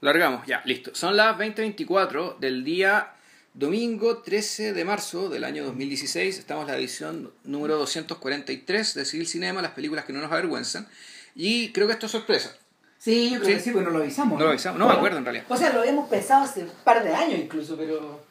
[0.00, 0.94] Largamos, ya, listo.
[0.94, 3.12] Son las 20.24 del día
[3.52, 6.38] domingo 13 de marzo del año 2016.
[6.38, 10.88] Estamos en la edición número 243 de Civil Cinema, las películas que no nos avergüenzan.
[11.34, 12.56] Y creo que esto es sorpresa.
[12.98, 13.54] Sí, yo creo Sí.
[13.56, 14.38] que sí, pero no lo avisamos.
[14.38, 15.44] No lo avisamos, no me acuerdo en realidad.
[15.48, 18.22] O sea, lo habíamos pensado hace un par de años incluso, pero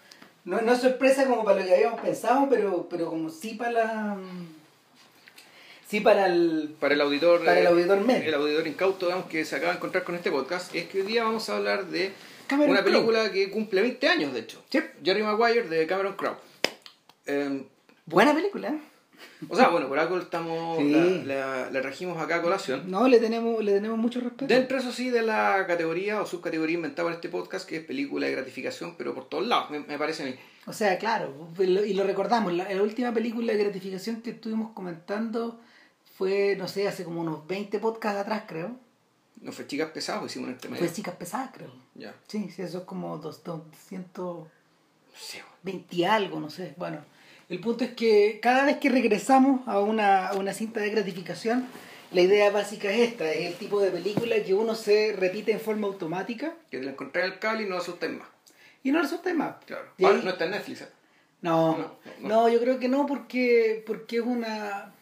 [0.46, 3.72] no, no es sorpresa como para lo que habíamos pensado, pero, pero como sí para
[3.72, 4.18] la...
[5.90, 6.76] Sí para el...
[6.80, 8.28] Para el auditor, Para el eh, auditor medio.
[8.28, 11.08] el auditor incauto digamos, que se acaba de encontrar con este podcast, es que hoy
[11.08, 12.12] día vamos a hablar de
[12.48, 14.62] Cameron una película que cumple 20 años, de hecho.
[14.70, 14.80] Sí.
[15.04, 16.38] Jerry Maguire de Cameron Crowe.
[17.26, 17.64] Eh,
[18.06, 18.76] Buena película.
[19.50, 20.92] o sea, bueno, por algo estamos, Sí.
[20.92, 22.90] la, la- la trajimos acá a colación.
[22.90, 24.46] No, le tenemos, le tenemos mucho respeto.
[24.54, 28.28] Dentro, eso sí, de la categoría o subcategoría inventada en este podcast, que es película
[28.28, 30.36] de gratificación, pero por todos lados, me, me parece a mí.
[30.68, 35.60] O sea, claro, y lo recordamos, la, la última película de gratificación que estuvimos comentando
[36.20, 38.76] fue, no sé, hace como unos 20 podcasts atrás, creo.
[39.40, 40.84] No fue chicas pesadas, hicimos en este medio.
[40.86, 41.72] Fue Chicas Pesadas, creo.
[41.96, 42.14] Ya.
[42.28, 44.50] Sí, sí, eso es como dos- 220
[45.18, 45.40] Sí,
[45.92, 46.74] y algo, no sé.
[46.76, 47.06] Bueno,
[47.48, 51.68] el punto es que cada vez que regresamos a una, a una cinta de gratificación,
[52.12, 55.62] la idea básica es esta, es el tipo de película que uno se repite en
[55.62, 58.28] forma automática que te la encontré en el cable y no asustes más.
[58.84, 59.56] y no resulta más.
[59.66, 59.88] Claro.
[60.00, 60.82] Ahí- no está en Netflix.
[60.82, 60.90] ¿eh?
[61.42, 62.50] No, No, no, no.
[62.50, 64.94] yo creo que no porque porque es una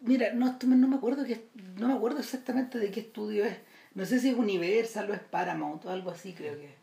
[0.00, 1.46] Mira, no, no me acuerdo que
[1.76, 3.56] no me acuerdo exactamente de qué estudio es.
[3.94, 6.74] No sé si es Universal o es Paramount o algo así creo que.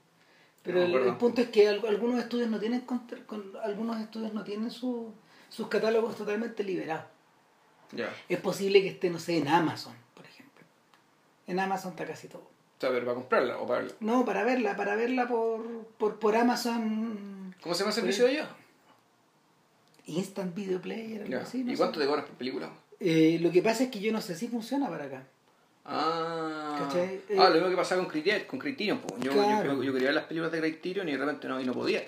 [0.64, 4.34] Pero No el, punto es que al- algunos estudios no tienen contra- con, algunos estudios
[4.34, 5.14] no tienen su-
[5.50, 7.06] sus catálogos totalmente liberados.
[7.92, 8.10] Ya.
[8.28, 10.66] Es posible que esté, no sé, en Amazon, por ejemplo.
[11.48, 12.42] En Amazon está casi todo.
[12.42, 13.96] O sea, para comprarla o para verla.
[14.02, 18.32] No, para verla, para verla por, por, por Amazon ¿Cómo se llama el servicio de
[18.34, 18.48] ellos?
[20.08, 21.64] Instant Video Player, algo así.
[21.64, 21.78] no ¿Y sé.
[21.78, 22.70] cuánto te cobras por película?
[23.00, 25.24] Eh, lo que pasa es que yo no sé si funciona para acá.
[25.84, 27.22] Ah, ¿Cachai?
[27.30, 28.46] Eh, ah lo mismo que pasaba con Criterion.
[28.48, 29.18] Con Criterion po.
[29.20, 29.74] yo, Claro.
[29.76, 32.04] yo, yo quería ver las películas de Criterion y de repente no, y no podía.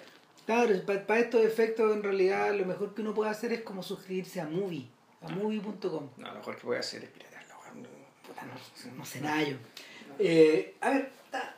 [0.45, 4.39] Claro, para estos efectos en realidad lo mejor que uno puede hacer es como suscribirse
[4.39, 4.87] a Movie,
[5.21, 6.09] a movie.com.
[6.17, 7.55] No, lo mejor que voy a hacer es piratearla.
[7.59, 7.87] weón.
[8.25, 9.57] Puta, no, no sé nada yo.
[10.19, 11.53] Eh, a ver, ta-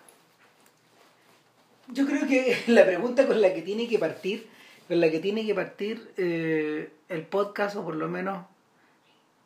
[1.88, 4.48] yo creo que la pregunta con la que tiene que partir,
[4.88, 8.44] con la que tiene que partir eh, el podcast, o por lo menos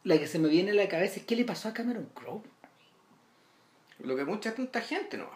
[0.04, 2.44] la que se me viene a la cabeza, es qué le pasó a Cameron Crowe.
[4.00, 5.30] Lo que mucha tanta gente no.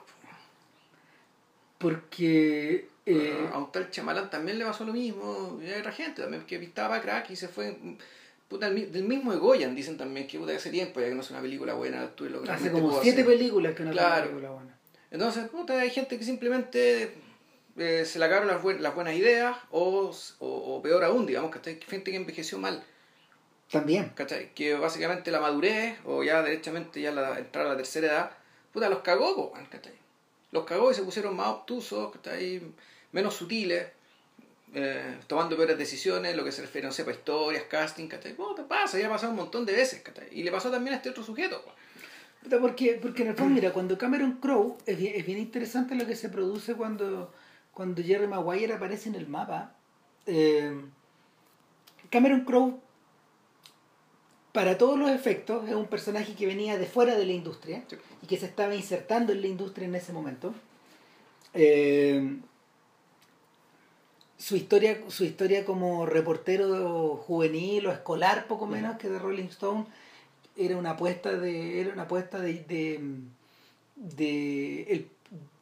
[1.78, 5.59] Porque eh, a un tal Chamalán también le pasó lo mismo.
[5.63, 7.78] Y hay otra gente también que pintaba crack y se fue.
[8.47, 11.16] Puta, del mi- del mismo de Goyan dicen también que puta, hace tiempo, ya que
[11.16, 13.25] no es una película buena, tú lo que hace como siete hacer.
[13.38, 14.23] películas que no tiene Claro.
[14.28, 14.79] película buena.
[15.11, 17.13] Entonces, puta, hay gente que simplemente
[17.78, 21.51] eh, se le acabaron las, buen- las buenas ideas o, o, o peor aún, digamos,
[21.55, 22.84] que hay gente que envejeció mal,
[23.72, 24.11] También.
[24.16, 24.53] ¿cachai?
[24.53, 28.31] Que básicamente la madurez o ya derechamente ya la entrar a la tercera edad,
[28.72, 29.94] puta, los cagó, ¿cachai?
[30.51, 32.61] Los cagó y se pusieron más obtusos, ¿cachai?
[33.11, 33.88] Menos sutiles,
[34.73, 38.35] eh, tomando peores decisiones, lo que se refiere, no sé, para historias, casting, ¿cachai?
[38.35, 38.97] ¿Cómo te pasa?
[39.00, 40.28] Ya ha pasado un montón de veces, ¿cachai?
[40.31, 41.61] Y le pasó también a este otro sujeto.
[42.44, 45.95] Puta, Porque, porque en el fondo, mira, cuando Cameron Crowe, es bien, es bien interesante
[45.95, 47.34] lo que se produce cuando,
[47.73, 49.73] cuando Jerry Maguire aparece en el mapa.
[50.25, 50.73] Eh,
[52.09, 52.79] Cameron Crowe,
[54.57, 57.95] para todos los efectos, es un personaje que venía de fuera de la industria Sí.
[58.23, 60.51] y que se estaba insertando en la industria en ese momento.
[61.53, 62.38] Eh,
[64.40, 69.85] su historia, su historia como reportero juvenil o escolar, poco menos que de Rolling Stone,
[70.56, 71.79] era una apuesta de.
[71.81, 73.00] era una apuesta de, de,
[73.96, 75.07] de el-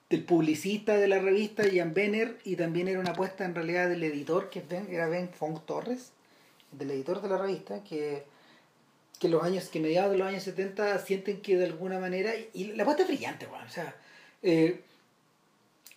[0.09, 4.03] del publicista de la revista, Ian Benner, y también era una apuesta en realidad del
[4.03, 6.11] editor, que es Ben- era Ben Fong Torres,
[6.71, 8.23] del editor de la revista, que
[9.25, 12.73] que los años, que mediados de los años 70 sienten que de alguna manera, y
[12.73, 13.95] la apuesta es brillante, o sea,
[14.43, 14.81] eh,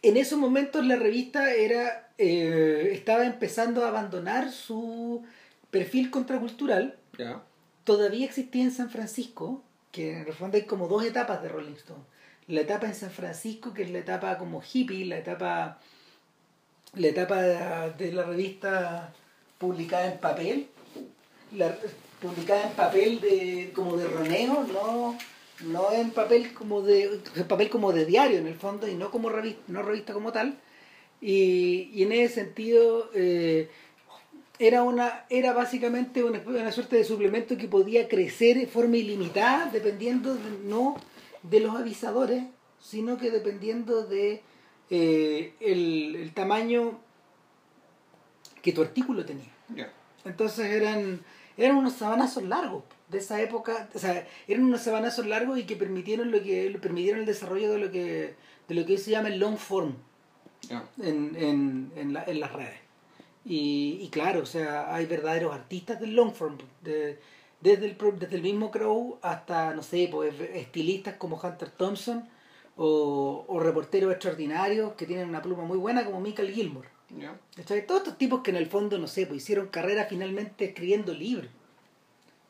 [0.01, 5.25] en esos momentos la revista era eh, estaba empezando a abandonar su
[5.71, 7.43] perfil contracultural, ¿Ya?
[7.85, 9.63] todavía existía en San Francisco,
[9.93, 12.05] que en el fondo hay como dos etapas de Rolling Stone.
[12.47, 15.81] La etapa en San Francisco, que es la etapa como hippie, la etapa,
[16.95, 19.13] la etapa de, de la revista
[19.59, 20.69] publicada en papel,
[21.53, 21.77] la,
[22.21, 25.17] publicada en papel de, como de roneo, no,
[25.67, 29.11] no en papel como de en papel como de diario en el fondo y no
[29.11, 30.59] como revista, no revista como tal.
[31.21, 33.69] Y, y en ese sentido eh,
[34.61, 39.69] era una era básicamente una, una suerte de suplemento que podía crecer de forma ilimitada
[39.73, 40.97] dependiendo de- no
[41.43, 42.45] de los avisadores
[42.81, 44.43] sino que dependiendo de
[44.91, 47.01] eh, el, el tamaño
[48.63, 49.51] que tu artículo tenía
[50.25, 51.21] entonces eran
[51.59, 55.77] eran unos sabanazos largos de esa época, o sea, eran unos sabanazos largos y que
[55.77, 58.35] permitieron lo que permitieron el desarrollo de lo que
[58.69, 59.95] de lo que hoy se llama el long form
[60.99, 62.79] en, en, en, la, en las redes.
[63.45, 67.19] Y, y, claro, o sea, hay verdaderos artistas del long form, de,
[67.63, 72.29] desde, el, desde el mismo Crow hasta, no sé, pues, estilistas como Hunter Thompson
[72.77, 76.91] o, o reporteros extraordinarios que tienen una pluma muy buena como Michael Gilmore.
[77.87, 81.51] Todos estos tipos que en el fondo, no sé, pues hicieron carrera finalmente escribiendo libros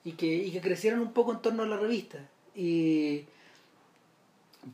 [0.04, 2.18] y que, y que crecieron un poco en torno a la revista.
[2.54, 3.24] Y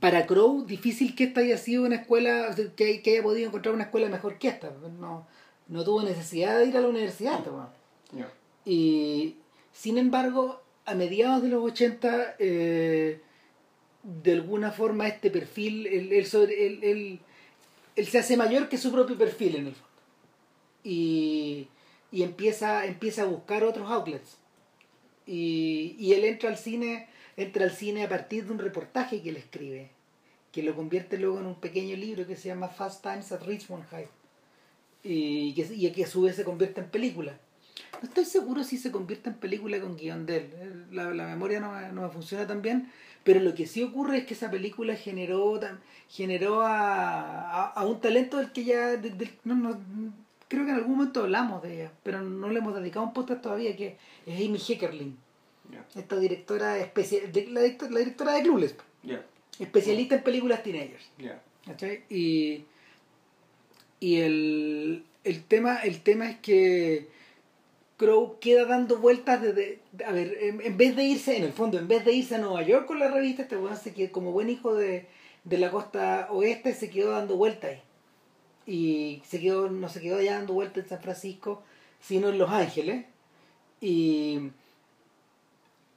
[0.00, 3.84] para Crow, difícil que esta haya sido una escuela, que, que haya podido encontrar una
[3.84, 4.72] escuela mejor que esta.
[4.98, 5.26] No,
[5.68, 7.40] no tuvo necesidad de ir a la universidad.
[8.64, 9.36] Y
[9.72, 13.20] sin embargo, a mediados de los 80, eh,
[14.02, 17.20] de alguna forma este perfil, el, el,
[17.96, 19.88] él se hace mayor que su propio perfil en el fondo.
[20.82, 21.68] Y,
[22.10, 24.38] y empieza, empieza a buscar otros outlets.
[25.26, 29.30] Y, y él entra al cine, entra al cine a partir de un reportaje que
[29.30, 29.90] él escribe,
[30.52, 33.84] que lo convierte luego en un pequeño libro que se llama Fast Times at Richmond
[33.88, 34.08] High.
[35.02, 37.38] Y que, y que a su vez se convierte en película.
[38.00, 40.86] No estoy seguro si se convierte en película con guion de él.
[40.90, 42.90] La, la memoria no, no me funciona tan bien,
[43.24, 45.58] pero lo que sí ocurre es que esa película generó,
[46.10, 49.00] generó a, a, un talento del que ya,
[49.44, 49.80] no, no,
[50.48, 53.40] creo que en algún momento hablamos de ella, pero no le hemos dedicado un podcast
[53.40, 55.16] todavía, que es Amy Heckerling.
[55.96, 58.76] Esta directora especial, la, la, directora de Clueless.
[59.58, 61.08] Especialista en películas teenagers.
[62.10, 62.64] Y,
[64.00, 67.08] y el, el, tema, el tema es que
[67.96, 71.86] Crow queda dando vueltas desde, a ver, en, vez de irse, en el fondo, en
[71.86, 74.50] vez de irse a Nueva York con la revista, este weón se quedó, como buen
[74.50, 75.06] hijo de,
[75.44, 77.82] de la costa oeste, se quedó dando vueltas ahí.
[78.66, 81.62] Y se quedó, no se quedó ya dando vueltas en San Francisco,
[82.00, 83.04] sino en Los Ángeles.
[83.80, 84.50] Y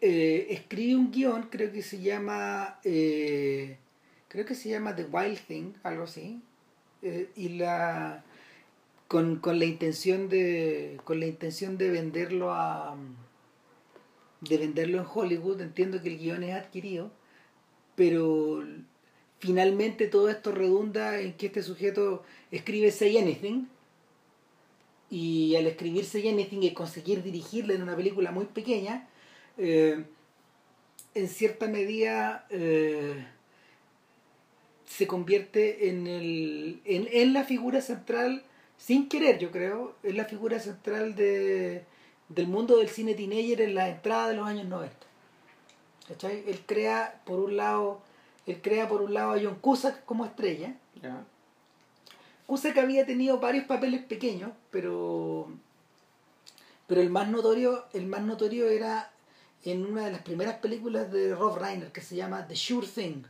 [0.02, 3.78] eh, escribe un guion, creo que se llama, eh,
[4.28, 6.42] creo que se llama The Wild Thing, algo así.
[7.02, 8.24] Eh, y la
[9.07, 12.95] con, con la intención de con la intención de venderlo a
[14.42, 17.12] de venderlo en Hollywood entiendo que el guion es adquirido
[17.95, 18.63] pero
[19.39, 23.68] finalmente todo esto redunda en que este sujeto escribe Say Anything
[25.09, 29.07] y al escribir Say Anything y conseguir dirigirle en una película muy pequeña
[29.57, 30.04] eh,
[31.15, 33.25] en cierta medida eh,
[34.86, 38.44] se convierte en, el, en, en la figura central
[38.78, 41.86] sin querer, yo creo, es la figura central de,
[42.30, 44.96] del mundo del cine teenager en la entrada de los años 90.
[46.08, 46.44] ¿Cachai?
[46.48, 48.02] Él crea, por un lado,
[48.46, 50.76] él crea por un lado a John Cusack como estrella.
[51.02, 51.26] Yeah.
[52.46, 55.50] Cusack había tenido varios papeles pequeños, pero
[56.88, 59.12] pero el más notorio, el más notorio era
[59.64, 63.24] en una de las primeras películas de Rob Reiner que se llama The Sure Thing.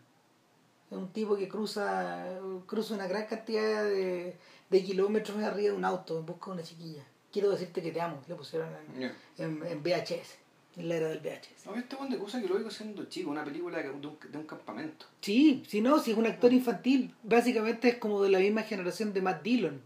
[0.91, 4.37] Es un tipo que cruza, cruza una gran cantidad de,
[4.69, 7.03] de kilómetros arriba de un auto en busca de una chiquilla.
[7.31, 10.37] Quiero decirte que te amo, le pusieron en, en, VHS,
[10.77, 11.65] en la era del VHS.
[11.65, 14.37] No, este buen de cosa que lo oigo siendo chico, una película de un, de
[14.37, 15.05] un campamento.
[15.21, 19.13] Sí, si no, si es un actor infantil, básicamente es como de la misma generación
[19.13, 19.81] de Matt Dillon.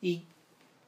[0.00, 0.24] Y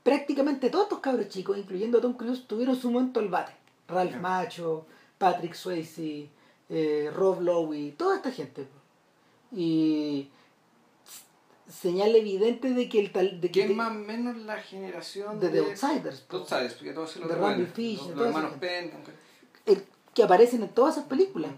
[0.03, 3.53] prácticamente todos estos cabros chicos, incluyendo a Tom Cruise, tuvieron su momento al bate.
[3.89, 4.87] Ralph Macho,
[5.17, 6.29] Patrick Swayze,
[6.69, 8.67] eh, Rob Lowe, toda esta gente.
[9.51, 10.29] Y
[11.69, 15.51] señal evidente de que el tal de que, es más o menos la generación de,
[15.51, 18.91] The Outsiders The Outsiders porque todos se lo de Randy Fish los, los hermanos Penn
[20.15, 21.53] que aparecen en todas esas películas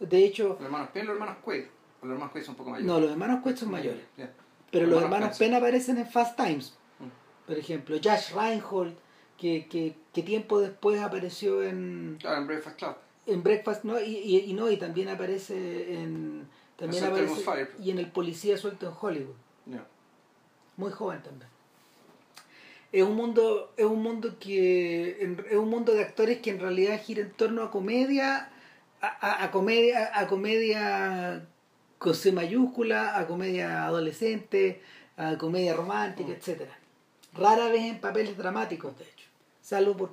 [0.00, 1.64] de hecho los hermanos Penn los hermanos Quaid.
[2.02, 2.86] Los hermanos Quaid son un poco mayores.
[2.86, 4.02] No los hermanos Quaid son mayores.
[4.72, 6.74] Pero los, hermanos, Penn aparecen en Fast Times.
[6.98, 7.46] Mm.
[7.46, 8.96] por ejemplo Josh Reinhold
[9.36, 12.94] que, que, que, tiempo después apareció en claro en Breakfast Club.
[13.26, 17.98] en Breakfast no y, y, y no y también aparece en también aparece y en
[17.98, 19.34] el policía suelto en Hollywood
[20.76, 21.50] muy joven también
[22.92, 27.00] es un mundo es un mundo que es un mundo de actores que en realidad
[27.00, 28.50] gira en torno a comedia
[29.00, 31.46] a, a, comedia a comedia
[31.98, 34.82] con C mayúscula a comedia adolescente
[35.16, 36.32] a comedia romántica mm.
[36.32, 36.78] etcétera
[37.34, 39.28] rara vez en papeles dramáticos de hecho
[39.60, 40.10] salvo por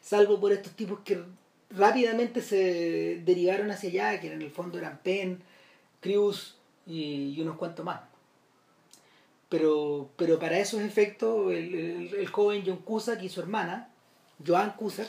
[0.00, 1.22] salvo por estos tipos que
[1.70, 5.42] rápidamente se derivaron hacia allá que en el fondo eran Penn
[6.00, 8.00] Cruz y, unos cuantos más.
[9.48, 13.88] Pero, pero para esos efectos, el, el, joven John Cusack y su hermana,
[14.46, 15.08] Joan Cusack,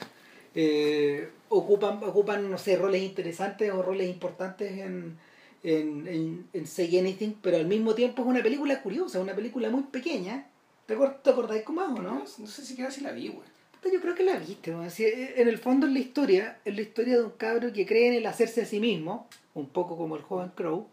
[0.55, 5.17] eh, ocupan, ocupan, no sé, roles interesantes o roles importantes en,
[5.63, 9.83] en, en, Say Anything, pero al mismo tiempo es una película curiosa, una película muy
[9.83, 10.47] pequeña.
[10.85, 12.19] ¿Te, acordáis cómo es o no?
[12.19, 12.47] no?
[12.47, 13.47] sé si queda si la vi, güey.
[13.91, 14.81] Yo creo que la viste, ¿no?
[14.81, 18.07] Así, en el fondo es la historia, es la historia de un cabro que cree
[18.07, 20.87] en el hacerse a sí mismo, un poco como el joven Crow,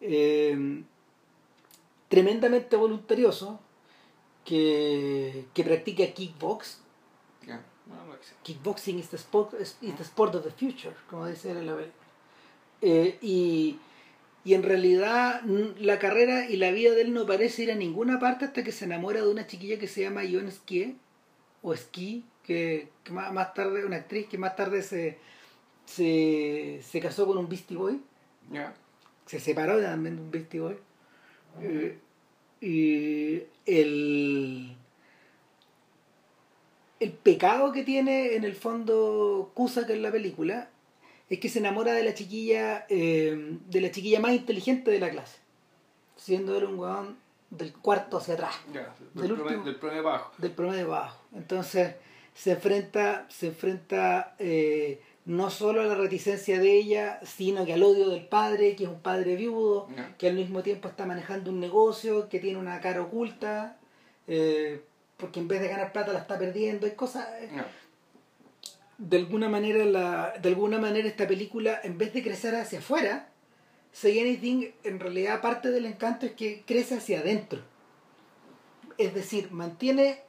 [0.00, 0.82] eh,
[2.12, 3.58] tremendamente voluntarioso,
[4.44, 6.80] que, que practica kickbox.
[7.40, 8.36] Que sea.
[8.42, 11.72] Kickboxing is the sport, is the sport of the future, como dice él en la
[11.76, 11.94] película.
[12.82, 13.78] Eh, y,
[14.44, 15.40] y en realidad
[15.78, 18.72] la carrera y la vida de él no parece ir a ninguna parte hasta que
[18.72, 20.96] se enamora de una chiquilla que se llama Ione Skie,
[21.62, 25.18] o Ski, que, que más, más tarde, una actriz que más tarde se,
[25.86, 28.00] se, se casó con un Beastie Boy,
[28.50, 28.74] Ya.
[29.26, 30.76] se separó también de un Beastie Boy.
[31.60, 31.98] Eh,
[32.60, 34.76] y el,
[37.00, 40.70] el pecado que tiene en el fondo Kusaka en la película
[41.28, 45.10] es que se enamora de la chiquilla eh, de la chiquilla más inteligente de la
[45.10, 45.38] clase
[46.16, 47.16] siendo él un weón
[47.50, 50.32] del cuarto hacia atrás Del del, promedio, último- del promedio bajo.
[50.38, 51.96] del promedio bajo entonces
[52.34, 57.82] se enfrenta se enfrenta eh, no solo a la reticencia de ella sino que al
[57.82, 59.88] odio del padre que es un padre viudo
[60.18, 63.78] que al mismo tiempo está manejando un negocio que tiene una cara oculta
[64.26, 64.82] eh,
[65.22, 66.86] porque en vez de ganar plata la está perdiendo.
[66.86, 67.48] Hay cosas eh,
[68.98, 73.28] de alguna manera la de alguna manera esta película en vez de crecer hacia afuera
[73.92, 77.60] Say Anything en realidad parte del encanto es que crece hacia adentro.
[78.98, 80.20] Es decir mantiene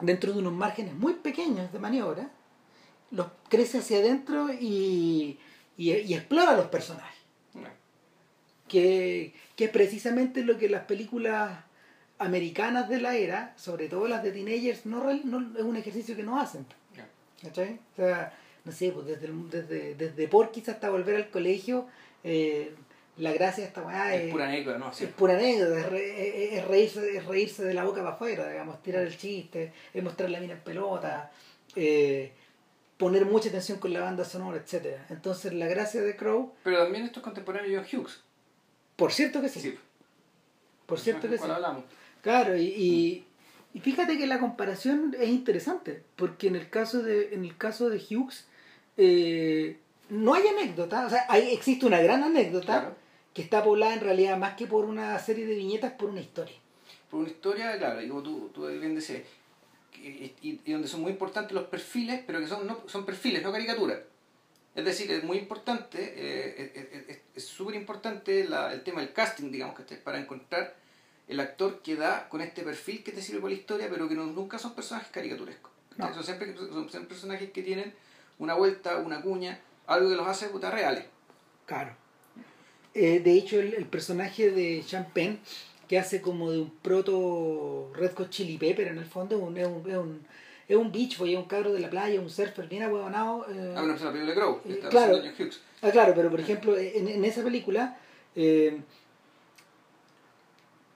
[0.00, 2.30] dentro de unos márgenes muy pequeños de maniobra
[3.10, 5.38] los crece hacia adentro y,
[5.76, 7.14] y, y explora a los personajes
[8.68, 11.52] que, que es precisamente lo que las películas
[12.18, 16.22] americanas de la era, sobre todo las de teenagers, no, no es un ejercicio que
[16.22, 16.64] no hacen.
[17.42, 17.78] ¿Cachai?
[17.92, 18.32] O sea,
[18.64, 21.86] no sé, pues desde, el- desde, desde Porky's hasta volver al colegio,
[22.22, 22.74] eh,
[23.18, 24.92] la gracia de esta weá Es pura anécdota, ¿no?
[24.94, 25.04] Sí.
[25.04, 28.48] es pura anécdota, es, re- es- es reírse, es reírse de la boca para afuera,
[28.50, 31.30] digamos, tirar el chiste, es mostrar la mina en pelota,
[31.76, 32.32] eh,
[32.96, 37.04] poner mucha atención con la banda sonora, etcétera Entonces la gracia de Crow, Pero también
[37.04, 38.20] esto es contemporáneo de John Hughes.
[38.96, 39.78] por cierto que sí, Sí.
[40.86, 41.40] por cierto que sí.
[41.40, 41.84] ¿Cuál hablamos?
[42.22, 43.24] Claro, y, y,
[43.74, 47.90] y fíjate que la comparación es interesante, porque en el caso de, en el caso
[47.90, 48.46] de Hughes,
[48.96, 49.76] eh,
[50.10, 52.94] no hay anécdota, o sea, hay, existe una gran anécdota Claro.
[53.34, 56.54] que está poblada en realidad más que por una serie de viñetas, por una historia.
[57.10, 59.22] Por una historia, claro, y como tú, tú bien decías,
[60.08, 63.42] y, y- y donde son muy importantes los perfiles, pero que son, no, son perfiles,
[63.42, 63.98] no caricaturas.
[64.74, 69.96] Es decir, es muy importante, eh, es- súper importante el tema del casting, digamos, que
[69.96, 70.74] para encontrar
[71.28, 74.14] el actor que da con este perfil que te sirve para la historia, pero que
[74.14, 75.72] no, nunca son personajes caricaturescos.
[75.96, 76.12] No.
[76.12, 77.94] Son, siempre, son siempre personajes que tienen
[78.38, 81.04] una vuelta, una cuña, algo que los hace puta reales.
[81.66, 81.94] Claro.
[82.94, 85.38] Eh, de hecho, el, el personaje de Penn,
[85.88, 89.66] que hace como de un proto Red Hot Chili Pepper en el fondo, un- es,
[89.66, 90.26] un, es, un,
[90.68, 93.46] es un beach boy, es un cabro de la playa, un surfer bien ahueonado.
[93.50, 95.16] eh, Ah, bueno, es la película de Crow, Eh, está claro.
[95.18, 95.60] Hughes.
[95.82, 97.98] Ah, claro, pero por ejemplo, en, en esa película
[98.34, 98.80] eh,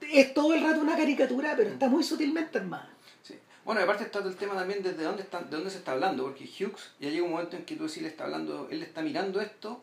[0.01, 2.89] es todo el rato una caricatura, pero está muy sutilmente armada.
[3.21, 3.35] Sí.
[3.65, 6.23] Bueno, aparte está todo el tema también desde dónde, está, de dónde se está hablando,
[6.23, 9.01] porque Hughes ya llega un momento en que tú decís, le está hablando, él está
[9.01, 9.81] mirando esto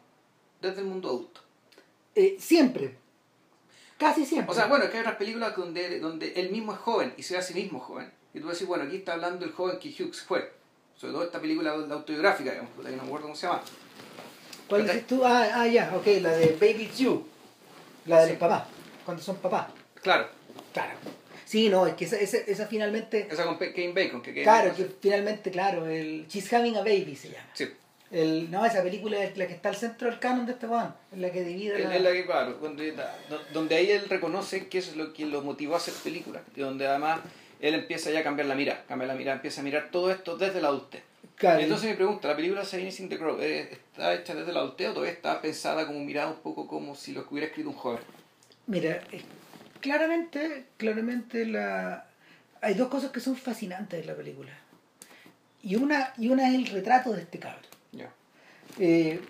[0.60, 1.40] desde el mundo adulto.
[2.14, 2.96] Eh, siempre.
[3.98, 4.52] Casi siempre.
[4.52, 7.22] O sea, bueno, es que hay otras películas donde, donde él mismo es joven y
[7.22, 8.10] se ve a sí mismo joven.
[8.34, 10.52] Y tú decís, bueno, aquí está hablando el joven que Hughes fue.
[10.96, 13.62] Sobre todo esta película autobiográfica, digamos, que no me acuerdo cómo se llama.
[14.68, 15.22] ¿Cuál dices tú?
[15.24, 17.26] Ah, ah, ya, ok, la de Baby You.
[18.06, 18.30] La de Sí.
[18.32, 18.64] los papás,
[19.04, 19.68] cuando son papás.
[20.02, 20.28] Claro,
[20.72, 20.92] Claro.
[21.44, 23.28] Sí, no, es que esa, esa, esa finalmente.
[23.30, 24.20] esa con Kane Bacon.
[24.20, 27.48] Que, Claro, que finalmente, claro, el She's Having a Baby se llama.
[27.54, 27.68] Sí,
[28.16, 30.94] El, no, esa película es la que está al centro del canon de este weón,
[31.12, 31.98] es la que divide es la...
[31.98, 35.42] la que, claro, donde, do- donde ahí él reconoce que eso es lo que lo
[35.42, 36.42] motivó a hacer películas.
[36.54, 37.20] Y donde además
[37.60, 38.84] él empieza ya a cambiar la mirada.
[38.88, 41.02] Cambia la mirada, empieza a mirar todo esto desde la adultez.
[41.34, 44.88] Claro, Entonces me pregunta, ¿la película Saving the Crow eh, está hecha desde la adultez
[44.88, 48.00] o todavía está pensada como mirada un poco como si lo hubiera escrito un joven?
[48.66, 49.20] Mira, eh,
[49.80, 52.06] claramente, claramente la...
[52.62, 54.52] hay dos cosas que son fascinantes de la película.
[55.62, 57.60] Y una, y una es el retrato de este cabro.
[57.92, 58.12] Ya.
[58.78, 59.20] Eh,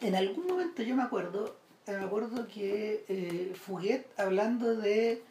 [0.00, 5.22] en algún momento yo me acuerdo, eh, me acuerdo que eh, Fuguet hablando de,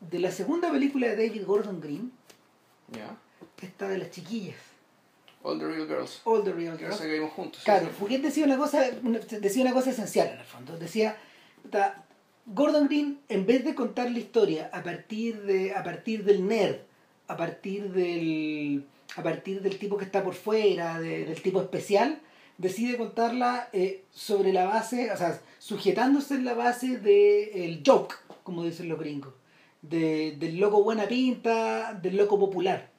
[0.00, 2.12] de la segunda película de David Gordon Green,
[2.92, 3.16] Ya.
[3.60, 4.56] esta de las chiquillas,
[5.44, 6.20] All the Real Girls.
[6.24, 7.00] All the Real Girls.
[7.00, 7.62] que vimos juntos.
[7.64, 7.92] Claro, sí.
[7.98, 10.78] Fouquet decía una cosa, una- decía una cosa esencial en el fondo.
[10.78, 11.16] Decía,
[12.46, 16.76] Gordon Green, en vez de contar la historia a partir de, a partir del nerd,
[17.28, 18.84] a partir del,
[19.16, 22.20] a partir del tipo que está por fuera, de- del tipo especial,
[22.58, 28.64] decide contarla eh, sobre la base, o sea, sujetándose en la base del joke, como
[28.64, 29.34] dicen los gringos,
[29.82, 32.90] de- del loco buena pinta, del loco popular.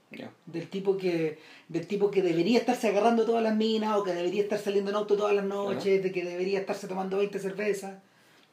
[0.46, 1.40] Del tipo que
[1.70, 4.98] del tipo que debería estarse agarrando todas las minas o que debería estar saliendo en
[4.98, 7.96] auto todas las noches, de que debería estarse tomando 20 cervezas.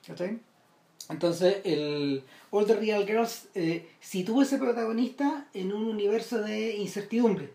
[0.06, 0.38] ¿Cachai?
[1.08, 7.52] Entonces, el All the Real Girls eh, sitúa ese protagonista en un universo de incertidumbre.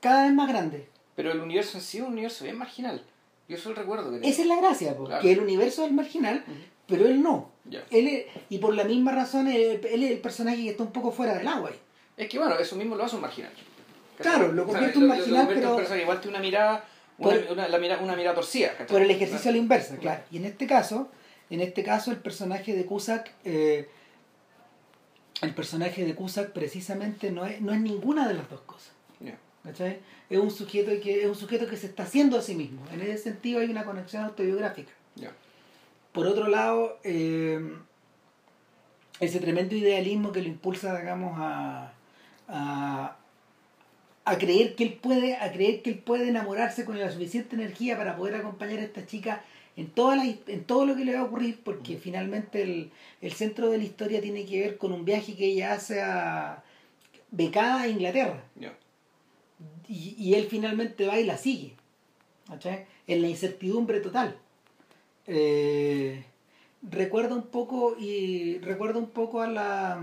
[0.00, 0.88] Cada vez más grande.
[1.14, 3.02] Pero el universo en sí es un universo bien marginal.
[3.48, 5.22] Yo eso recuerdo que Esa es la gracia, po, Claro.
[5.22, 6.44] que el universo es marginal,
[6.86, 7.50] pero él no.
[7.90, 10.92] Él es- y por la misma razón, él, él es el personaje que está un
[10.92, 11.70] poco fuera del agua.
[12.16, 13.52] Es que bueno, eso mismo lo hace un marginal.
[14.18, 16.84] Claro, lo convierte en un marginal, convierte en pero- un igual tiene una mirada,
[17.18, 18.72] una, Por- una- la mira- una mirada torcida.
[18.88, 20.22] Por el ejercicio a la inversa, claro.
[20.30, 21.08] Y en este caso,
[21.52, 23.86] en este caso el personaje de Cusack, eh,
[25.42, 28.92] el personaje de Cusack precisamente no es, no es ninguna de las dos cosas.
[29.62, 30.00] ¿cachai?
[30.28, 32.80] Es un sujeto que es un sujeto que se está haciendo a sí mismo.
[32.90, 34.92] En ese sentido hay una conexión autobiográfica.
[36.12, 37.74] Por otro lado, eh,
[39.20, 41.92] ese tremendo idealismo que lo impulsa, digamos, a,
[42.48, 43.16] a,
[44.24, 47.96] a creer que él puede, a creer que él puede enamorarse con la suficiente energía
[47.96, 49.44] para poder acompañar a esta chica
[49.76, 53.32] en todas las- en todo lo que le va a ocurrir, porque finalmente el, el
[53.32, 56.62] centro de la historia tiene que ver con un viaje que ella hace a
[57.30, 58.44] becada a Inglaterra.
[59.88, 61.74] Y, y él finalmente va y la sigue.
[62.48, 62.86] ¿cachai?
[63.06, 64.36] En la incertidumbre total.
[65.26, 66.24] Eh,
[66.82, 70.02] recuerda un poco y recuerda un poco a la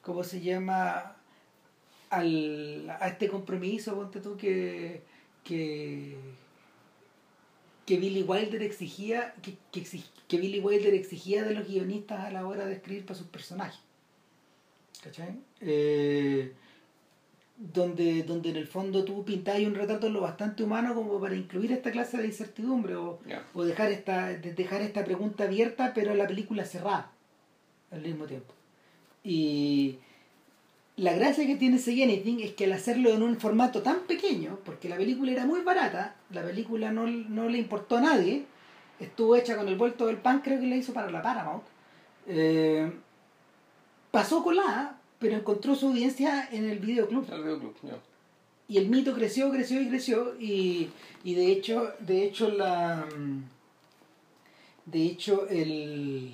[0.00, 1.16] ¿cómo se llama?
[2.10, 5.02] Al, a este compromiso, ponte tú que
[5.42, 6.16] que
[7.86, 12.30] que Billy Wilder exigía que, que, exig- que Billy Wilder exigía de los guionistas a
[12.30, 13.80] la hora de escribir para sus personajes.
[15.02, 15.36] ¿Cachai?
[15.60, 16.52] Eh,
[17.56, 21.70] donde, donde en el fondo tú pintas un retrato lo bastante humano como para incluir
[21.72, 23.20] esta clase de incertidumbre o,
[23.54, 27.12] o dejar esta de- dejar esta pregunta abierta pero la película cerrada
[27.92, 28.52] al mismo tiempo
[29.22, 29.98] y
[30.96, 34.58] la gracia que tiene ese Anything es que al hacerlo en un formato tan pequeño
[34.64, 38.44] porque la película era muy barata la película no, no le importó a nadie
[39.00, 41.64] estuvo hecha con el vuelto del pan creo que la hizo para la Paramount
[42.26, 42.92] eh,
[44.10, 47.26] pasó colada pero encontró su audiencia en el videoclub.
[47.32, 47.74] El videoclub,
[48.68, 50.90] y el mito creció, creció y creció y,
[51.22, 53.06] y de hecho, de hecho la
[54.86, 56.32] de hecho el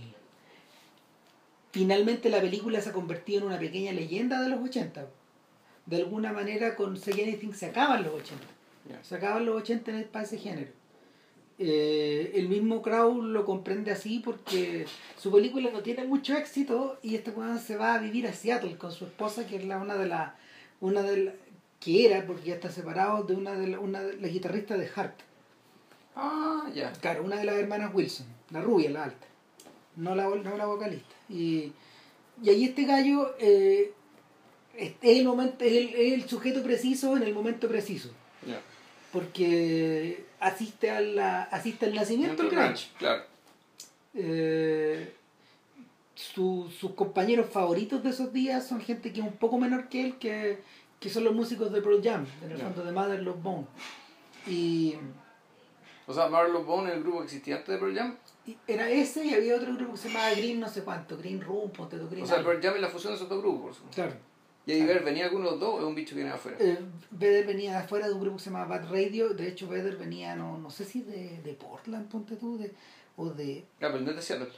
[1.72, 5.06] finalmente la película se ha convertido en una pequeña leyenda de los 80.
[5.86, 8.44] De alguna manera con Say Anything se acaban los 80.
[8.88, 9.02] Ya.
[9.04, 10.70] Se acaban los 80 en el, para ese género.
[11.62, 14.86] Eh, el mismo Crow lo comprende así porque
[15.18, 18.78] su película no tiene mucho éxito y este weón se va a vivir a Seattle
[18.78, 20.32] con su esposa que es la, una de las
[20.80, 21.32] una de la-
[21.78, 24.86] que era porque ya está separado de una de la, una de las guitarristas de
[24.88, 25.20] Heart
[26.16, 26.92] Ah, ya.
[26.92, 29.26] claro una de las hermanas Wilson la rubia la alta
[30.00, 31.72] no la, no la vocalista y,
[32.42, 33.92] y ahí este gallo eh,
[34.76, 38.10] es es el momento es el, es el sujeto preciso en el momento preciso
[39.12, 42.88] porque asiste a la, asiste al nacimiento del grunge.
[42.98, 43.22] Claro.
[44.14, 45.12] Eh,
[46.14, 50.04] su- sus compañeros favoritos de esos días son gente que es un poco menor que
[50.04, 50.58] él, que,
[51.00, 53.66] que son los músicos de Pearl Jam, en el fondo de Mother Love Bone.
[54.46, 54.94] Y,
[56.06, 58.16] O sea, Marlon Bone, el grupo que existía antes de Pearl Jam.
[58.46, 61.40] Y era ese y había otro grupo que se llamaba Green no sé cuánto, Green
[61.40, 62.42] Room, ponte tú, Green O sea.
[62.42, 63.80] Pearl Jam es la fusión de esos dos grupos.
[63.94, 64.14] Claro.
[64.66, 66.36] ¿Y Eddie Vedder venía alguno de los dos o es un bicho que viene de
[66.36, 66.56] afuera?
[66.60, 66.78] Eh,
[67.10, 69.96] Vedder venía de afuera de un grupo que se llama Bad Radio, de hecho Vedder
[69.96, 72.72] venía, no, no sé si de, de Portland, ponte tú, de,
[73.16, 73.64] o de...
[73.76, 74.48] Ah, pero no es de Seattle.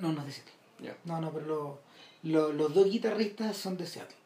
[0.00, 0.52] No, no es de Seattle.
[0.80, 0.96] Ya.
[1.04, 1.80] No, no, pero lo-
[2.24, 4.16] lo- los dos guitarristas son de Seattle.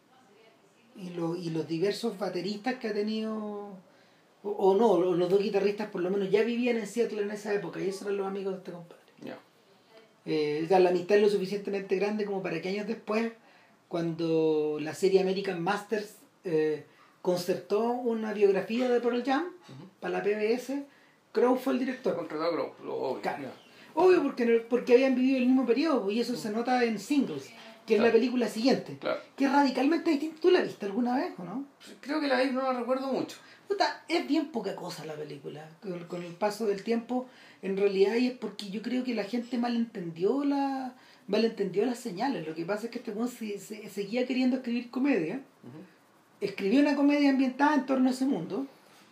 [0.97, 3.77] Y, lo- y los diversos bateristas que ha tenido,
[4.47, 7.31] o, o no, lo- los dos guitarristas por lo menos ya vivían en Seattle en
[7.31, 9.03] esa época y esos eran los amigos de este compadre.
[9.23, 9.39] Ya.
[10.25, 13.33] Eh, o sea, la amistad es lo suficientemente grande como para que años después,
[13.89, 16.85] cuando la serie American Masters eh,
[17.23, 19.45] concertó una biografía de Pearl Jam
[20.01, 20.83] para la PBS,
[21.33, 22.17] Crow fue el director.
[22.17, 23.23] contratado a Crow, lo obvio.
[23.23, 23.49] Claro.
[23.95, 27.49] Obvio, porque, porque habían vivido el mismo periodo y eso se nota en Singles,
[27.87, 28.19] que es la Claro.
[28.19, 29.21] película siguiente, Claro.
[29.37, 30.41] que es radicalmente distinta.
[30.41, 31.65] ¿Tú la viste alguna vez o no?
[32.01, 33.37] Creo que la vi, no la recuerdo mucho.
[33.69, 35.69] Puta, es bien poca cosa la película.
[35.83, 37.27] Con, con el paso del tiempo,
[37.63, 40.95] en realidad, y es porque yo creo que la gente malentendió la
[41.29, 42.47] malentendió las señales.
[42.47, 45.41] Lo que pasa es que este weón se- se- seguía queriendo escribir comedia.
[46.41, 48.67] Escribió una comedia ambientada en torno a ese mundo.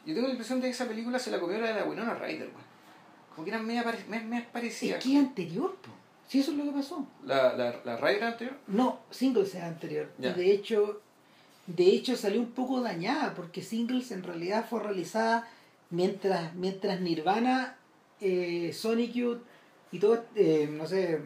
[0.07, 2.15] Yo tengo la impresión de que esa película se la comió la de la Winona
[2.15, 2.75] Ryder, weón.
[3.35, 4.99] Como que eran media, pare- me- media parecidas.
[4.99, 5.91] Es que anterior, po.
[6.29, 7.07] Si eso es lo que pasó.
[7.25, 8.57] La, la, la Ryder anterior.
[8.69, 10.13] No, Singles es anterior.
[10.19, 11.01] Y de hecho,
[11.67, 15.49] de hecho salió un poco dañada porque Singles en realidad fue realizada
[15.91, 17.77] mientras, mientras Nirvana,
[18.21, 19.41] eh, Sonic Youth
[19.93, 21.21] y todo, eh, no sé,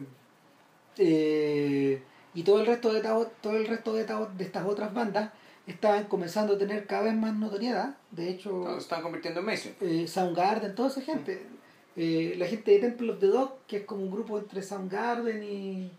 [0.97, 2.01] eh,
[2.33, 5.31] y todo el resto de estas, todo el resto de de estas otras bandas
[5.67, 7.95] estaban comenzando a tener cada vez más notoriedad.
[8.11, 9.75] De hecho, se están convirtiendo en mainstream.
[9.81, 11.45] eh, Soundgarden, toda esa gente.
[11.95, 15.43] Eh, la gente de Temple of the Dog, que es como un grupo entre Soundgarden
[15.43, 15.91] y,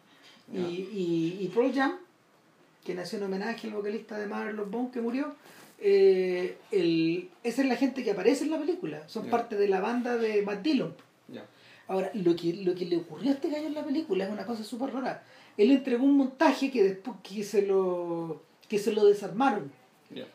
[0.52, 0.60] y, Ya.
[0.68, 1.92] y, y Pearl Jam,
[2.84, 5.34] que nació en homenaje al vocalista de Marlon Bone que murió.
[5.82, 9.02] eh, el, esa es la gente que aparece en la película.
[9.08, 9.30] Son Ya.
[9.30, 10.94] parte de la banda de Matt Dillon.
[11.28, 11.46] Ya.
[11.88, 14.44] Ahora, lo que, lo que le ocurrió a este gallo en la película es una
[14.44, 15.22] cosa súper rara.
[15.56, 19.72] Él entregó un montaje que después que se lo, que se lo desarmaron.
[20.14, 20.26] Ya.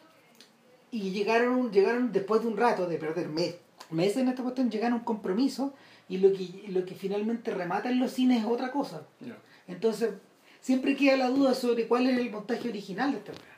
[0.92, 3.56] Y llegaron, llegaron después de un rato de perder mes-
[3.92, 5.74] meses en esta cuestión, llegaron a un compromiso
[6.10, 9.04] y lo que, lo que finalmente remata en los cines es otra cosa.
[9.68, 10.10] Entonces,
[10.66, 13.56] siempre queda la duda sobre cuál es el montaje original de esta obra.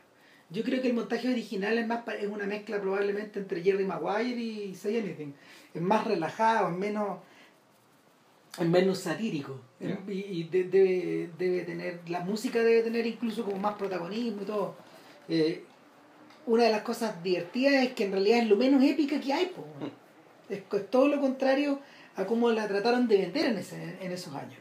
[0.49, 4.41] Yo creo que el montaje original es más es una mezcla probablemente entre Jerry Maguire
[4.41, 5.31] y Say Anything.
[5.73, 7.19] Es más relajado, es menos
[8.59, 9.53] es menos satírico.
[10.07, 14.45] Y, y de- debe, debe tener, la música debe tener incluso como más protagonismo y
[14.45, 14.75] todo.
[15.29, 15.63] Eh,
[16.45, 19.45] una de las cosas divertidas es que en realidad es lo menos épica que hay.
[19.47, 19.63] po.
[20.49, 21.79] Es, es todo lo contrario
[22.15, 24.59] a cómo la trataron de vender en, ese, en esos años.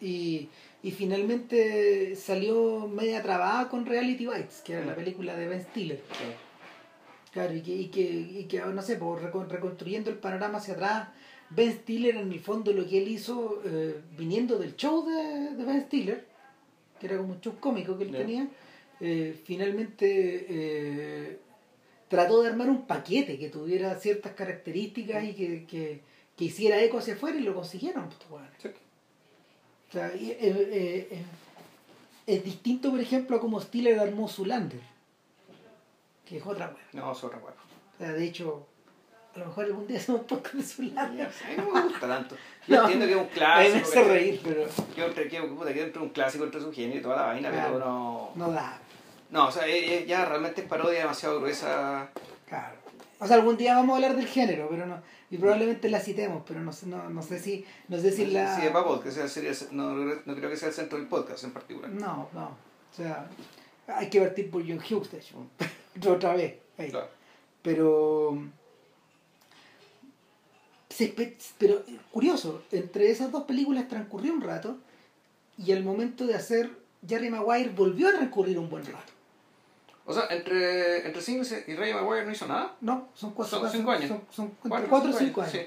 [0.00, 0.48] Y,
[0.82, 6.00] y finalmente salió media trabada con Reality Bites, que era la película de Ben Stiller.
[7.32, 10.74] Claro, y que, y que, y que no sé, por recon- reconstruyendo el panorama hacia
[10.74, 11.08] atrás,
[11.50, 15.64] Ben Stiller en el fondo lo que él hizo, eh, viniendo del show de, de
[15.64, 16.26] Ben Stiller,
[16.98, 18.48] que era como un show cómico que él tenía,
[19.00, 21.38] eh, finalmente eh,
[22.08, 26.00] trató de armar un paquete que tuviera ciertas características y que, que,
[26.36, 28.08] que hiciera eco hacia afuera y lo consiguieron.
[28.28, 28.42] pues.
[28.58, 28.68] Sí.
[29.92, 31.22] O sea, eh, eh, eh,
[32.26, 34.80] es distinto, por ejemplo, a como Stiller armó Zulander,
[36.24, 36.84] que es otra wea.
[36.94, 37.52] No, es otra hueá.
[37.52, 38.66] O sea, de hecho,
[39.34, 41.26] a lo mejor algún día hacemos un podcast de Zulander.
[41.26, 42.36] A mí no me gusta tanto.
[42.66, 42.82] Yo No.
[42.84, 43.74] entiendo que es un clásico.
[43.76, 46.72] me hace reír, pero Yo entre que, puta, que dentro de un clásico entre su
[46.72, 47.72] genio y toda la vaina, Claro.
[47.74, 48.30] pero no.
[48.36, 48.78] no da.
[49.30, 52.08] No, o sea, eh, eh, ya realmente es parodia demasiado gruesa.
[52.48, 52.76] Claro.
[53.18, 55.00] O sea, algún día vamos a hablar del género, pero no.
[55.32, 57.64] Y probablemente la citemos, pero no sé, no, no sé si.
[57.88, 58.54] No sé si la.
[58.60, 61.52] Sí, es para podcast, sería- no, no creo que sea el centro del podcast en
[61.52, 61.90] particular.
[61.90, 62.44] No, no.
[62.48, 63.30] O sea,
[63.86, 65.36] hay que partir por John Hughes, de hecho.
[66.10, 66.56] Otra vez.
[66.76, 66.90] ahí.
[66.90, 67.08] Claro.
[67.62, 68.42] Pero.
[71.58, 74.76] pero curioso, entre esas dos películas transcurrió un rato
[75.56, 76.70] y al momento de hacer
[77.08, 79.11] Jerry Maguire volvió a transcurrir un buen rato.
[80.04, 82.74] O sea, entre, entre Singles y Ray Maguire no hizo nada.
[82.80, 84.08] No, son cuatro, Son cinco años.
[84.08, 85.66] Son, son Cuatro, cuatro o cinco cinco años, años.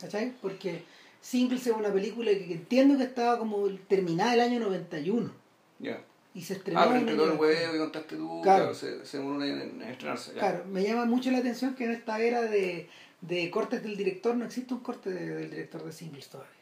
[0.00, 0.32] ¿Cachai?
[0.40, 0.84] Porque
[1.20, 5.84] Singles es una película que, que entiendo que estaba como terminada el año 91 Sí,
[5.84, 6.00] ya.
[6.34, 6.80] y se estrenó.
[6.80, 7.40] Ah, pero entre todo el 91.
[7.64, 8.58] huevo y contaste tú, Claro.
[8.64, 10.32] claro, se, se demoró un año en, en estrenarse.
[10.34, 10.38] Ya.
[10.40, 12.88] Claro, me llama mucho la atención que en esta era de,
[13.22, 16.52] de cortes del director no existe un corte de- del director de Singles todavía.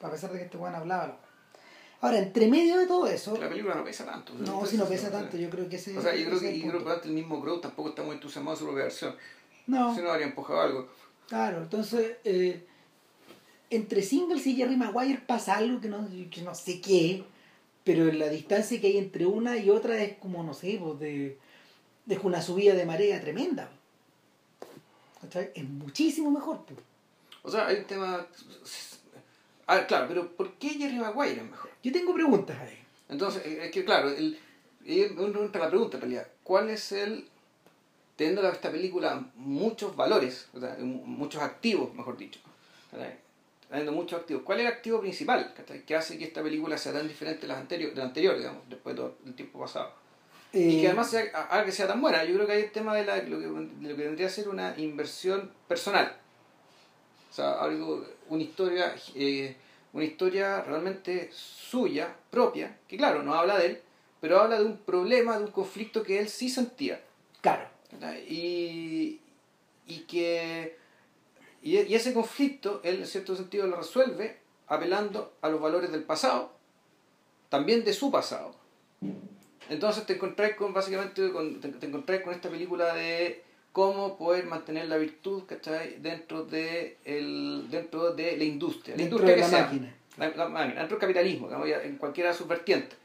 [0.00, 1.20] A pesar de que este weón hablaba.
[2.02, 4.32] Ahora, entre medio de todo eso, La película no pesa tanto.
[4.34, 6.40] no, si no pesa o sea, tanto, yo creo que ese O sea, yo creo
[6.40, 9.14] que, yo creo que el mismo Crow tampoco está muy entusiasmado su propia versión.
[9.66, 10.88] No, Si no, habría empujado algo.
[11.28, 12.66] claro, entonces, eh,
[13.68, 17.22] entre Singles y Jerry Maguire pasa algo que no, que no sé qué,
[17.84, 21.38] pero la distancia que hay entre una y otra es como, no sé, pues de,
[22.08, 23.70] es una subida de marea tremenda.
[25.20, 25.50] ¿Cachai?
[25.54, 26.64] Es muchísimo mejor.
[26.64, 26.80] pues.
[27.42, 28.26] O sea, hay un tema...
[29.72, 31.70] Ah, claro, pero ¿por qué Jerry Maguire es mejor?
[31.82, 32.76] Yo tengo preguntas ahí.
[33.08, 34.36] Entonces, eh, es que claro, el,
[34.86, 37.28] a la pregunta en realidad, ¿cuál es el,
[38.16, 42.40] teniendo a esta película muchos valores, o sea, mu- muchos activos, mejor dicho,
[43.68, 45.54] teniendo muchos activos, ¿cuál es el activo principal
[45.86, 48.62] que hace que esta película sea tan diferente de las anteriores, de la anterior, digamos,
[48.68, 49.92] después de todo el tiempo pasado?
[50.52, 52.24] Y Eh, que además sea, haga que sea tan buena.
[52.24, 54.30] Yo creo que hay el tema de, la, lo, que, de lo que vendría a
[54.30, 56.16] ser una inversión personal.
[57.30, 59.56] O sea, algo, una historia, eh,
[59.92, 63.82] una historia realmente suya, propia, que claro, no habla de él,
[64.20, 67.00] pero habla de un problema, de un conflicto que él sí sentía.
[67.40, 67.68] Claro.
[68.28, 69.20] Y,
[69.86, 70.76] y que
[71.62, 74.38] y, y ese conflicto él en cierto sentido lo resuelve
[74.68, 76.52] apelando a los valores del pasado
[77.48, 78.54] también de su pasado
[79.68, 84.46] entonces te encontrás con básicamente con, te, te encontrás con esta película de cómo poder
[84.46, 85.96] mantener la virtud ¿cachai?
[86.00, 89.62] dentro de el dentro de la industria la Dentro industria de que la sea.
[89.66, 89.94] máquina.
[90.16, 92.98] La, la máquina, dentro del capitalismo digamos, en cualquiera de sus vertientes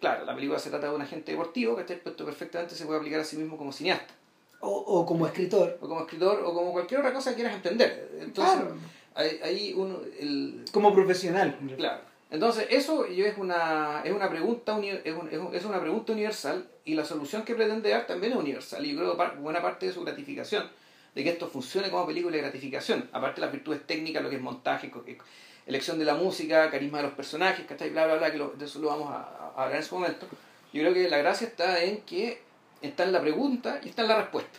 [0.00, 2.98] Claro, la película se trata de un agente deportivo, que Pero esto perfectamente se puede
[2.98, 4.14] aplicar a sí mismo como cineasta,
[4.60, 5.76] O, o como escritor.
[5.82, 8.10] o como escritor, o como cualquier otra cosa que quieras entender.
[8.20, 8.74] Entonces, Claro.
[9.14, 11.58] ahí, ahí uno, el, Como profesional.
[11.76, 12.00] Claro.
[12.30, 16.94] Entonces, eso es una, es una pregunta es, es un- es una pregunta universal y
[16.94, 18.84] la solución que pretende dar también es universal.
[18.86, 20.70] Y yo creo que buena parte de su gratificación,
[21.14, 24.36] de que esto funcione como película de gratificación, aparte de las virtudes técnicas, lo que
[24.36, 25.18] es montaje, eh,
[25.66, 27.90] elección de la música, carisma de los personajes, ¿cachai?
[27.90, 30.26] Bla, bla, bla, que lo- de eso lo vamos a, hablar en su momento.
[30.72, 32.40] Yo creo que la gracia está en que
[32.80, 34.58] está en la pregunta y está en la respuesta.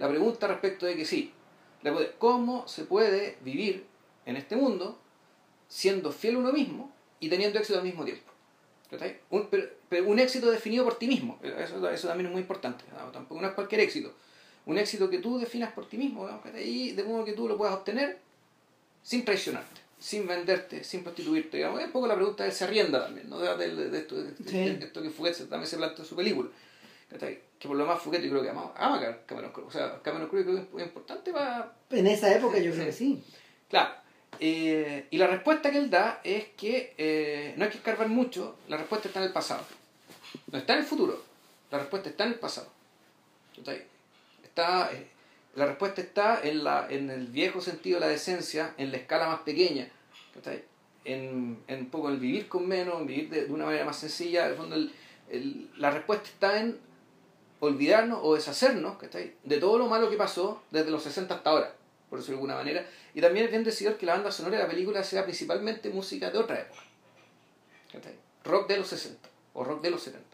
[0.00, 1.32] La pregunta respecto de que sí,
[2.18, 3.86] ¿cómo se puede vivir
[4.24, 4.98] en este mundo
[5.68, 8.24] siendo fiel a uno mismo y teniendo éxito al mismo tiempo?
[9.30, 12.84] Un, pero, pero un éxito definido por ti mismo, eso, eso también es muy importante,
[12.92, 13.10] ¿no?
[13.10, 14.14] tampoco no es cualquier éxito.
[14.64, 16.40] Un éxito que tú definas por ti mismo, ¿no?
[16.60, 18.18] y de modo que tú lo puedas obtener
[19.02, 21.56] sin traicionarte, sin venderte, sin prostituirte.
[21.58, 21.80] Digamos.
[21.80, 23.38] Es un poco la pregunta del se arrienda también, ¿no?
[23.38, 24.78] de, de- de esto, de, Sí.
[24.84, 26.48] esto que Fouquet también se plantea en su película.
[27.58, 29.66] Que por lo más Fouquet yo creo que ama, ama Cameron Crowe.
[29.68, 31.72] O sea, Cameron Crowe creo que es importante para...
[31.90, 33.22] En esa época yo creo que sí.
[33.68, 33.94] Claro.
[34.40, 38.56] Eh, y la respuesta que él da es que eh, no hay que escarbar mucho,
[38.68, 39.64] la respuesta está en el pasado.
[40.52, 41.22] No está en el futuro,
[41.70, 42.68] la respuesta está en el pasado.
[44.44, 45.06] Está, eh,
[45.54, 49.26] la respuesta está en, la, en el viejo sentido de la decencia, en la escala
[49.28, 49.88] más pequeña.
[51.04, 54.44] En, en un poco el vivir con menos, en vivir de, una manera más sencilla.
[54.46, 56.78] En el fondo, el- la respuesta está en
[57.60, 59.32] olvidarnos o deshacernos ¿cachai?
[59.44, 61.74] de todo lo malo que pasó desde los 60 hasta ahora,
[62.08, 62.86] por decirlo de alguna manera.
[63.14, 66.30] Y también es bien decidor que la banda sonora de la película sea principalmente música
[66.30, 66.80] de otra época.
[67.92, 68.14] ¿cachai?
[68.44, 70.26] Rock de los 60 o rock de los 70.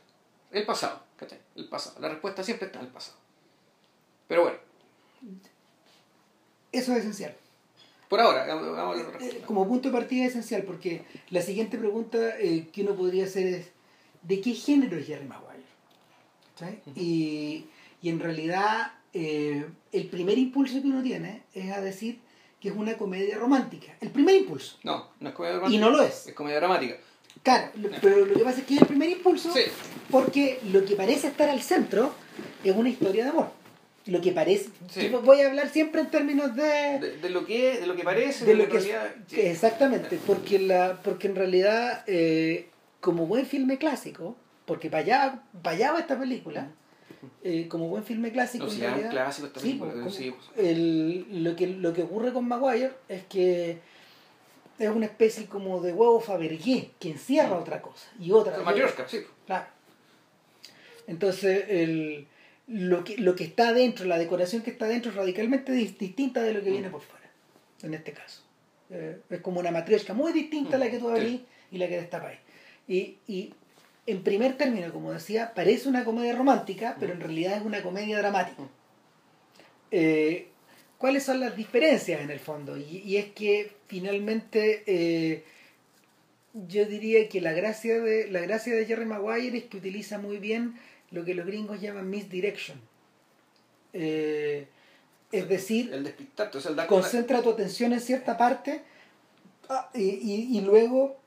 [0.50, 1.38] El pasado, ¿cachai?
[1.56, 1.98] El pasado.
[2.00, 3.16] La respuesta siempre está en el pasado.
[4.28, 4.58] Pero bueno,
[6.72, 7.34] Eso es esencial.
[8.08, 11.78] por ahora, vamos a la Eh, como punto de partida es esencial porque la siguiente
[11.78, 13.68] pregunta eh, que uno podría hacer es
[14.22, 15.62] ¿de qué género es Jerry Maguire?
[16.94, 17.66] Y,
[18.02, 22.18] y en realidad eh, el primer impulso que uno tiene es a decir
[22.60, 23.92] que es una comedia romántica.
[24.00, 24.78] El primer impulso.
[24.84, 25.84] No, no es comedia Y romántica.
[25.84, 26.26] no lo es.
[26.28, 26.96] Es comedia dramática.
[27.42, 29.62] Claro, lo- pero lo que pasa es que es el primer impulso Sí.
[30.10, 32.14] porque lo que parece estar al centro
[32.62, 33.50] es una historia de amor.
[34.06, 34.68] Lo que parece...
[34.90, 35.08] Sí.
[35.24, 36.98] Voy a hablar siempre en términos de...
[37.00, 39.14] De, de lo que de lo que parece, de de lo que realidad.
[39.28, 39.36] sí.
[39.36, 42.68] que exactamente porque la porque en realidad eh,
[43.00, 46.68] como buen filme clásico porque para allá, para allá va esta película
[47.44, 49.92] eh, como buen filme clásico No, en si es un realidad, clásico esta sí, película,
[49.92, 53.78] como- sí, como- el- lo que lo que ocurre con Maguire es que
[54.78, 58.56] es una especie como de huevo Fabergé que encierra otra cosa y otra
[59.08, 59.18] sí.
[59.46, 59.66] Claro.
[61.06, 62.26] Entonces, el,
[62.68, 66.42] lo, que, lo que está adentro, la decoración que está adentro es radicalmente dis- distinta
[66.42, 66.72] de lo que Mm.
[66.72, 67.30] viene por fuera,
[67.82, 68.42] en este caso.
[68.90, 71.20] Eh, es como una matrioshka muy distinta a la que tú Mm, Sí.
[71.20, 72.38] abrís y la que destapáis.
[72.88, 73.52] Y, y
[74.06, 78.18] en primer término, como decía, parece una comedia romántica, pero en realidad es una comedia
[78.18, 78.62] dramática.
[78.62, 78.68] Mm.
[79.92, 80.48] Eh,
[80.98, 82.76] ¿Cuáles son las diferencias en el fondo?
[82.76, 85.44] Y, y es que finalmente eh,
[86.68, 90.38] yo diría que la gracia de la gracia de Jerry Maguire es que utiliza muy
[90.38, 90.78] bien
[91.10, 92.80] lo que los gringos llaman misdirection.
[93.92, 94.66] Eh,
[95.32, 98.36] es decir, El despistarte, o sea, el dar con la- concentra tu atención en cierta
[98.38, 98.82] parte
[99.68, 101.18] ah, y, y- y luego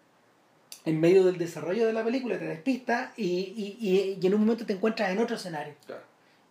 [0.86, 4.42] en medio del desarrollo de la película te despista y, y- y- y en un
[4.42, 6.02] momento te encuentras en otro escenario Claro,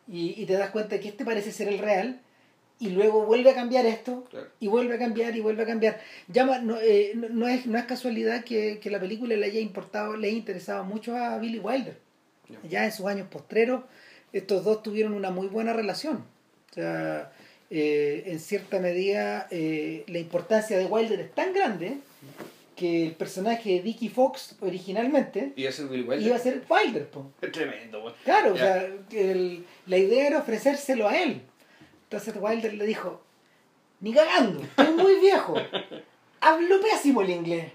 [0.09, 2.21] y, y te das cuenta que este parece ser el real
[2.81, 4.49] y luego vuelve a cambiar esto claro.
[4.59, 6.01] y vuelve a cambiar y vuelve a cambiar.
[6.27, 9.61] Llama, no, eh, no, no es, no es casualidad que, que la película le haya
[9.61, 11.97] importado, le haya interesado mucho a Billy Wilder.
[12.49, 12.59] Ya.
[12.69, 13.83] Ya en sus años postreros,
[14.33, 16.25] estos dos tuvieron una muy buena relación.
[16.73, 17.31] O sea,
[17.71, 21.99] eh, en cierta medida, eh, la importancia de Wilder es tan grande
[22.77, 26.21] que el personaje de Dickie Fox originalmente Wilder.
[26.23, 27.09] iba a ser Wilder.
[27.09, 27.31] po.
[27.41, 28.15] Es tremendo, güey.
[28.25, 31.43] Claro, o sea, el- la idea era ofrecérselo a él.
[32.05, 33.21] Entonces Wilder le dijo,
[34.01, 35.55] ni cagando, estoy muy viejo,
[36.41, 37.73] hablo pésimo el inglés.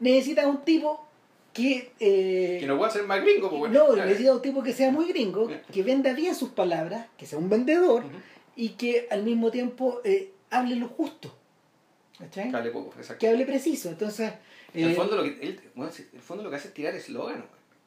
[0.00, 1.06] Necesitas un tipo
[1.52, 1.92] que...
[2.00, 4.04] eh, Que no puede ser más gringo, pues, no, bueno.
[4.04, 7.48] necesitas un tipo que sea muy gringo, que venda bien sus palabras, que sea un
[7.48, 8.04] vendedor
[8.56, 11.34] y que al mismo tiempo eh, hable lo justo.
[12.18, 12.50] ¿Cachai?
[12.50, 13.20] Cale poco, exacto.
[13.20, 13.88] Que hable preciso.
[13.90, 14.32] Entonces...
[14.72, 16.94] En el eh, fondo, lo que, él, bueno, el fondo lo que hace es tirar
[16.94, 17.44] eslogan,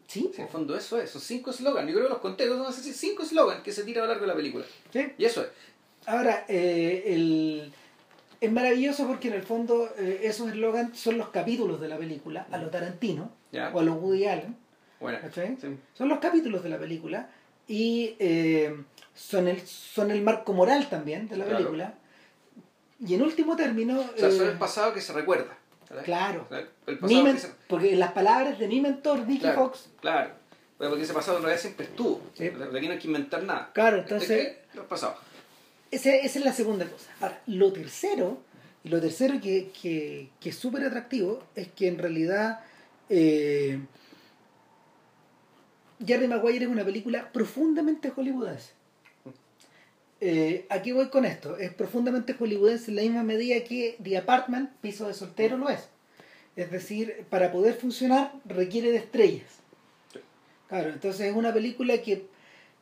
[0.07, 1.87] sí, en el fondo eso es, son cinco eslogans.
[1.87, 4.27] Yo creo que los conté, son cinco eslogans que se tiran a lo largo de
[4.29, 4.65] la película.
[4.93, 5.11] sí.
[5.17, 5.49] Y eso es.
[6.05, 7.73] Ahora, eh, el-
[8.39, 12.47] es maravilloso porque en el fondo eh, esos eslogans son los capítulos de la película,
[12.51, 13.71] a lo Tarantino Ya.
[13.73, 14.55] o a lo Woody Allen,
[15.01, 15.17] Bueno.
[15.33, 15.57] Sí.
[15.93, 17.29] Son los capítulos de la película
[17.67, 18.73] y eh,
[19.13, 21.57] son, el, son el marco moral también de la Claro.
[21.59, 21.95] película.
[22.99, 23.99] Y en último término...
[24.01, 25.55] O sea, eh, son el pasado que se recuerda.
[25.89, 26.03] ¿verdad?
[26.05, 26.47] Claro.
[26.88, 27.51] El pasado que se...
[27.67, 30.31] Porque las palabras de mi mentor, Claro, Fox, claro.
[30.77, 32.21] Porque ese pasado en realidad siempre estuvo.
[32.33, 32.47] Sí.
[32.49, 33.71] O sea, de aquí no hay que inventar nada.
[33.73, 34.57] Claro, Este entonces-
[34.89, 35.15] pasado.
[35.89, 37.10] Ese- esa es la segunda cosa.
[37.21, 38.39] Ahora, lo tercero,
[38.83, 42.60] y lo tercero que, que, que es súper atractivo, es que en realidad
[43.10, 43.79] eh,
[46.05, 48.71] Jerry Maguire es una película profundamente hollywoodense.
[50.19, 51.58] Eh, aquí voy con esto.
[51.58, 55.89] Es profundamente hollywoodense en la misma medida que The Apartment, piso de soltero, lo es.
[56.56, 59.60] Es decir, para poder funcionar requiere de estrellas.
[60.67, 62.25] Claro, entonces es una película que,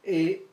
[0.03, 0.45] eh,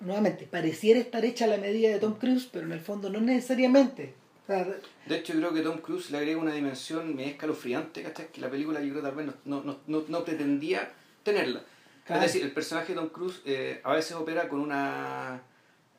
[0.00, 3.20] nuevamente, pareciera estar hecha a la medida de Tom Cruise, pero en el fondo no
[3.20, 4.14] necesariamente.
[4.44, 4.66] O sea,
[5.06, 8.28] De hecho, yo creo que Tom Cruise le agrega una dimensión medio escalofriante, ¿cachai?
[8.32, 10.90] Que la película yo creo tal vez no, no, no, no, no pretendía
[11.22, 11.62] tenerla.
[12.04, 12.22] Claro.
[12.22, 15.42] Es decir, el personaje de Tom Cruise eh, a veces opera con una...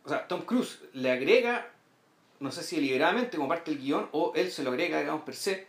[0.05, 1.67] O sea, Tom Cruise le agrega,
[2.39, 5.35] no sé si deliberadamente como parte del guion, o él se lo agrega, digamos, per
[5.35, 5.65] se,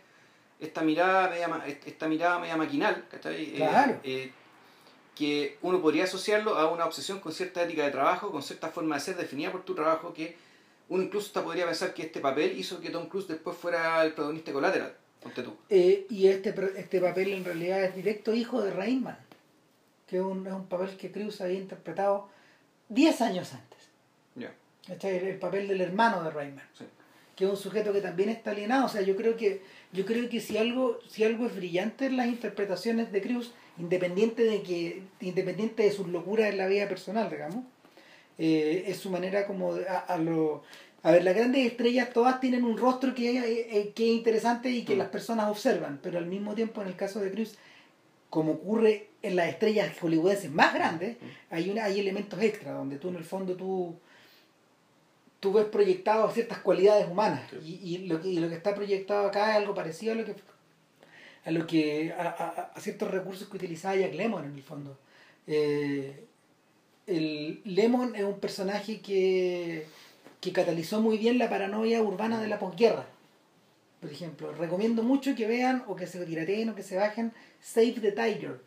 [0.59, 1.49] esta mirada media,
[1.85, 3.43] esta mirada media maquinal, ¿cachai?
[3.53, 3.99] Eh, Claro.
[4.03, 4.31] eh,
[5.15, 8.95] que uno podría asociarlo a una obsesión con cierta ética de trabajo, con cierta forma
[8.95, 10.35] de ser definida por tu trabajo, que
[10.89, 14.13] uno incluso hasta podría pensar que este papel hizo que Tom Cruise después fuera el
[14.13, 15.57] protagonista colateral, ponte tú.
[15.69, 19.17] Eh, y este, este papel en realidad es directo hijo de Rainman,
[20.05, 22.29] que es un, es un papel que Cruz había interpretado
[22.89, 23.66] 10 años antes.
[24.87, 25.17] ¿Cachai?
[25.17, 26.31] El, el papel del hermano de
[26.77, 26.85] sí.
[27.35, 28.85] que es un sujeto que también está alienado.
[28.85, 29.61] O sea, yo creo que,
[29.93, 34.43] yo creo que si algo, si algo es brillante en las interpretaciones de Cruz, independiente
[34.43, 37.63] de que, independiente de sus locuras en la vida personal, digamos,
[38.39, 40.63] eh, es su manera como de- a, a lo
[41.03, 44.83] a ver las grandes estrellas todas tienen un rostro que, eh, que es interesante y
[44.83, 44.99] que Mm.
[44.99, 47.55] las personas observan pero al mismo tiempo en el caso de Cruz
[48.29, 51.17] como ocurre en las estrellas hollywoodenses más grandes
[51.49, 53.95] hay una hay elementos extra donde tú en el fondo tú
[55.39, 57.79] tú ves proyectadas ciertas cualidades humanas Sí.
[57.83, 60.25] y, y lo que y lo que está proyectado acá es algo parecido a lo
[60.25, 60.35] que
[61.45, 64.97] a lo que a, a- a ciertos recursos que utilizaba Jack Lemmon en el fondo
[65.47, 66.25] Eh,
[67.07, 69.85] el Lemon es un personaje que,
[70.41, 73.05] que catalizó muy bien la paranoia urbana de la posguerra.
[74.01, 77.93] Por ejemplo, recomiendo mucho que vean o que se pirateen o que se bajen Save
[78.01, 78.59] the Tiger,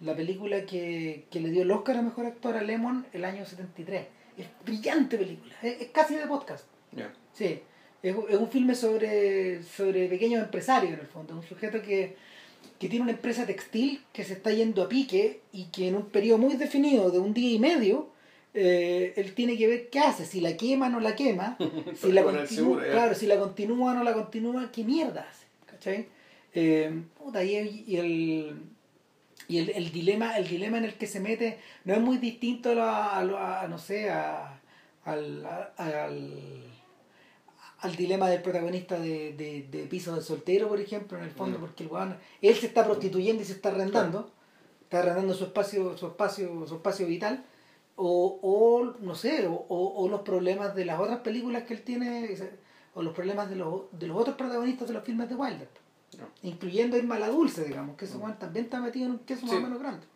[0.00, 3.44] la película que, que le dio el Oscar a Mejor Actor a Lemon el año
[3.44, 4.06] 73.
[4.36, 6.66] Es brillante película, es, es casi de podcast.
[6.92, 7.12] Ya.
[7.32, 7.60] Sí,
[8.02, 12.16] es, es un filme sobre, sobre pequeños empresarios en el fondo, un sujeto que,
[12.78, 16.06] que tiene una empresa textil que se está yendo a pique y que en un
[16.06, 18.10] periodo muy definido de un día y medio,
[18.52, 21.56] eh, él tiene que ver qué hace, si la quema o no la quema,
[21.94, 25.46] si la, continúa, seguro, claro, si la continúa o no la continúa, qué mierda hace,
[25.66, 26.08] ¿cachai?
[26.52, 28.56] Eh, puta, y el,
[29.48, 32.70] y el, el dilema el dilema en el que se mete no es muy distinto
[32.70, 34.60] a, lo- a, lo- a- no sé a,
[35.04, 35.44] al,
[35.76, 36.64] al
[37.80, 41.58] al dilema del protagonista de, de, de Piso de Soltero, por ejemplo, en el fondo,
[41.58, 41.60] Mm.
[41.60, 44.30] porque el weón, él se está prostituyendo y se está arrendando,
[44.82, 47.44] está arrendando su espacio, su espacio, su espacio vital,
[47.96, 51.82] o, o no sé, o, o- o los problemas de las otras películas que él
[51.82, 52.34] tiene,
[52.94, 55.68] o los problemas de los, de los otros protagonistas de los filmes de Wilder,
[56.18, 56.28] No.
[56.42, 59.50] incluyendo Irma la Dulce, digamos, que ese weón también está metido en un queso más
[59.52, 59.56] Sí.
[59.56, 60.06] o menos grande.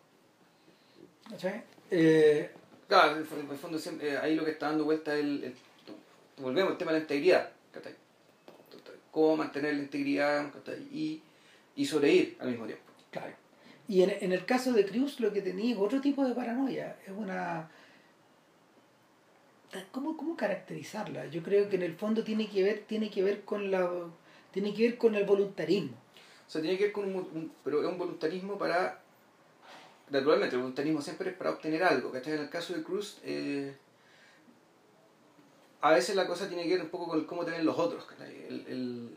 [1.30, 1.62] ¿Cachai?
[1.90, 2.50] Eh,
[2.88, 5.14] Claro, en el fondo, en el fondo siempre, eh, ahí lo que está dando vuelta
[5.14, 5.54] es el, el-
[6.42, 7.94] volvemos al tema de la integridad, ¿cachai?
[9.10, 10.80] Cómo mantener la integridad ¿cachai?
[10.92, 11.20] y,
[11.76, 12.84] y sobrevivir al mismo tiempo.
[13.10, 13.32] Claro.
[13.88, 16.96] Y en, en el caso de Cruz lo que tenía es otro tipo de paranoia.
[17.06, 17.68] Es una...
[19.92, 21.26] ¿Cómo, ¿Cómo caracterizarla?
[21.26, 23.90] Yo creo que en el fondo tiene que ver, tiene que ver con la
[24.52, 25.96] tiene que ver con el voluntarismo.
[26.46, 29.00] O sea, tiene que ver con un, pero es un voluntarismo para,
[30.10, 32.34] naturalmente, el voluntarismo siempre es para obtener algo, ¿cachai?
[32.34, 33.74] En el caso de Cruz, eh,
[35.80, 38.04] a veces la cosa tiene que ver un poco con cómo te ven los otros.
[38.20, 39.16] El, el-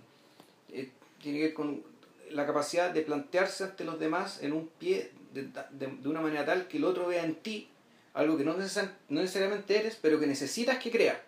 [0.73, 0.89] eh,
[1.21, 1.83] tiene que ver con
[2.29, 6.45] la capacidad de plantearse ante los demás en un pie de, de- de una manera
[6.45, 7.67] tal que el otro vea en ti
[8.13, 11.21] algo que no, necesar- no necesariamente eres, pero que necesitas que crea.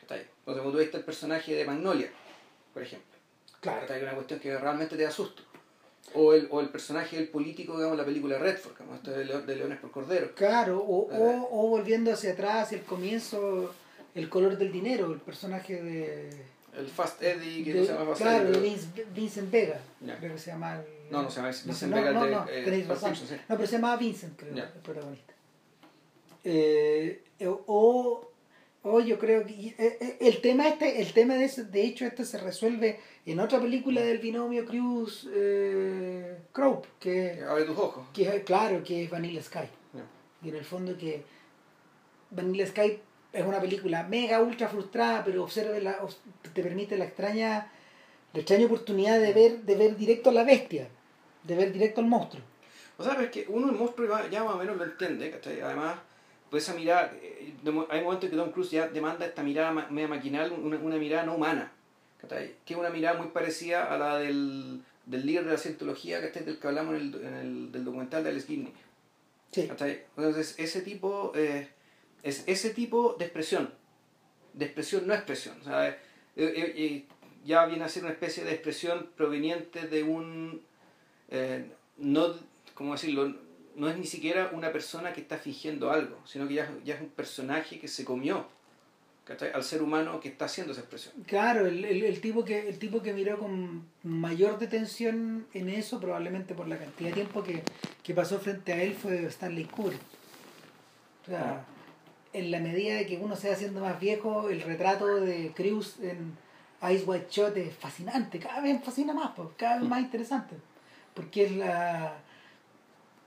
[0.00, 0.26] ¿Cachai?
[0.40, 2.10] Entonces, como tú viste el personaje de Magnolia,
[2.76, 3.16] por ejemplo.
[3.60, 3.80] Claro.
[3.80, 4.02] ¿cachai?
[4.02, 5.42] Una cuestión que realmente te da susto.
[6.12, 9.40] O el, o el personaje del político, digamos, la película Redford, como esto de, Leo-
[9.40, 10.34] de Leones por Cordero.
[10.34, 11.16] Claro, o, Eh.
[11.18, 13.72] o, o volviendo hacia atrás, el comienzo,
[14.14, 16.30] el color del dinero, el personaje de...
[16.76, 19.50] El Fast Eddie, que de- no se llama Fast claro, Eddie, de pero- Vince- Vincent
[19.50, 19.80] Vega,
[20.20, 20.76] creo que se llama.
[20.76, 23.16] el- No, no se llama Vincent no Vega, no, el de, no, no, eh, razón.
[23.16, 23.24] Sí.
[23.48, 24.64] No, pero se llamaba Vincent, creo, Ya.
[24.64, 25.32] el protagonista.
[26.44, 27.24] Eh,
[27.66, 28.30] o,
[28.88, 32.04] o yo creo que eh, eh, el tema este, el tema de ese, de hecho
[32.06, 38.06] este se resuelve en otra película del binomio Cruz eh, Crow, que, Abre tus ojos.
[38.14, 39.68] que claro que es Vanilla Sky.
[40.42, 41.24] Y en el fondo que
[42.30, 43.00] Vanilla Sky
[43.32, 45.98] es una película mega ultra frustrada, pero observe la,
[46.54, 47.70] te permite la extraña
[48.32, 50.88] la extraña oportunidad de ver de ver directo a la bestia,
[51.42, 52.42] de ver directo al monstruo.
[52.98, 55.30] O sea, pero es que uno el monstruo ya- ya más o menos lo entiende,
[55.30, 55.60] ¿cachai?
[55.60, 55.96] Además,
[56.50, 57.54] pues esa mirada, eh,
[57.90, 61.34] hay momentos que Tom Cruise ya demanda esta mirada media maquinal, una, una mirada no
[61.34, 61.72] humana.
[62.28, 66.44] Que es una mirada muy parecida a la del, del líder de la cientología, ¿cachai?
[66.44, 68.72] Del que hablamos en el, en el del documental de Alex Gibney.
[69.54, 71.68] Entonces, ese tipo, eh,
[72.22, 73.72] es ese tipo de expresión,
[74.54, 75.56] de expresión no expresión.
[75.60, 75.96] O sea, eh,
[76.36, 77.04] eh,
[77.44, 80.62] ya viene a ser una especie de expresión proveniente de un...
[81.98, 82.34] no,
[82.74, 83.45] ¿cómo decirlo?
[83.76, 87.00] No es ni siquiera una persona que está fingiendo algo, sino que ya, ya es
[87.00, 88.46] un personaje que se comió
[89.52, 91.14] al ser humano que está haciendo esa expresión.
[91.26, 96.00] Claro, el, el, el tipo que, el tipo que miró con mayor detención en eso,
[96.00, 97.62] probablemente por la cantidad de tiempo que,
[98.02, 100.00] que pasó frente a él, fue Stanley Kubrick.
[101.24, 101.64] O sea,
[102.32, 105.96] en la medida de que uno se va haciendo más viejo, el retrato de Cruz
[106.00, 106.36] en
[106.92, 110.54] Ice White Shot es fascinante, cada vez fascina más, cada vez más interesante.
[111.14, 112.18] Porque es la.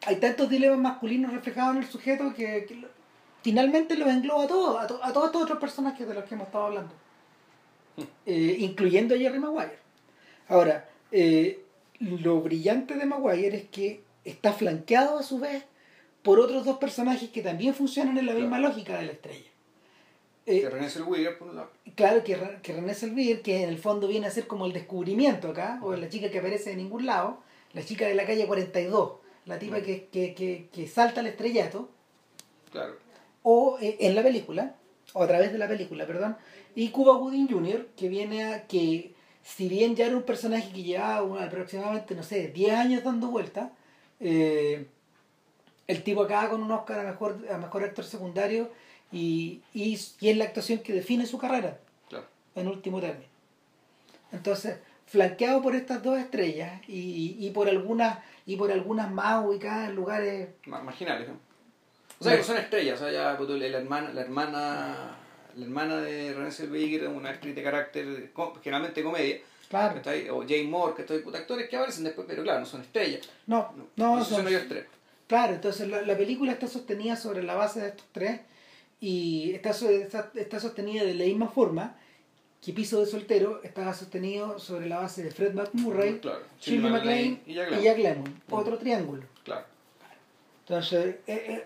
[0.05, 2.87] Hay tantos dilemas masculinos reflejados en el sujeto que, que lo-
[3.43, 6.35] finalmente los engloba a todos, a, to- a todos estos otros personajes de los que
[6.35, 6.93] hemos estado hablando.
[8.25, 9.77] Eh, incluyendo a Jerry Maguire.
[10.47, 11.63] Ahora, eh,
[11.99, 15.65] lo brillante de Maguire es que está flanqueado a su vez
[16.23, 18.39] por otros dos personajes que también funcionan en la Claro.
[18.47, 19.49] misma lógica de la estrella.
[20.45, 21.71] Eh, Que René Zellweger, por un lado.
[21.95, 25.49] Claro que, que René Zellweger, que en el fondo viene a ser como el descubrimiento
[25.49, 27.39] acá, o la chica que aparece de ningún lado,
[27.73, 29.11] la chica de la calle 42,
[29.45, 31.89] la tipa que, que, que, que salta al estrellato,
[32.71, 32.95] Claro.
[33.43, 34.75] o eh, en la película,
[35.13, 36.37] o a través de la película, perdón,
[36.75, 39.13] y Cuba Gooding Jr., que viene a que,
[39.43, 43.71] si bien ya era un personaje que llevaba aproximadamente, no sé, 10 años dando vueltas,
[44.19, 44.85] eh,
[45.87, 48.69] el tipo acaba con un Oscar a mejor, a mejor actor secundario
[49.11, 52.27] y, y, y es la actuación que define su carrera Claro.
[52.53, 53.25] en último término.
[54.31, 54.77] Entonces,
[55.07, 58.19] flanqueado por estas dos estrellas y, y por algunas
[58.51, 61.35] y por algunas más ubicadas en lugares Ma- marginales, ¿no?
[62.19, 65.17] O sea, que son estrellas, o sea, ya, pues, la hermana, la hermana,
[65.55, 68.31] la hermana de René Zellweger una actriz de carácter,
[68.63, 69.37] generalmente comedia,
[69.69, 70.01] claro
[70.33, 73.29] o Jane Moore, que estoy puta actores que aparecen después, pero claro, no son estrellas.
[73.45, 74.85] no No, no, no son- son ellos tres.
[75.27, 78.41] claro entonces la, la película está sostenida sobre la base de estos tres
[78.99, 81.95] y está, está, está sostenida de la misma forma
[82.61, 86.41] que Piso de Soltero estaba sostenido sobre la base de Fred McMurray, Claro.
[86.59, 87.83] Shirley MacLaine y Jack y Lemmon.
[87.83, 89.65] Jack Lemmon otro triángulo Claro.
[90.67, 91.63] Entonces, eh, eh,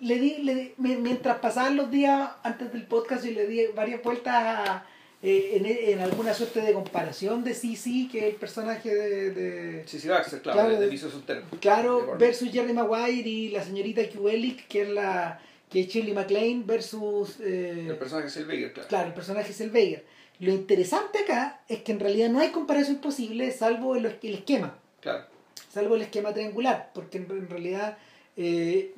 [0.00, 3.66] le di, le di- mi- mientras pasaban los días antes del podcast, y le di
[3.74, 4.86] varias vueltas a,
[5.22, 9.86] eh, en, en alguna suerte de comparación de CC, que es el personaje de, de-
[9.86, 11.42] sí, Baxter, claro, Claro, de, piso soltero.
[11.60, 16.14] claro, De versus Jerry Maguire y la señorita Kubelik, que es la que es Shirley
[16.14, 18.88] MacLaine, versus eh, El personaje es Zellweger, claro.
[18.88, 20.04] claro, el personaje Selvager.
[20.40, 24.74] Lo interesante acá es que en realidad no hay comparación posible salvo el, el esquema.
[25.00, 25.24] Claro.
[25.72, 27.96] salvo el esquema triangular, porque en, en realidad
[28.36, 28.92] eh,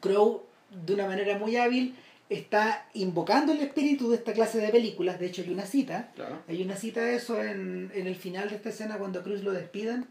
[0.00, 1.94] Crow, de una manera muy hábil,
[2.28, 5.18] está invocando el espíritu de esta clase de películas.
[5.20, 6.38] De hecho, hay una cita, Claro.
[6.48, 9.42] hay una cita de eso en, en el final de esta escena cuando a Cruz
[9.42, 10.06] lo despidan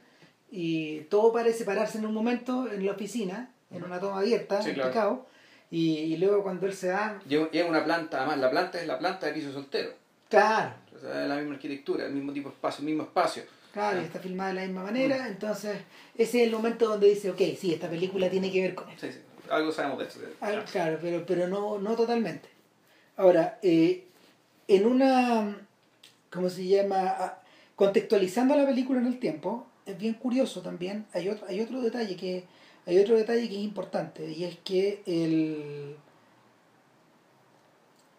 [0.51, 4.73] y todo parece pararse en un momento en la oficina, en una toma abierta, Sí,
[4.73, 5.25] claro.
[5.71, 8.85] Y, y luego cuando él se da, Llega llega una planta, además, la planta es
[8.87, 9.91] la planta de piso soltero.
[10.29, 13.43] claro, O sea, es la misma arquitectura, el mismo tipo de espacio, el mismo espacio.
[13.73, 15.77] claro, y está filmada de la misma manera, entonces
[16.15, 19.07] ese es el momento donde dice, ok, sí, esta película tiene que ver con esto.
[19.07, 19.19] Sí, sí.
[19.49, 20.19] Algo sabemos de eso.
[20.71, 22.47] Claro, pero, pero no, no totalmente.
[23.17, 24.05] Ahora, eh,
[24.69, 25.57] en una,
[26.29, 26.97] ¿cómo se llama?
[27.17, 27.37] Ah,
[27.75, 32.15] Contextualizando la película en el tiempo, es bien curioso también, hay otro, hay otro detalle
[32.15, 32.45] que
[32.85, 35.95] hay otro detalle que es importante y es que el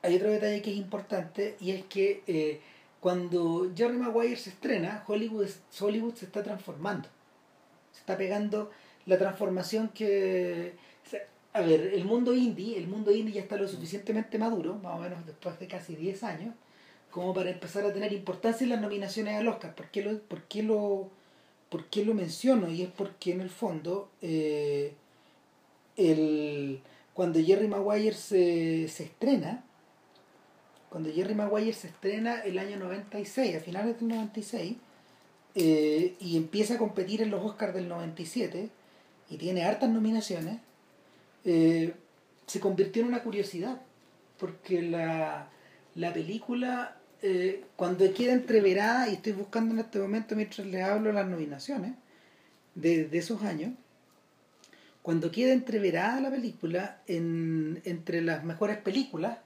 [0.02, 2.60] hay otro detalle que es importante y es que eh,
[3.00, 5.48] cuando Jerry Maguire se estrena, Hollywood,
[5.80, 7.08] Hollywood se está transformando.
[7.92, 8.70] Se está pegando
[9.06, 10.74] la transformación que...
[11.52, 15.00] a ver, el mundo indie, el mundo indie ya está lo suficientemente maduro, más o
[15.00, 16.54] menos después de casi 10 años,
[17.10, 19.74] como para empezar a tener importancia en las nominaciones al Oscar.
[19.74, 21.10] ¿Por qué lo, por qué lo,
[21.72, 22.70] por qué lo menciono?
[22.70, 24.92] Y es porque en el fondo, eh,
[25.96, 26.82] el,
[27.14, 29.64] cuando Jerry Maguire se, se estrena,
[30.90, 34.76] cuando Jerry Maguire se estrena el año 96, a finales del 96,
[35.54, 38.68] eh, y empieza a competir en los Oscars del 97,
[39.30, 40.60] y tiene hartas nominaciones,
[41.46, 41.94] eh,
[42.46, 43.80] se convirtió en una curiosidad,
[44.38, 45.48] porque la,
[45.94, 51.12] la película, eh, cuando queda entreverada, y estoy buscando en este momento mientras le hablo
[51.12, 51.92] las nominaciones
[52.74, 53.72] de, de esos años,
[55.02, 59.38] cuando queda entreverada la película en, entre las mejores películas,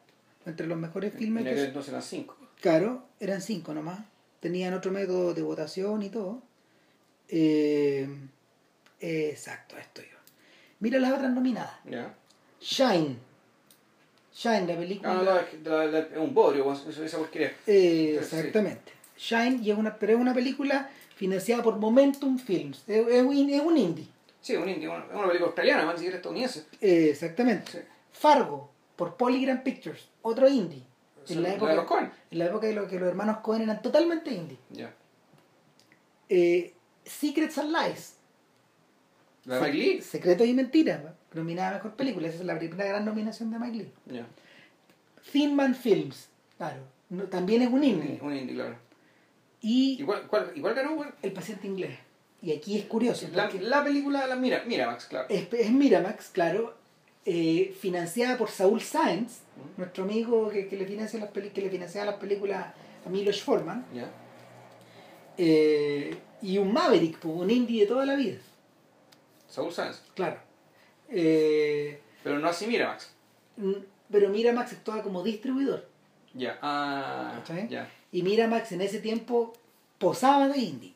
[0.45, 2.37] entre los mejores filmes En que aquel entonces eran cinco.
[2.61, 4.01] Claro, eran cinco nomás.
[4.41, 6.43] Tenían otro método de votación y todo.
[7.29, 8.09] Eh,
[9.01, 10.17] exacto, esto yo.
[10.81, 11.75] Mira las otras nominadas.
[11.85, 12.15] Ya.
[12.61, 13.17] Shine.
[14.37, 15.13] Shine, la película.
[15.19, 17.49] Ah, la, la- la- es un bodrio, esa porquería.
[17.67, 18.37] Eh, Sí.
[18.37, 18.93] exactamente.
[19.17, 22.85] Shine, y es una, pero es una película financiada por Momentum Films.
[22.87, 24.07] Es, es un, es un indie.
[24.43, 26.65] Sí, un indie, una, una película australiana, más siquiera estadounidense.
[26.83, 27.73] Eh, exactamente.
[27.73, 27.79] Sí.
[28.13, 28.71] Fargo.
[28.97, 30.83] por Polygram Pictures, otro indie.
[31.29, 32.11] En la, de época, los Coen.
[32.31, 34.57] en la época de lo que los hermanos Cohen eran totalmente indie.
[34.71, 34.93] Ya.
[36.29, 36.73] Eh,
[37.05, 38.16] Secrets and Lies.
[39.47, 40.03] ¿La de Mike Lee?
[40.03, 41.01] Secretos y Mentiras,
[41.33, 42.29] nominada a Mejor Película.
[42.29, 43.93] Esa es la primera gran nominación de Mike Lee.
[44.07, 44.27] Ya.
[45.33, 46.83] Thin Man Films, claro.
[47.11, 48.19] no- también es un indie.
[48.23, 48.77] Un indie, claro.
[49.61, 51.05] Y Igual, cuál, igual ganó.
[51.23, 51.99] El paciente inglés.
[52.43, 53.27] Y aquí es curioso.
[53.33, 55.27] La, la película de la Mira, Miramax, claro.
[55.29, 56.75] es, es Miramax, claro,
[57.25, 59.79] eh, financiada por Saul Sainz, Mm.
[59.81, 62.67] nuestro amigo que, que le financia las peli- que le financiaba las películas
[63.07, 64.07] a Milos Forman, Ya.
[65.39, 68.37] eh, y un Maverick, un indie de toda la vida,
[69.49, 70.03] Saul Sanz.
[70.15, 70.39] claro.
[71.09, 73.13] Eh, Pero no así Miramax.
[74.11, 75.87] pero Miramax actuaba como distribuidor.
[76.35, 76.59] Ya.
[76.63, 77.69] Ah, ¿Cachai?
[77.69, 77.89] ya.
[78.13, 79.53] Y Miramax en ese tiempo
[79.99, 80.95] posaba de indie.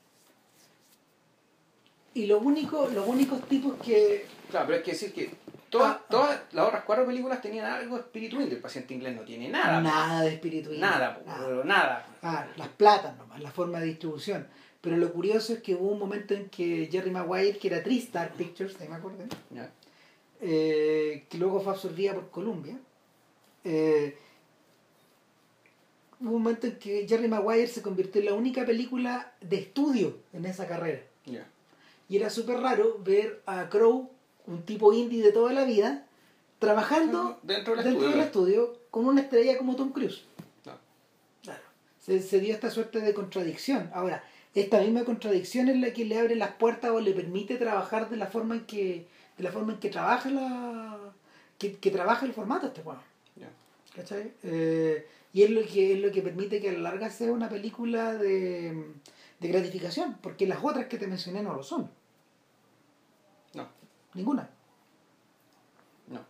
[2.14, 4.26] Y lo único, los únicos tipos que.
[4.50, 5.32] Claro, pero hay que decir que
[5.70, 6.06] todas, Ah, ah.
[6.10, 8.56] todas las otras cuatro películas tenían algo de indie.
[8.56, 9.80] El paciente inglés no tiene nada.
[9.80, 10.80] Nada de espíritu indie.
[10.80, 11.38] Nada, po, Nada.
[11.46, 12.06] pero nada.
[12.22, 14.46] Ah, las platas nomás, la forma de distribución.
[14.80, 18.32] Pero lo curioso es que hubo un momento en que Jerry Maguire, que era Tristar
[18.32, 19.24] Pictures, me acuerdo,
[20.40, 22.78] eh, que luego fue absorbida por Columbia,
[23.64, 24.16] eh,
[26.20, 30.16] hubo un momento en que Jerry Maguire se convirtió en la única película de estudio
[30.32, 31.02] en esa carrera.
[32.08, 34.10] Y era súper raro ver a Crow,
[34.46, 36.06] un tipo indie de toda la vida,
[36.58, 38.10] trabajando Dentro del dentro estudio.
[38.16, 40.22] del estudio con una estrella como Tom Cruise.
[40.64, 40.72] No.
[41.42, 41.62] Claro.
[42.00, 43.90] Se, se dio esta suerte de contradicción.
[43.94, 44.24] Ahora,
[44.54, 48.16] esta misma contradicción es la que le abre las puertas o le permite trabajar de
[48.16, 50.98] la forma en que, de la forma en que trabaja la.
[51.58, 53.00] que, que trabaja el formato este juego.
[53.36, 53.48] Ya.
[53.94, 54.32] ¿Cachai?
[54.42, 57.48] Eh, y es lo que es lo que permite que a la larga sea una
[57.48, 58.92] película de,
[59.38, 61.88] de gratificación, porque las otras que te mencioné no lo son.
[63.54, 63.68] No.
[64.14, 64.50] Ninguna.
[66.08, 66.20] No.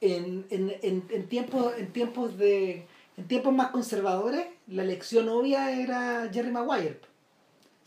[0.00, 2.86] en, en, en, en tiempos en tiempos de
[3.18, 7.00] en tiempos más conservadores la elección obvia era Jerry Maguire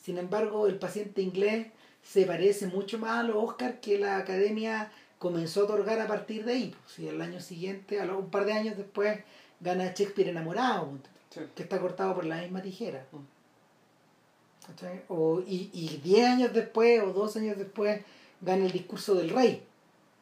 [0.07, 1.67] sin embargo el paciente inglés
[2.01, 4.89] se parece mucho más a los Oscars que la academia
[5.19, 8.77] comenzó a otorgar a partir de ahí si el año siguiente un par de años
[8.77, 9.19] después
[9.59, 10.97] gana Shakespeare enamorado
[11.29, 11.41] Sí.
[11.55, 13.25] que está cortado por la misma tijera Mm.
[15.09, 18.01] O, y, y 10 años después o dos años después
[18.39, 19.61] gana el discurso del rey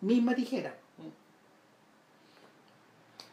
[0.01, 0.75] misma tijera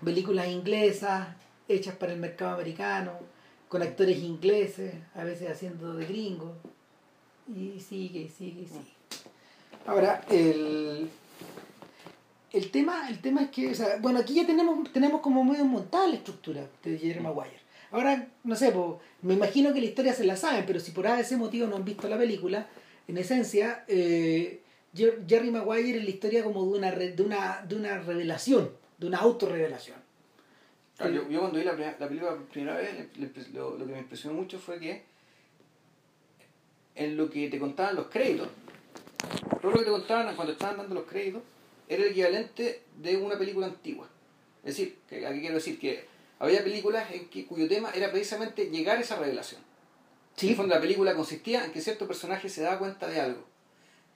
[0.05, 1.29] películas inglesas
[1.67, 3.13] hechas para el mercado americano,
[3.73, 6.53] con actores ingleses, a veces haciendo de gringos.
[7.49, 8.93] Y sigue, sigue, y sigue.
[9.87, 11.09] Ahora, el,
[12.53, 15.65] el, tema, el tema es que, o sea, bueno, aquí ya tenemos, tenemos como medio
[15.65, 17.63] montada la estructura de Jerry Maguire.
[17.91, 18.75] Ahora, no sé,
[19.23, 21.85] me imagino que la historia se la saben, pero si por ese motivo no han
[21.87, 22.69] visto la película,
[23.09, 24.61] en esencia, eh,
[24.95, 28.71] Jer- Jerry Maguire es la historia como de una, re- de una, de una revelación,
[28.99, 29.97] de una autorrevelación.
[31.03, 31.77] Claro, yo, yo cuando vi la,
[32.09, 33.09] película por primera vez,
[33.53, 35.03] lo, lo que me impresionó mucho fue que
[36.95, 38.49] en lo que te contaban los créditos,
[39.61, 41.43] todo lo que te contaban cuando estaban dando los créditos,
[41.89, 44.09] era el equivalente de una película antigua.
[44.65, 46.07] Es decir, que, aquí quiero decir que
[46.39, 49.61] había películas en que, cuyo tema era precisamente llegar a esa revelación.
[50.41, 53.45] En el fondo, la película consistía en que cierto personaje se daba cuenta de algo.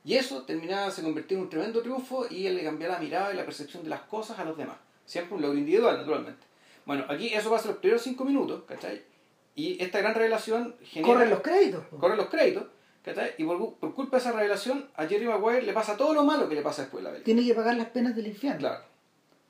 [0.05, 3.33] Y eso terminaba, se convertía en un tremendo triunfo y él le cambiaba la mirada
[3.33, 4.77] y la percepción de las cosas a los demás.
[5.05, 6.47] Siempre un logro individual, naturalmente.
[6.87, 9.03] Bueno, aquí eso pasa los primeros cinco minutos, ¿cachai?
[9.55, 11.13] Y esta gran revelación genera...
[11.13, 11.85] Corren los créditos.
[11.87, 11.99] po.
[11.99, 12.65] corren los créditos,
[13.05, 13.35] ¿cachai?
[13.39, 16.49] Y por, por culpa de esa revelación, a Jerry Maguire le pasa todo lo malo
[16.49, 17.25] que le pasa después de la película.
[17.25, 18.61] Tiene que pagar las penas del infierno.
[18.61, 18.85] Claro.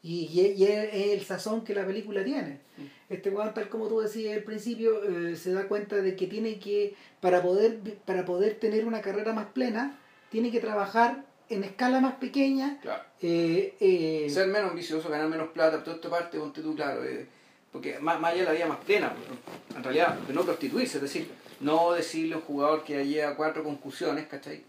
[0.02, 2.60] Y, y es el sazón que la película tiene.
[2.76, 2.84] Mm.
[3.10, 6.58] Este weón, tal como tú decías al principio, eh, se da cuenta de que tiene
[6.58, 9.98] que, para poder, para poder tener una carrera más plena,
[10.30, 12.78] tiene que trabajar en escala más pequeña.
[12.82, 13.02] Claro.
[13.22, 17.04] eh, eh, Ser menos ambicioso, ganar menos plata, toda esta parte, ponte tú, claro.
[17.04, 17.26] eh,
[17.72, 20.96] porque más, más allá de la vida más plena, pues, en realidad, de no prostituirse,
[20.98, 21.30] es decir,
[21.60, 24.62] no decirle a un jugador que lleva cuatro conclusiones, ¿cachai?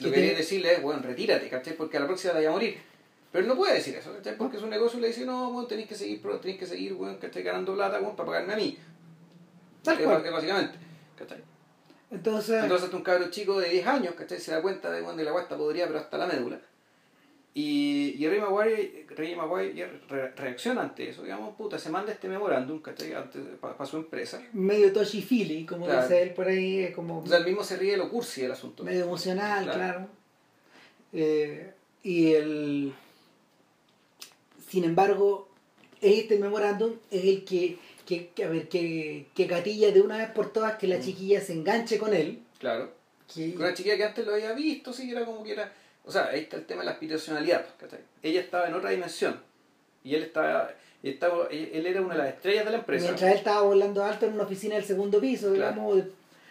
[0.00, 1.76] Lo Que quería decirle es, bueno, retírate, ¿cachai?
[1.76, 2.78] Porque a la próxima te vaya a morir.
[3.30, 4.36] Pero él no puede decir eso, ¿cachai?
[4.36, 7.42] Porque su negocio le dice, no, bueno, tenéis que seguir, tenéis que seguir, bueno, ¿cachai?
[7.42, 8.76] Ganando plata, bueno, para pagarme a mí.
[9.84, 10.22] Tal cual.
[10.32, 10.78] Básicamente,
[11.16, 11.38] ¿cachai?
[12.10, 14.40] Entonces, Entonces un cabro chico de 10 años, ¿cachai?
[14.40, 16.60] Se da cuenta de cuando la guasta podría, pero hasta la médula.
[17.52, 22.28] Y, y Ray Maguire, Ray Maguire re- reacciona ante eso, digamos, puta, se manda este
[22.28, 23.12] memorándum, ¿cachai?
[23.60, 24.40] Para su empresa.
[24.52, 26.02] medio touchy feely, como Claro.
[26.02, 28.52] dice él por ahí, como O sea, él mismo se ríe de lo cursi del
[28.52, 28.84] asunto.
[28.84, 29.78] medio emocional, Claro.
[29.78, 30.08] claro.
[31.12, 31.72] Eh,
[32.04, 32.94] y el.
[34.68, 35.48] Sin embargo,
[36.00, 37.78] este memorándum es el que,
[38.10, 41.02] que, que, a ver, que, que gatilla de una vez por todas que la Mm.
[41.02, 42.40] chiquilla se enganche con él.
[42.58, 42.90] Claro.
[43.32, 45.72] Que, Una chiquilla que antes lo había visto, sí, era como que era...
[46.04, 48.00] O sea, ahí está el tema de la aspiracionalidad, ¿cachai?
[48.22, 49.40] Ella estaba en otra dimensión.
[50.02, 50.72] Y él estaba,
[51.04, 53.04] estaba, él era una de las estrellas de la empresa.
[53.04, 56.02] Mientras él estaba volando alto en una oficina del segundo piso, digamos,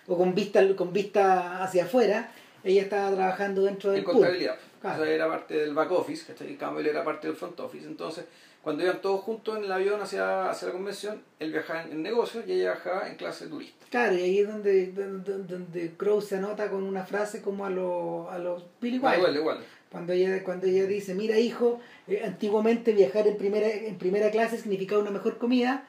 [0.07, 2.31] o con vista, con vista hacia afuera,
[2.63, 4.55] ella estaba trabajando dentro del En contabilidad.
[4.81, 5.01] Claro.
[5.01, 6.53] O sea, era parte del back office, ¿cachai?
[6.53, 7.85] Y Campbell era parte del front office.
[7.85, 8.23] Entonces,
[8.63, 12.43] cuando iban todos juntos en el avión hacia, hacia la convención, él viajaba en, negocios
[12.47, 13.85] y ella viajaba en clase de turista.
[13.89, 17.69] Claro, y ahí es donde, donde, donde Crow se anota con una frase como a
[17.69, 19.19] los a los Billy Wilder.
[19.19, 19.65] Igual, igual.
[19.91, 24.57] Cuando ella, cuando ella dice, mira hijo, eh, antiguamente viajar en primera, en primera clase
[24.57, 25.87] significaba una mejor comida.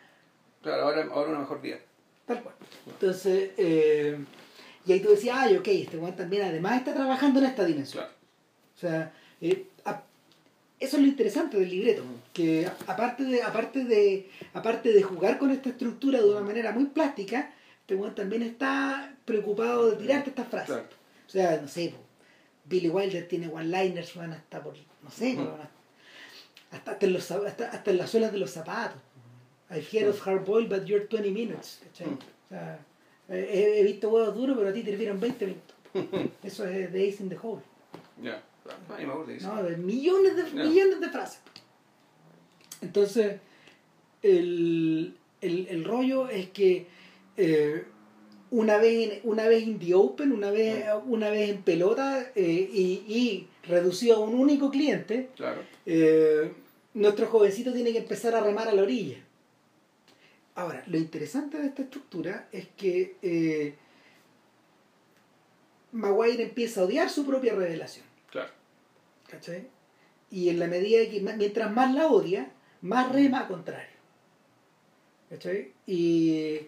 [0.62, 1.78] Claro, ahora, ahora una mejor vida.
[2.26, 2.54] Tal cual.
[2.86, 4.18] Entonces, eh,
[4.86, 8.04] y ahí tú decías, ay, ok, este Juan también además está trabajando en esta dimensión.
[8.04, 8.16] Claro.
[8.74, 9.66] O sea, eh,
[10.80, 12.02] eso es lo interesante del libreto,
[12.32, 16.86] que aparte de, aparte de, aparte de jugar con esta estructura de una manera muy
[16.86, 20.76] plástica, este Juan también está preocupado de tirarte estas frases.
[21.26, 21.92] O sea, no sé,
[22.64, 25.36] Billy Wilder tiene one-liners, van hasta por, no sé,
[26.70, 29.00] hasta, hasta, en los, hasta, hasta, en las suelas de los zapatos.
[29.70, 31.80] I hear of hard boil, but you're 20 minutes.
[31.92, 32.78] O sea,
[33.28, 35.76] he, he, visto huevos duros, pero a ti te sirvieron 20 minutos.
[36.42, 37.62] Eso es The Ace in the Hole.
[39.42, 41.40] No, de millones de, millones de frases.
[42.80, 43.40] Entonces,
[44.22, 46.86] el, el, el rollo es que
[47.36, 47.84] eh,
[48.50, 52.70] una vez en, una vez in the open, una vez, una vez en pelota eh,
[52.72, 55.62] y, y, reducido a un único cliente, claro.
[55.86, 56.52] eh,
[56.94, 59.18] nuestro jovencito tiene que empezar a remar a la orilla.
[60.56, 63.74] Ahora, lo interesante de esta estructura es que eh,
[65.92, 68.04] Maguire empieza a odiar su propia revelación.
[70.30, 72.50] Y en la medida que mientras más la odia,
[72.82, 73.98] más rema a contrario.
[75.28, 75.72] ¿Cachai?
[75.86, 76.58] Y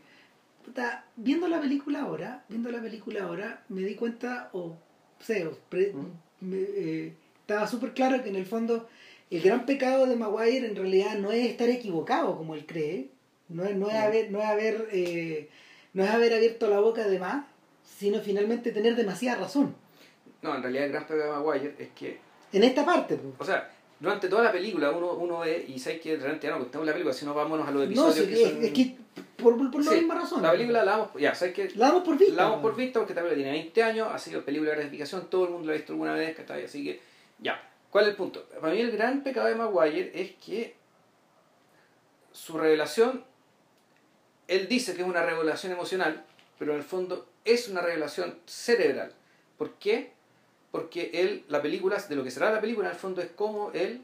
[0.65, 4.77] puta, viendo la película ahora, viendo la película ahora, me di cuenta, o
[5.21, 5.93] sé, pre,
[6.41, 8.89] me, eh, estaba súper claro que en el fondo
[9.31, 13.09] el gran pecado de Maguire en realidad no es estar equivocado como él cree,
[13.49, 15.49] no es, no es haber, no es haber, eh,
[15.93, 17.47] no es haber abierto la boca de más,
[17.85, 19.75] sino finalmente tener demasiada razón.
[20.43, 22.32] No, en realidad el gran pecado de Maguire es que...
[22.53, 23.17] En esta parte.
[23.17, 23.35] Pues.
[23.39, 26.61] O sea, durante toda la película uno, uno ve, y sabes que realmente ya no
[26.61, 28.65] contamos la película, sino vámonos a los episodios no, sí, que es, son...
[28.65, 28.97] es que
[29.43, 30.43] por, por, por Sí, la misma razón.
[30.43, 31.71] La película la damos, ya, ¿sabes qué?
[31.75, 32.35] La damos por vista.
[32.35, 35.29] La damos por vista porque esta película tiene 20 años, ha sido película de gratificación,
[35.31, 36.65] todo el mundo la ha visto alguna vez, ¿cachai?
[36.65, 37.01] Así que,
[37.39, 37.69] ya.
[37.91, 38.45] ¿Cuál es el punto?
[38.61, 40.75] Para mí el gran pecado de Maguire es que
[42.33, 43.25] su revelación,
[44.49, 46.25] él dice que es una revelación emocional,
[46.59, 49.13] pero en el fondo es una revelación cerebral.
[49.59, 50.13] ¿Por qué?
[50.73, 53.71] Porque él, la película, de lo que será la película, en el fondo es como
[53.73, 54.03] él,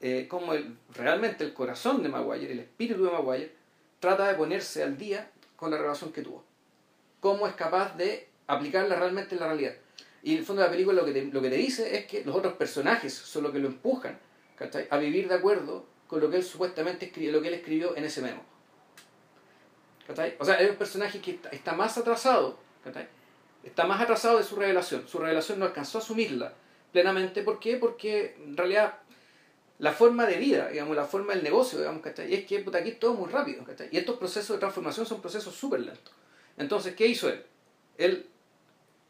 [0.00, 3.52] eh, como el, realmente el corazón de Maguire, el espíritu de Maguire,
[3.98, 6.44] trata de ponerse al día con la relación que tuvo.
[7.18, 9.74] Cómo es capaz de aplicarla realmente en la realidad.
[10.22, 12.06] Y en el fondo de la película lo que te, lo que te dice es
[12.06, 14.18] que los otros personajes son los que lo empujan
[14.56, 14.86] ¿cachai?
[14.90, 18.04] a vivir de acuerdo con lo que él supuestamente escribió, lo que él escribió en
[18.04, 18.42] ese memo.
[20.06, 20.36] ¿cachai?
[20.38, 23.08] O sea, es un personaje que está, está más atrasado, ¿cachai?
[23.64, 25.06] Está más atrasado de su revelación.
[25.08, 26.52] Su revelación no alcanzó a asumirla
[26.92, 27.42] plenamente.
[27.42, 27.76] ¿Por qué?
[27.76, 28.98] Porque en realidad
[29.78, 32.30] la forma de vida, digamos, la forma del negocio, digamos, ¿cachai?
[32.30, 33.88] Y es que puta, aquí todo muy rápido, ¿cachai?
[33.90, 36.12] Y estos procesos de transformación son procesos súper lentos.
[36.58, 37.42] Entonces, ¿qué hizo él?
[37.96, 38.26] Él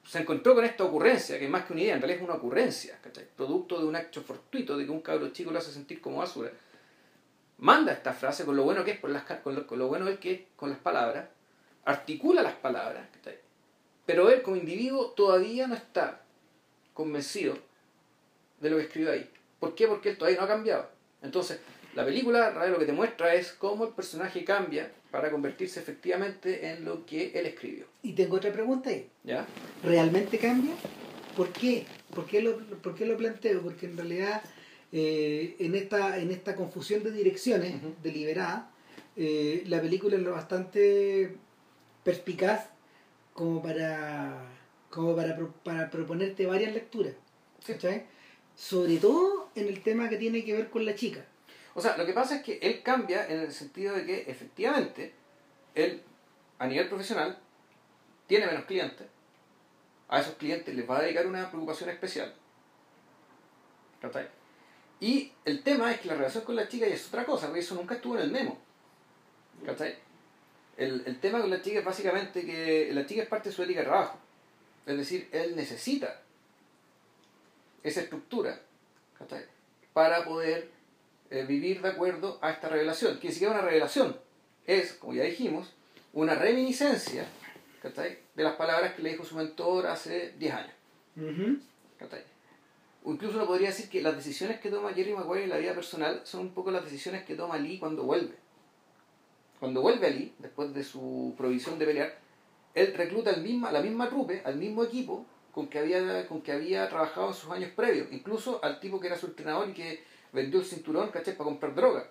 [0.05, 2.99] se encontró con esta ocurrencia, que más que una idea, en realidad es una ocurrencia,
[3.03, 3.27] ¿cachai?
[3.37, 6.53] Producto de un acto fortuito, de que un cabro chico lo hace sentir como basura.
[7.59, 10.07] Manda esta frase con lo bueno que es, por las, con, lo, con lo bueno
[10.21, 11.29] que es con las palabras,
[11.85, 13.50] articula las palabras, ¿cachai?
[14.11, 16.23] Pero él como individuo todavía no está
[16.95, 17.57] convencido
[18.61, 19.31] de lo que escribió ahí.
[19.61, 19.87] ¿Por qué?
[19.87, 20.91] Porque él todavía no ha cambiado.
[21.23, 21.61] Entonces,
[21.95, 26.85] la película lo que te muestra es cómo el personaje cambia para convertirse efectivamente en
[26.85, 27.87] lo que él escribió.
[28.03, 29.09] Y tengo otra pregunta ahí.
[29.23, 29.47] ¿Ya?
[29.85, 30.75] ¿Realmente cambia?
[31.37, 31.87] ¿Por qué?
[32.13, 33.63] ¿Por qué lo, por qué lo planteo?
[33.63, 34.43] Porque en realidad
[34.91, 38.73] eh, en, esta, en esta confusión de direcciones deliberada,
[39.17, 41.37] eh, la película es lo bastante
[42.03, 42.71] perspicaz
[43.35, 44.47] como para,
[44.91, 47.15] como para, pro- para proponerte varias lecturas.
[47.65, 47.75] Sí.
[48.57, 51.25] Sobre todo en el tema que tiene que ver con la chica.
[51.75, 55.15] O sea, lo que pasa es que él cambia en el sentido de que efectivamente
[55.75, 56.03] él,
[56.59, 57.39] a nivel profesional,
[58.27, 59.07] tiene menos clientes.
[60.09, 62.35] A esos clientes les va a dedicar una preocupación especial.
[64.01, 64.29] ¿Cachai?
[64.99, 67.61] Y el tema es que la relación con la chica ya es otra cosa, porque
[67.61, 68.59] eso nunca estuvo en el memo.
[69.65, 69.95] ¿Cachai?
[70.81, 73.63] El, el tema con la chica es básicamente que la chica es parte de su
[73.63, 74.19] ética de trabajo.
[74.87, 76.23] Es decir, él necesita
[77.83, 78.61] esa estructura
[79.19, 79.45] ¿cachai?
[79.93, 80.71] para poder
[81.31, 83.19] eh, vivir de acuerdo a esta revelación.
[83.19, 84.17] Que ni siquiera una revelación,
[84.67, 85.71] es, como ya dijimos,
[86.15, 87.27] una reminiscencia
[87.83, 88.19] ¿cachai?
[88.35, 90.75] de las palabras que le dijo su mentor hace 10 años.
[93.05, 95.75] O incluso uno podría decir que las decisiones que toma Jerry Maguire en la vida
[95.75, 98.35] personal son un poco las decisiones que toma Lee cuando vuelve.
[99.61, 102.19] Cuando vuelve a Lee, después de su provisión de pelear,
[102.75, 106.53] él recluta el misma, la misma trupe, al mismo equipo con que, había, con que
[106.53, 110.05] había trabajado en sus años previos, incluso al tipo que era su entrenador y que
[110.33, 111.37] vendió el cinturón, ¿cachai?
[111.37, 112.09] Para comprar droga.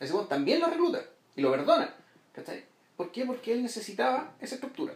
[0.00, 1.02] Ese bueno, también lo recluta
[1.36, 1.94] y lo perdona,
[2.32, 2.64] ¿cachai?
[2.96, 3.26] ¿Por qué?
[3.26, 4.94] Porque él necesitaba esa estructura.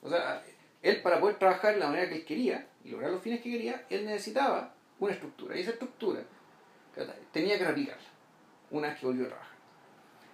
[0.00, 0.44] O sea,
[0.82, 3.50] él para poder trabajar de la manera que él quería y lograr los fines que
[3.50, 5.56] quería, él necesitaba una estructura.
[5.56, 6.22] Y esa estructura
[7.32, 8.02] tenía que replicarla
[8.70, 9.51] una vez que volvió a trabajar.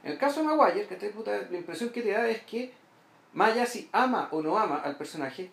[0.05, 2.73] En el caso de Maguire, puta, la impresión que te da es que
[3.33, 5.51] Maya si ama o no ama al personaje,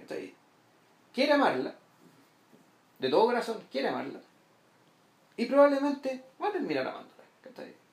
[1.14, 1.76] quiere amarla,
[3.00, 4.20] de todo corazón quiere amarla,
[5.38, 7.16] y probablemente va a terminar amándola.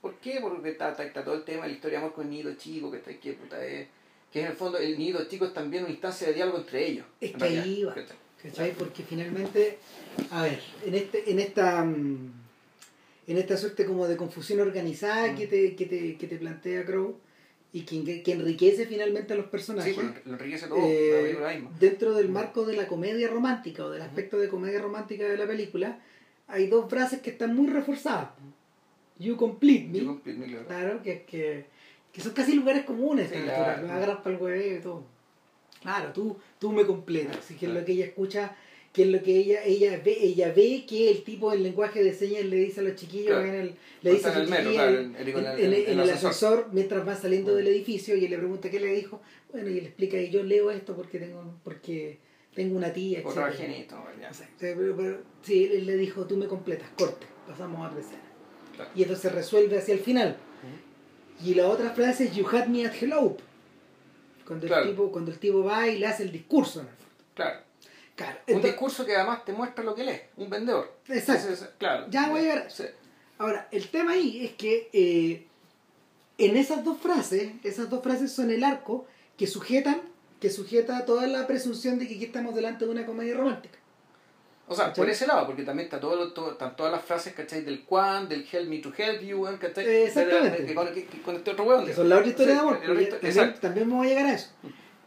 [0.00, 0.38] ¿Por qué?
[0.40, 2.90] Porque está, está, todo el tema de la historia de amor con el nido chico,
[2.90, 3.86] que, que, puta, es,
[4.32, 7.06] que en el fondo el nido chico es también una instancia de diálogo entre ellos.
[7.20, 7.94] Es que ahí va,
[8.76, 9.78] Porque finalmente,
[10.30, 11.84] a ver, en, este, en esta...
[11.84, 12.41] Mm,
[13.32, 15.50] en esta suerte como de confusión organizada que, mm.
[15.50, 17.18] te, que, te, que te plantea Crow
[17.72, 19.94] y que, que, enriquece finalmente a los personajes.
[19.94, 20.78] Sí, lo enriquece todo.
[20.82, 25.38] Eh, dentro del marco de la comedia romántica o del aspecto de comedia romántica de
[25.38, 25.98] la película,
[26.46, 28.28] hay dos frases que están muy reforzadas.
[29.18, 30.00] You complete me.
[30.00, 30.66] You complete me claro.
[30.66, 31.02] claro.
[31.02, 31.66] que, que,
[32.12, 33.30] que son casi lugares comunes.
[33.30, 33.90] Sí, claro.
[33.90, 35.04] Agarras para el huevo y todo.
[35.80, 37.38] Claro, tú, tú me completas.
[37.38, 38.54] Así que es lo que ella escucha
[38.92, 42.12] que es lo que ella ella ve ella ve que el tipo en lenguaje de
[42.12, 46.68] señas le dice a los chiquillos en el, le dice los chiquillos en, el, ascensor.
[46.72, 49.86] mientras va saliendo del edificio y él le pregunta qué le dijo bueno y él
[49.86, 52.18] explica y yo leo esto porque tengo porque
[52.54, 53.96] tengo una tía Otro genito,
[54.60, 58.22] pero, pero, sí él le dijo tú me completas corte pasamos a otra escena
[58.94, 60.36] y esto se resuelve hacia el final.
[61.44, 63.36] Y la otra frase es you had me at hello
[64.46, 67.24] cuando el tipo cuando el tipo va y le hace el discurso en el fondo.
[67.34, 67.71] Claro
[68.48, 70.92] un discurso que además te muestra lo que lee, un vendedor.
[71.08, 71.66] Exacto.
[71.78, 72.06] claro.
[72.10, 72.68] Ya voy a llegar.
[73.38, 75.46] Ahora, el tema ahí es que eh,
[76.38, 79.06] en esas dos frases, esas dos frases son el arco
[79.36, 80.00] que sujetan,
[80.40, 83.78] que sujeta toda la presunción de que aquí estamos delante de una comedia romántica.
[84.68, 87.62] O sea, por ese lado, porque también está todo, están todas las frases, ¿cachai?
[87.62, 90.04] Del Quan, del Help Me to Help You, ¿cachai?
[90.04, 90.74] Exactamente.
[90.74, 91.92] con, este otro hueón.
[91.94, 92.80] Son la otra historia de amor.
[92.80, 94.50] También, también, me voy a llegar a eso.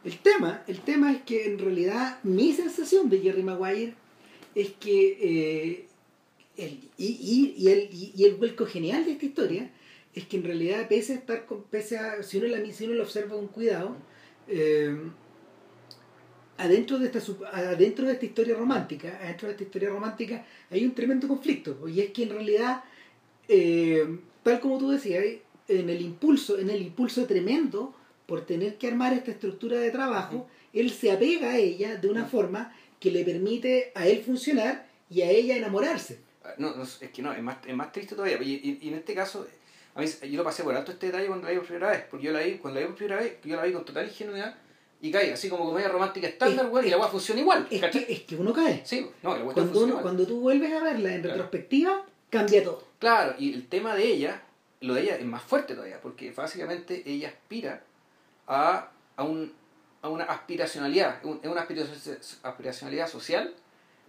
[0.06, 3.95] El tema, el tema es que en realidad mi sensación de Jerry Maguire
[4.53, 5.88] es que eh,
[6.58, 9.72] el, y, y, el, y, el vuelco genial de esta historia
[10.14, 13.01] es que en realidad pese a estar con, pese a, si uno la si uno
[13.01, 13.97] observa con cuidado
[14.47, 14.95] eh,
[16.58, 17.20] adentro de esta
[17.51, 21.99] adentro de esta historia romántica adentro de esta historia romántica hay un tremendo conflicto y
[22.01, 22.84] es que en realidad
[23.47, 25.26] eh, tal como tú decías
[25.68, 27.93] en el impulso en el impulso tremendo
[28.26, 32.26] por tener que armar esta estructura de trabajo, él se apega a ella de una
[32.26, 36.19] forma que le permite a él funcionar y a ella enamorarse.
[36.43, 38.38] Ah, no, no es que no, es más, es más triste todavía.
[38.41, 39.47] Y, y, en este caso,
[39.93, 42.03] a mí, yo lo pasé por alto este detalle cuando la vi por primera vez,
[42.09, 44.07] porque yo la vi, cuando la vi por primera vez, yo la vi con total
[44.07, 44.55] ingenuidad
[45.01, 47.67] y cae, así como comedia romántica estándar, y la weá funciona igual.
[47.69, 48.82] Es que, es que, uno cae.
[48.86, 52.84] Sí, no, la cuando, uno, cuando tú vuelves a verla en retrospectiva, cambia todo.
[52.97, 54.41] Claro, y el tema de ella,
[54.82, 57.84] lo de ella es más fuerte todavía, porque básicamente ella aspira
[58.48, 59.54] a, a, un,
[60.02, 61.68] a una aspiracionalidad, es una
[62.43, 63.54] aspiracionalidad social,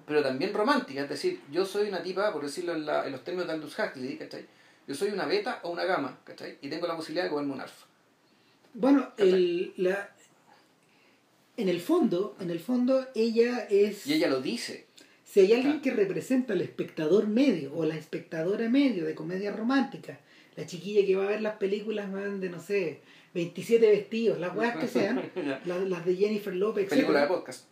[0.06, 1.02] pero también romántica.
[1.02, 3.78] Es decir, yo soy una tipa, por decirlo en, la, en los términos de Aldous
[3.78, 4.46] Huxley, ¿cachai?
[4.86, 6.58] Yo soy una beta o una gama, ¿cachai?
[6.60, 7.86] Y tengo la posibilidad de comerme un alfa.
[8.74, 10.10] Bueno, el, la,
[11.56, 14.06] en el fondo, en el fondo ella es...
[14.06, 14.86] Y ella lo dice.
[15.24, 20.20] Si hay alguien que representa al espectador medio o la espectadora medio de comedia romántica,
[20.54, 23.00] la chiquilla que va a ver las películas de, no sé,
[23.36, 25.22] 27 vestidos, las weas que sean,
[25.66, 27.66] las, de Jennifer Lopez, Película de podcast.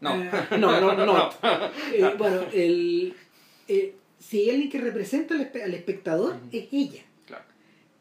[0.00, 0.22] No.
[0.22, 1.06] Eh, no, no, no.
[1.06, 1.30] no.
[1.94, 3.14] Eh, bueno, el,
[3.68, 7.02] eh, si hay alguien que representa al, espectador, es ella.
[7.24, 7.44] Claro.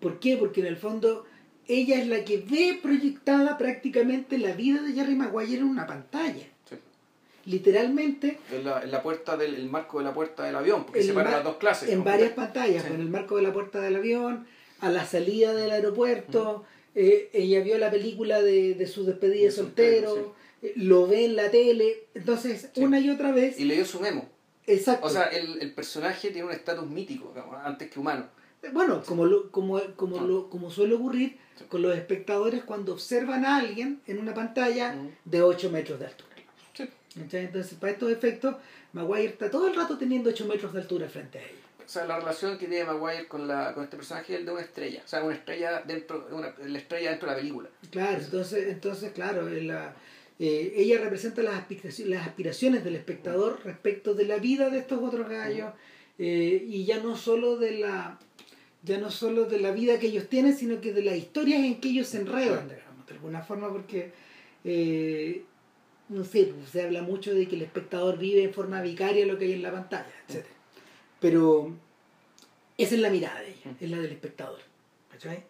[0.02, 0.36] ¿Por qué?
[0.36, 1.26] Porque en el fondo
[1.66, 6.46] ella es la que ve proyectada prácticamente la vida de Jerry Maguire en una pantalla.
[6.70, 6.76] Sí.
[7.46, 8.38] Literalmente.
[8.52, 11.32] En la, en la puerta del el marco de la puerta del avión, porque separan
[11.32, 11.88] las dos clases.
[11.88, 14.46] En varias pantallas, en el marco de la puerta del avión,
[14.82, 16.66] a la salida del aeropuerto.
[16.96, 21.36] Eh, ella vio la película de, de su despedida de soltero, eh, lo ve en
[21.36, 23.60] la tele, entonces una y otra vez...
[23.60, 24.28] Y leyó su memo.
[24.68, 25.08] Exacto.
[25.08, 27.34] O sea, el, el personaje tiene un estatus mítico,
[27.64, 28.28] antes que humano.
[28.74, 31.38] Bueno, como, lo, como, como, lo, como suele ocurrir
[31.68, 36.30] con los espectadores cuando observan a alguien en una pantalla de 8 metros de altura.
[37.16, 38.56] Entonces, para estos efectos,
[38.94, 42.06] Maguire está todo el rato teniendo 8 metros de altura frente a ella o sea,
[42.06, 45.02] la relación que tiene Maguire con, la, con este personaje es el de una estrella,
[45.04, 47.70] o sea, una estrella dentro, una, la estrella dentro de la película.
[47.90, 49.94] Claro, entonces, entonces claro, la,
[50.44, 55.00] Eh, ella representa las aspiraciones, las aspiraciones del espectador respecto de la vida de estos
[55.00, 55.72] otros gallos
[56.18, 58.18] eh, y ya no solo de la
[58.82, 61.80] ya no solo de la vida que ellos tienen sino que de las historias en
[61.80, 64.14] que ellos se enredan digamos, de alguna forma porque
[64.64, 65.44] eh,
[66.10, 69.46] no sé se habla mucho de que el espectador vive en forma vicaria lo que
[69.46, 70.44] hay en la pantalla etc
[71.22, 71.72] pero
[72.78, 74.60] esa es la mirada de ella es la del espectador
[75.12, 75.44] ¿cachai?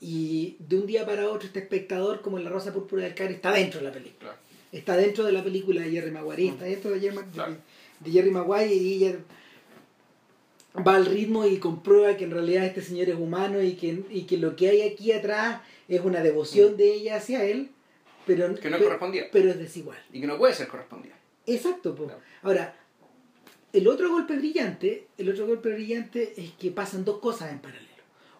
[0.00, 3.34] y de un día para otro este espectador como en la rosa púrpura del Cari
[3.34, 4.38] está dentro de la película Claro.
[4.72, 7.56] está dentro de la película de Jerry Maguire está dentro de Jerry, Claro.
[8.00, 9.16] de Jerry Maguire y ella
[10.86, 14.22] va al ritmo y comprueba que en realidad este señor es humano y que, y
[14.22, 17.70] que lo que hay aquí atrás es una devoción de ella hacia él
[18.26, 19.26] pero, Que no pe- correspondía.
[19.30, 21.14] pero es desigual Y que no puede ser correspondido.
[21.44, 21.94] Exacto.
[21.96, 22.20] Claro.
[22.42, 22.74] Ahora,
[23.72, 27.88] el otro golpe brillante, el otro golpe brillante es que pasan dos cosas en paralelo.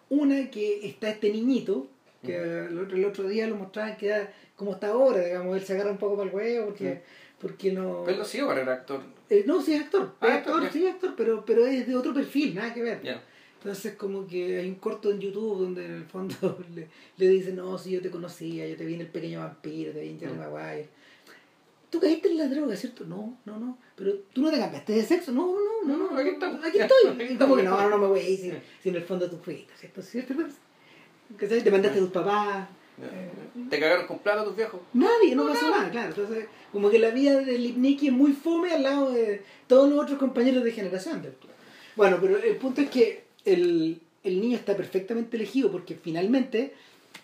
[0.09, 1.87] Una que está este niñito,
[2.23, 5.63] que el, otro, el otro día lo mostraban que era como está ahora, digamos, él
[5.65, 7.01] se agarra un poco para el huevo porque,
[7.39, 8.03] porque no...
[8.05, 9.01] Pero siguió para el actor.
[9.29, 11.95] Eh, no, sí es actor, Ah, es actor, sí es actor, pero, pero es de
[11.95, 13.01] otro perfil, nada que ver.
[13.57, 17.55] Entonces como que hay un corto en YouTube donde en el fondo le, le dicen,
[17.55, 20.19] no, si yo te conocía, yo te vi en El Pequeño Vampiro, te vi en
[20.19, 20.37] Jerry Mm.
[20.39, 20.89] Maguire.
[21.93, 23.05] Tú caíste en la droga, ¿cierto?
[23.05, 23.77] No, no, no.
[23.95, 25.31] Pero tú no te cambiaste de sexo.
[25.31, 26.11] No, no, no, no.
[26.11, 26.65] No, aquí estamos.
[26.65, 27.37] Aquí estoy.
[27.37, 29.71] Como que no, no me voy a ir si, si en el fondo tú fuiste,
[29.77, 30.01] ¿cierto?
[30.01, 30.33] ¿Cierto?
[31.37, 31.63] ¿Cachai?
[31.63, 32.67] Te mandaste a tus papás.
[33.69, 34.81] ¿Te cagaron con plata tus viejos?
[34.93, 36.09] Nadie, no pasó nada, claro.
[36.09, 39.99] Entonces, como que la vida de Lipnicki es muy fome al lado de todos los
[40.03, 41.23] otros compañeros de generación.
[41.95, 46.73] Bueno, pero el punto es que el, el niño está perfectamente elegido porque finalmente,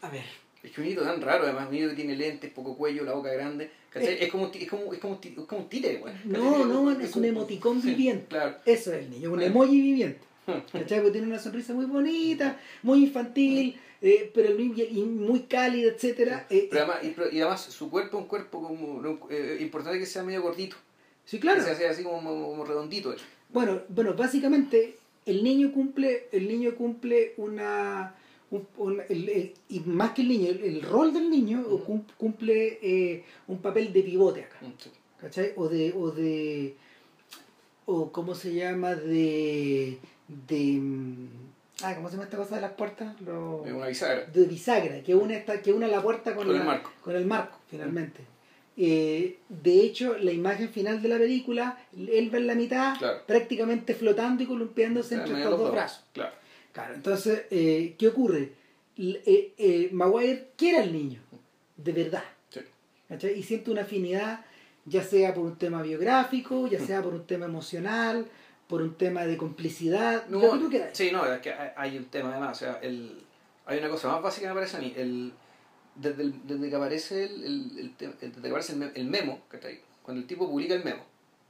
[0.04, 0.26] a ver,
[0.62, 3.14] Es que un niño tan raro, además, un niño que tiene lentes, poco cuello, la
[3.14, 3.72] boca grande.
[3.90, 4.14] ¿Cachai?
[4.14, 4.26] Eh.
[4.26, 6.14] es, como, es, como, es, como, es como un títere, güey.
[6.26, 8.28] no, no, es un emoticón Sí, viviente.
[8.30, 8.56] Claro.
[8.66, 10.20] Eso es el niño, un emoji viviente.
[10.72, 11.00] ¿Cachai?
[11.00, 16.48] Porque tiene una sonrisa muy bonita, muy infantil, eh, pero y muy cálida, etcétera.
[16.50, 20.24] Eh, Pero además, y, además su cuerpo es un cuerpo como eh, importante que sea
[20.24, 20.78] medio gordito.
[21.26, 21.64] sí, claro.
[21.64, 23.14] Que sea así como, como redondito.
[23.50, 28.16] Bueno, bueno, básicamente el niño cumple, el niño cumple una,
[28.52, 31.64] un- un- el- el- y más que el niño, el, el rol del niño
[32.18, 34.89] cumple eh, un papel de pivote acá, Mm, sí.
[35.20, 35.54] ¿cachai?
[35.56, 36.76] O de, o de,
[37.86, 39.97] o cómo se llama, de,
[40.28, 41.28] de, mm,
[41.84, 43.20] ah, ¿cómo se llama esta cosa de las puertas?
[43.22, 44.26] Lo- una bisagra.
[44.26, 46.91] de bisagra, que una, esta, que una la puerta con, Con el marco.
[47.04, 48.22] con el marco, finalmente.
[48.82, 53.20] Eh, de hecho, la imagen final de la película, él va en la mitad, Claro.
[53.28, 56.04] prácticamente flotando y columpiándose entre estos dos brazos.
[56.14, 56.34] Claro.
[56.74, 58.54] Claro, entonces, eh, ¿qué ocurre?
[58.98, 61.20] Eh, eh, Maguire quiere al niño,
[61.78, 62.24] de verdad.
[62.50, 62.62] Sí.
[63.36, 64.46] Y siente una afinidad,
[64.86, 68.28] ya sea por un tema biográfico, ya sea por un tema emocional,
[68.68, 70.92] por un tema de complicidad, que tú No, quieras.
[70.94, 72.58] sí, no, es que hay, un tema además.
[72.58, 73.24] O sea, el,
[73.66, 74.94] hay una cosa más básica que me parece a mí.
[74.96, 75.34] El,
[75.96, 77.44] desde, el- desde que aparece el,
[77.80, 79.82] el, desde que aparece el, me- el memo, ¿cachai?
[80.04, 81.04] cuando el tipo publica el memo,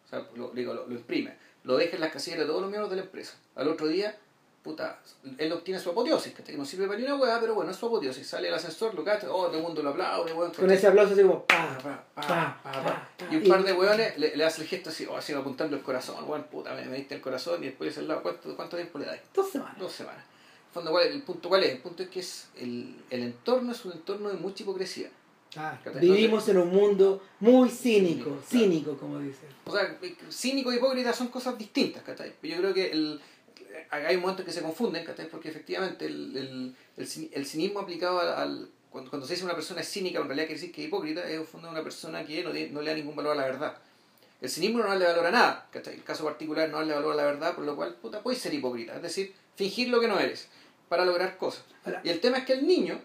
[0.05, 2.69] o sea, lo, digo, lo, lo imprime, lo deja en las casillas de todos los
[2.69, 3.37] miembros de la empresa.
[3.55, 4.17] Al otro día,
[4.63, 4.99] puta,
[5.37, 7.85] él obtiene su apoteosis, que no sirve para ni una hueá, pero bueno, es su
[7.85, 8.27] apoteosis.
[8.27, 11.13] Sale el ascensor, lo cacha, oh, todo el mundo lo aplaude, weón, Con ese aplauso
[11.13, 13.09] así como, Pa, pa, pa, pa.
[13.31, 15.81] Y un par de hueones le, le hace el gesto así, oh, así apuntando el
[15.81, 19.05] corazón, weón, puta, me, diste el corazón y después al lado, ¿cuánto, ¿cuánto tiempo le
[19.05, 19.21] dais?
[19.33, 19.77] Dos semanas.
[19.79, 20.23] Dos semanas.
[20.67, 21.71] En fondo, ¿cuál el punto cuál es?
[21.71, 25.09] El punto es que es el, el entorno es un entorno de mucha hipocresía.
[25.55, 29.47] Ah, vivimos en un mundo muy cínico, Cínico, como dice.
[29.65, 29.97] O sea,
[30.31, 32.35] cínico y hipócrita son cosas distintas, ¿cachai?
[32.43, 33.19] Yo creo que el,
[33.89, 35.27] hay un momento en que se confunden, ¿cachai?
[35.29, 38.29] Porque efectivamente el, el, el, el cinismo aplicado al...
[38.29, 40.87] al- cuando, cuando se dice una persona es cínica, en realidad quiere decir que es
[40.87, 43.77] hipócrita, es fondo una persona que no, no le da ningún valor a la verdad.
[44.41, 45.93] El cinismo no le da valor a nada, ¿cachai?
[45.93, 48.41] El caso particular no le da valor a la verdad, por lo cual, puta, puedes
[48.41, 50.47] ser hipócrita, es decir, fingir lo que no eres,
[50.87, 51.65] para lograr cosas.
[51.85, 52.99] Ahora, Y el tema es que el niño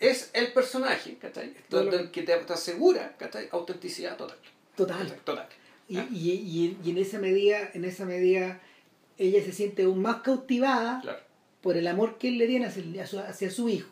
[0.00, 1.54] es el personaje, ¿cachai?
[2.12, 3.48] Que te, te asegura, ¿cachai?
[3.52, 4.36] Autenticidad total.
[4.76, 5.16] total.
[5.24, 5.48] Total.
[5.88, 6.06] Y, ¿Ah?
[6.12, 8.60] y, y, y en esa medida, en esa medida,
[9.18, 11.18] ella se siente aún más cautivada Claro.
[11.62, 13.88] por el amor que él le tiene hacia, hacia su, hacia su hijo.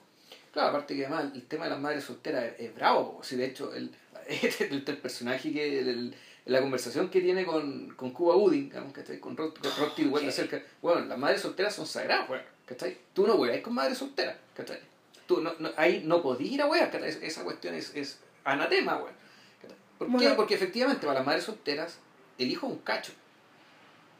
[0.53, 3.47] Claro, aparte que además el tema de las madres solteras es, es bravo, si de
[3.47, 3.91] hecho el,
[4.29, 6.15] el, el personaje que el-
[6.45, 9.21] la conversación que tiene con, con Cuba Gooding, digamos, ¿cachai?
[9.21, 12.99] con Rod- con Roddy White acerca, bueno, las madres solteras son sagradas, weón, ¿cachai?
[13.13, 14.81] Tú no hueas con madres solteras, ¿cachai?
[15.27, 17.11] Tú no, no, ahí no podías ir a huear, ¿cachai?
[17.11, 19.15] Es- Esa cuestión es, es anatema, weón.
[19.99, 20.13] ¿Por qué?
[20.15, 20.35] Bueno.
[20.35, 21.99] Porque efectivamente para las madres solteras
[22.39, 23.13] el hijo es un cacho,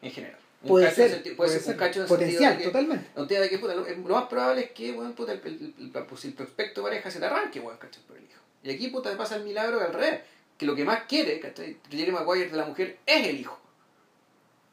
[0.01, 0.39] en general.
[0.67, 3.11] Puede ser, puede ser un cacho en potencial, sentido de que, totalmente.
[3.17, 5.41] no te da de que, puta, lo, lo más probable es que, bueno, puta, el,
[5.45, 8.03] el, el, pues, el prospecto de pareja se te arranque, weón, ¿cachai?
[8.05, 8.41] Por el hijo.
[8.63, 10.21] Y aquí, puta, pasa el milagro al revés.
[10.57, 11.79] Que lo que más quiere, ¿cachai?
[11.91, 13.59] Jerry Maguire de la mujer es el hijo.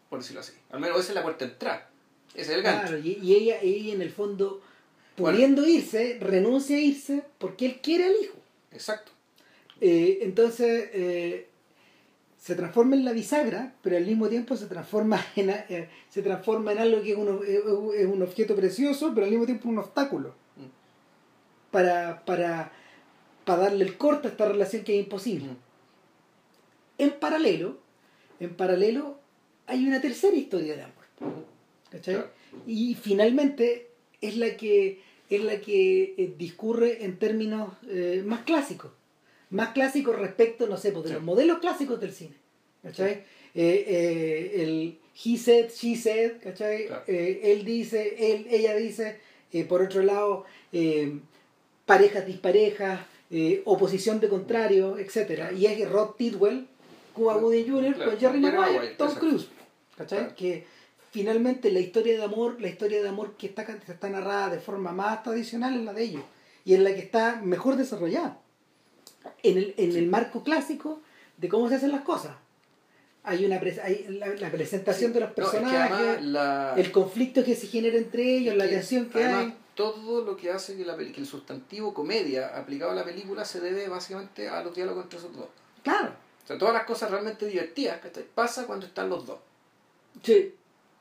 [0.09, 0.53] Por decirlo así.
[0.69, 1.89] Al menos esa es la puerta de entrada.
[2.35, 2.87] Ese es el gancho.
[2.89, 4.61] Claro, y, y ella, ella en el fondo,
[5.15, 8.37] pudiendo irse, renuncia a irse porque él quiere al hijo.
[8.71, 9.11] Exacto.
[9.81, 11.48] Eh, entonces eh,
[12.39, 16.71] se transforma en la bisagra, pero al mismo tiempo se transforma en, eh, se transforma
[16.71, 20.33] en algo que es un, es un objeto precioso, pero al mismo tiempo un obstáculo.
[21.71, 22.71] Para, para,
[23.45, 25.49] para darle el corte a esta relación que es imposible.
[26.97, 27.77] En paralelo,
[28.39, 29.19] en paralelo
[29.67, 31.05] hay una tercera historia de amor.
[32.65, 38.91] Y finalmente es la que es la que eh, discurre en términos eh, más clásicos.
[39.51, 41.13] Más clásicos respecto, no sé, pues, de Sí.
[41.15, 42.35] los modelos clásicos del cine.
[42.83, 43.23] ¿Cachai?
[43.55, 46.85] Eh, eh, el he said, she said, ¿cachai?
[46.87, 47.03] Claro.
[47.07, 49.19] Eh, él dice, él, ella dice,
[49.67, 50.45] por otro lado,
[51.85, 53.01] parejas disparejas,
[53.65, 56.67] oposición de contrario, etcétera Y es Rod Tidwell,
[57.13, 59.13] Cuba Gooding Jr., Claro, con Jerry Maguire, Tom.
[59.15, 59.47] Cruise.
[59.97, 60.19] ¿Cachai?
[60.19, 60.35] Claro.
[60.35, 60.65] Que
[61.11, 64.91] finalmente la historia de amor, la historia de amor que está, está narrada de forma
[64.93, 66.23] más tradicional es la de ellos.
[66.63, 68.39] Y es la que está mejor desarrollada.
[69.43, 71.01] En el, en el marco clásico
[71.37, 72.35] de cómo se hacen las cosas.
[73.23, 76.91] Hay una pres- hay la, la presentación de los No, es que personajes, la- el
[76.91, 79.57] conflicto que se genera entre ellos, la que tensión que además, hay.
[79.75, 83.59] todo lo que hace que, la que el sustantivo comedia aplicado a la película se
[83.59, 85.47] debe básicamente a los diálogos entre esos dos.
[85.83, 86.11] Claro.
[86.43, 88.23] O sea, todas las cosas realmente divertidas ¿cachai?
[88.33, 89.39] pasa cuando están los dos.
[90.23, 90.53] Sí.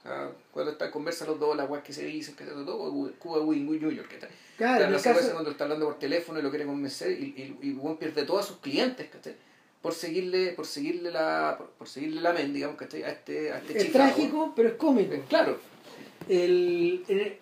[0.08, 3.40] O sea, cuando están conversan los dos, las weas que se dicen, que todo, Cuba
[3.42, 4.08] Wing Jr.
[4.08, 4.30] que tal.
[4.56, 7.68] Claro, el secuencia caso, cuando está hablando por teléfono y lo quiere convencer y, y,
[7.68, 9.36] y Juan pierde todos sus clientes, ¿cachai?
[9.82, 13.02] Por seguirle, por seguirle la, por, por seguirle la men, digamos, ¿cachai?
[13.04, 15.12] A este, a este es trágico, pero es cómico.
[15.14, 15.58] Eh, Claro,
[16.28, 17.36] El, en el-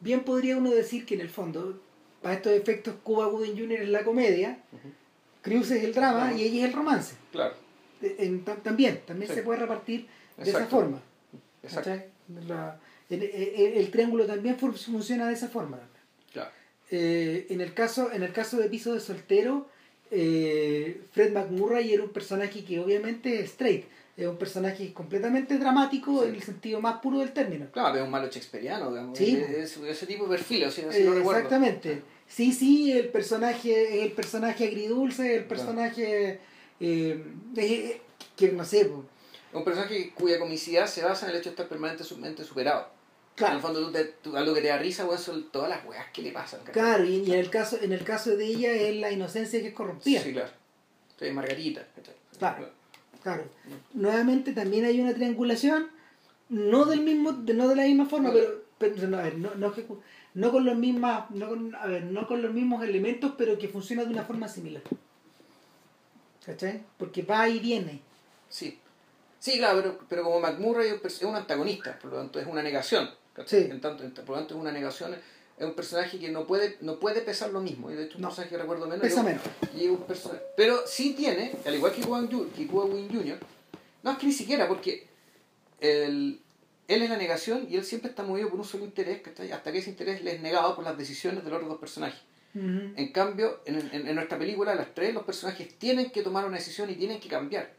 [0.00, 1.80] bien podría uno decir que en el fondo,
[2.22, 3.80] para estos efectos, Cuba Gooding Jr.
[3.82, 4.88] es la comedia, Ujú.
[5.42, 7.14] Cruz es el drama y ella es el romance.
[7.32, 7.54] claro,
[8.02, 9.36] Eh, en- tam- también, también Sí.
[9.36, 10.06] se puede repartir
[10.36, 11.00] de esa forma.
[12.46, 12.78] La-
[13.10, 15.78] el, el- el triángulo también fu- funciona de esa forma.
[16.32, 16.50] claro.
[16.90, 19.68] Eh, en, el caso, en el caso de Piso de Soltero,
[20.10, 23.84] eh, Fred McMurray era un personaje que obviamente es straight,
[24.16, 26.28] es un personaje completamente dramático Sí.
[26.30, 27.66] en el sentido más puro del término.
[27.72, 29.18] Claro, es un malo shakespeariano, digamos.
[29.18, 29.36] Sí.
[29.36, 31.40] Es, es ese tipo de perfil, así, así Eh, lo recuerdo.
[31.42, 32.02] exactamente.
[32.26, 36.40] Sí, sí, el personaje, el personaje agridulce, el personaje
[36.80, 37.22] eh,
[37.56, 38.00] eh,
[38.36, 38.90] que no sé,
[39.52, 42.80] Un personaje cuya comicidad se basa en el hecho de estar permanentemente superado.
[42.82, 45.50] En el claro, fondo, tú te, tú- a lo que te da risa, weón, son
[45.50, 46.60] todas las weas que le pasan.
[46.72, 49.68] claro, y, y en el caso, en el caso de ella es la inocencia que
[49.68, 50.20] es corrompida.
[50.20, 50.50] Sí, claro.
[51.18, 51.86] Sí, Margarita.
[52.38, 52.68] Claro.
[53.22, 53.44] Claro.
[53.94, 55.88] Nuevamente también hay una triangulación,
[56.48, 58.34] no del mismo, de, no de la misma forma, No.
[58.34, 59.50] pero, pero, no, a ver, no,
[60.34, 63.68] no, con los mismas, no con, a ver, no con los mismos elementos, pero que
[63.68, 64.82] funciona de una forma similar.
[66.44, 66.82] ¿Cachai?
[66.96, 68.00] Porque va y viene.
[68.48, 68.78] Sí.
[69.40, 73.08] Sí, claro, pero, pero como McMurray es un antagonista, por lo tanto es una negación.
[73.52, 76.76] En tanto, en- por lo tanto es una negación, es un personaje que no puede,
[76.80, 77.90] no puede pesar lo mismo.
[77.90, 78.28] Y de hecho un No.
[78.28, 79.00] personaje que recuerdo menos.
[79.00, 79.42] Pesa y un- menos.
[79.76, 83.38] y un personaje- Pero sí tiene, al igual que Cuba que Wing Jr.,
[84.02, 85.06] no es que ni siquiera, porque
[85.80, 86.40] el-
[86.88, 89.52] él es la negación y él siempre está movido por un solo interés, ¿cachai?
[89.52, 92.20] hasta que ese interés le es negado por las decisiones de los otros dos personajes.
[92.54, 96.56] En cambio, en, en- en nuestra película, las tres, los personajes tienen que tomar una
[96.56, 97.72] decisión y tienen que cambiar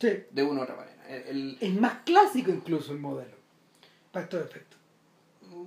[0.00, 0.24] Sí.
[0.30, 0.96] de una u otra manera.
[1.08, 3.36] El- el- Es más clásico incluso el modelo.
[4.12, 4.78] Para estos efectos.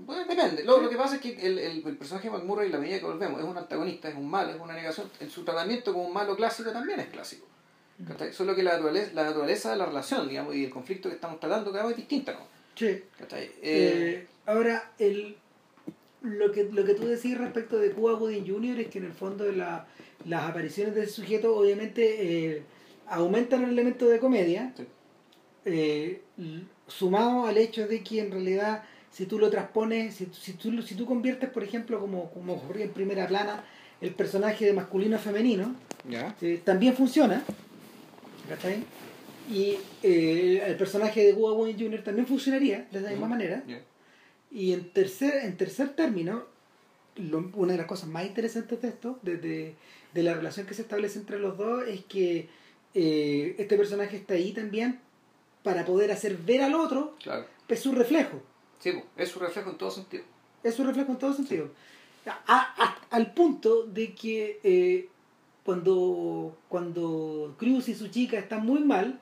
[0.06, 0.64] Bueno, depende.
[0.64, 3.06] Lo, lo que pasa es que el, el, el personaje de McMurray, la medida que
[3.06, 5.10] volvemos, es un antagonista, es un malo, es una negación.
[5.20, 7.46] En su tratamiento como un malo clásico también es clásico.
[8.08, 8.34] ¿cachai?
[8.34, 11.40] Solo que la naturaleza, la naturaleza de la relación, digamos, y el conflicto que estamos
[11.40, 12.40] tratando cada vez es distinta, ¿no?
[12.76, 12.86] Sí.
[12.88, 13.04] Eh,
[13.62, 15.36] Eh, ahora, el,
[16.22, 18.80] lo, que, lo que tú decís respecto de Cuba Gooding Jr.
[18.80, 19.86] es que en el fondo la-
[20.26, 22.64] las apariciones del sujeto obviamente eh,
[23.08, 24.84] aumentan el elemento de comedia, Sí.
[25.66, 26.22] eh,
[26.88, 30.96] sumado al hecho de que en realidad si tú lo transpones, si, si, tú, si
[30.96, 33.64] tú conviertes, por ejemplo, como, como ocurría en primera plana,
[34.02, 35.76] el personaje de masculino a femenino,
[36.42, 37.44] eh, también funciona.
[38.50, 38.84] ¿cachai?
[39.50, 42.04] Y eh, el personaje de Cuba Gooding Jr.
[42.04, 43.64] también funcionaría de la misma manera.
[44.52, 46.44] Y en tercer, en tercer término,
[47.16, 49.76] lo- una de las cosas más interesantes de esto, de, de-
[50.14, 52.50] de la relación que se establece entre los dos, es que
[52.94, 55.00] eh, este personaje está ahí también
[55.64, 57.46] para poder hacer ver al otro Claro.
[57.68, 58.42] es su reflejo.
[58.80, 60.24] Sí, es su reflejo en todo sentido.
[60.64, 61.70] Es su reflejo en todo sentido.
[62.26, 65.10] A- a- al punto de que eh,
[65.66, 69.20] cuando, cuando Cruz y su chica están muy mal,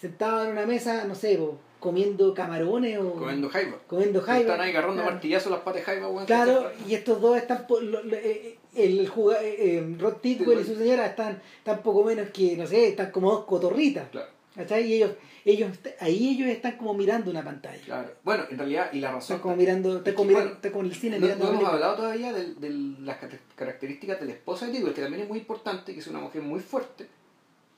[0.00, 3.78] sentados en una mesa, no sé, po, comiendo camarones o Comiendo jaiba.
[3.86, 4.40] comiendo jaiba.
[4.52, 5.10] Están ahí agarrando Claro.
[5.12, 6.26] martillazos las patas de jaiba.
[6.26, 10.76] Claro, y estos dos están, lo- eh, el juga- eh, eh, Rod Tidwell y su
[10.76, 14.08] señora están, están poco menos que, no sé, están como dos cotorritas.
[14.10, 14.28] Claro.
[14.54, 14.84] ¿Cachai?
[14.86, 15.12] Y ellos,
[15.44, 17.82] ellos, ahí ellos están como mirando una pantalla.
[17.84, 18.10] Claro.
[18.24, 19.36] Bueno, en realidad, y la razón.
[19.36, 22.32] Están como mirando, están como, mirando, en el cine No, mirando no hemos hablado todavía
[22.32, 25.94] de, de las car- características de la esposa de Tidwell, que también es muy importante,
[25.94, 27.06] que es una mujer muy fuerte,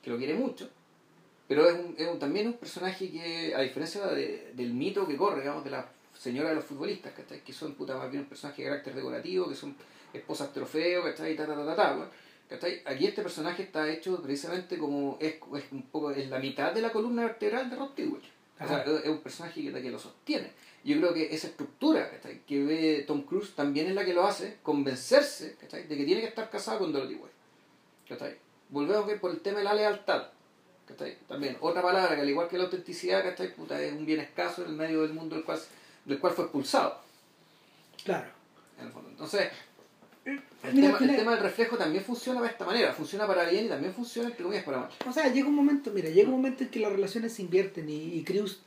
[0.03, 0.67] que lo quiere mucho,
[1.47, 5.15] pero es, un, es un- también un personaje que, a diferencia de- del mito que
[5.15, 5.87] corre, digamos, de la
[6.17, 7.41] señora de los futbolistas, ¿cachai?
[7.43, 9.75] que son puta, más bien un personaje de carácter decorativo, que son
[10.17, 11.35] esposas trofeo, ¿cachai?
[11.35, 12.09] Ta, ta, ta, ta, ta, weón.
[12.49, 12.81] ¿cachai?
[12.85, 16.81] Aquí este personaje está hecho precisamente como es, es un poco es la mitad de
[16.81, 18.21] la columna vertebral de Rob Tidwell.
[18.59, 20.51] O sea, es un personaje que, que lo sostiene.
[20.83, 22.41] Yo creo que esa estructura ¿cachai?
[22.45, 25.87] que ve Tom Cruise también es la que lo hace convencerse ¿cachai?
[25.87, 27.33] de que tiene que estar casado con Dorothy West.
[28.07, 28.37] ¿cachai?
[28.69, 30.27] Volvemos a ver por el tema de la lealtad.
[30.87, 31.17] ¿cachai?
[31.27, 33.53] También, otra palabra que al igual que la autenticidad, ¿cachai?
[33.53, 35.59] Puta, es un bien escaso en el medio del mundo del cual,
[36.05, 37.01] del cual fue expulsado.
[38.03, 38.29] Claro.
[38.79, 39.09] En el fondo.
[39.09, 39.49] Entonces,
[40.25, 40.41] el,
[40.73, 42.93] Mira, tema, el tema del reflejo también funciona de esta manera.
[42.93, 44.89] Funciona para bien y también funciona, entre comillas, para mal.
[45.07, 47.89] O sea, llega un momento, mira, llega un momento en que las relaciones se invierten
[47.89, 48.61] y, y Cruz,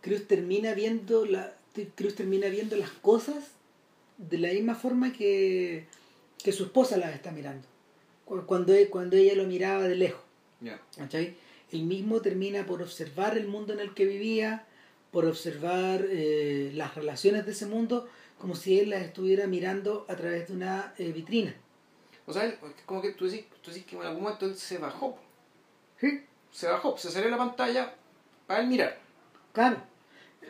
[0.00, 1.52] Cruz termina viendo la
[1.94, 3.36] Cruz termina viendo las cosas
[4.16, 5.84] de la misma forma que,
[6.42, 7.68] que su esposa las está mirando.
[8.24, 10.22] Cu- Cuando, e- cuando ella lo miraba de lejos.
[10.62, 10.80] Ya.
[10.96, 11.36] ¿cachai?
[11.72, 14.64] Él mismo termina por observar el mundo en el que vivía,
[15.10, 20.16] por observar eh, las relaciones de ese mundo, como si él las estuviera mirando a
[20.16, 21.54] través de una eh, vitrina.
[22.26, 24.78] O sea, él- como que tú decís, tú decís que en algún momento él se
[24.78, 25.18] bajó.
[26.00, 26.22] ¿Sí?
[26.52, 27.94] Se bajó, se salió de la pantalla
[28.46, 28.98] para él mirar.
[29.52, 29.78] Claro.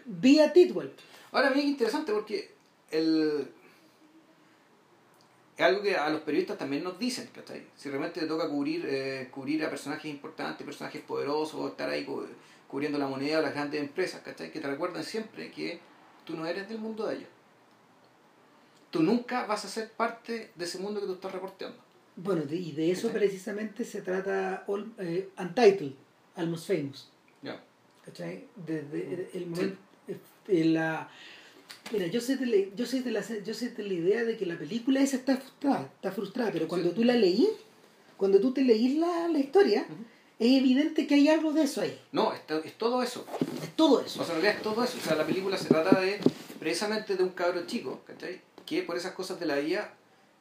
[0.05, 0.93] Vía Titwell.
[1.32, 2.53] Ahora, bien interesante porque
[2.91, 3.49] el...
[5.57, 7.66] es algo que a los periodistas también nos dicen, ¿cachai?
[7.76, 12.26] Si realmente te toca cubrir, eh, cubrir a personajes importantes, personajes poderosos, estar ahí cu-
[12.68, 14.51] cubriendo la moneda o las grandes empresas, ¿cachai?
[14.51, 15.80] Que te recuerdan siempre que
[16.24, 17.28] tú no eres del mundo de ellos.
[18.91, 21.76] Tú nunca vas a ser parte de ese mundo que tú estás reporteando.
[22.16, 23.20] Bueno, de- y de eso ¿Cachai?
[23.20, 25.93] precisamente se trata All- eh, Untitled,
[26.37, 27.09] Almost Famous.
[27.43, 27.61] Ya.
[28.05, 28.45] ¿Cachai?
[28.57, 29.76] Desde el momento.
[30.49, 31.09] eh, la,
[31.93, 34.37] mira, yo soy, de la, yo, soy de la, yo soy de la idea de
[34.37, 36.95] que la película esa está frustrada, está frustrada pero cuando Sí.
[36.95, 37.49] tú la leí,
[38.16, 40.05] cuando tú te leís la, la historia, Ujú.
[40.39, 42.01] es evidente que hay algo de eso ahí.
[42.12, 43.26] No, es, es todo eso.
[43.62, 44.24] Es todo O eso.
[44.24, 44.97] sea, en realidad es todo eso.
[44.97, 46.18] O sea, la película se trata de
[46.61, 48.41] precisamente de un cabro chico, ¿cachai?
[48.67, 49.95] Que por esas cosas de la vida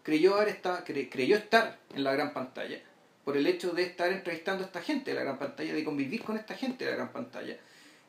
[0.03, 2.81] creyó, haber esta- cre- creyó estar en la gran pantalla.
[3.23, 6.23] Por el hecho de estar entrevistando a esta gente de la gran pantalla, de convivir
[6.23, 7.57] con esta gente de la gran pantalla.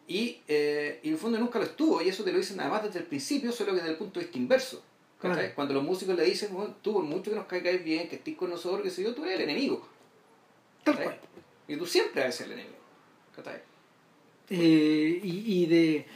[0.09, 2.01] Y, eh, y en el fondo nunca lo estuvo.
[2.03, 4.27] Y eso te lo dicen además desde el principio, solo que desde el punto de
[4.27, 4.83] vista inverso.
[5.55, 8.37] Cuando los músicos le dicen, "Bueno, tú por mucho que nos caigas bien, que estés
[8.37, 9.89] con nosotros, que sé yo, tú eres el enemigo.
[10.85, 11.19] Tal.
[11.67, 12.77] Y tú siempre eres el enemigo.
[14.51, 16.07] Eh, y, y de,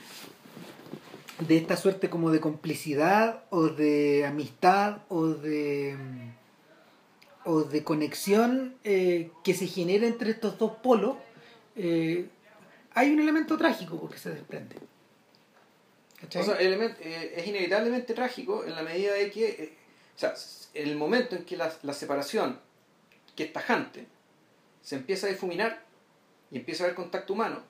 [1.47, 5.97] de esta suerte como de complicidad o de amistad o de
[7.45, 11.16] o de conexión eh, que se genera entre estos dos polos
[11.76, 12.28] eh,
[12.93, 14.76] hay un elemento trágico porque se desprende
[16.22, 19.76] eh, es inevitablemente trágico en la medida de que,
[20.16, 20.34] o sea,
[20.74, 22.61] el momento en que la, la separación,
[23.34, 24.07] que es tajante,
[24.82, 25.82] se empieza a difuminar
[26.51, 27.62] y empieza a haber contacto humano,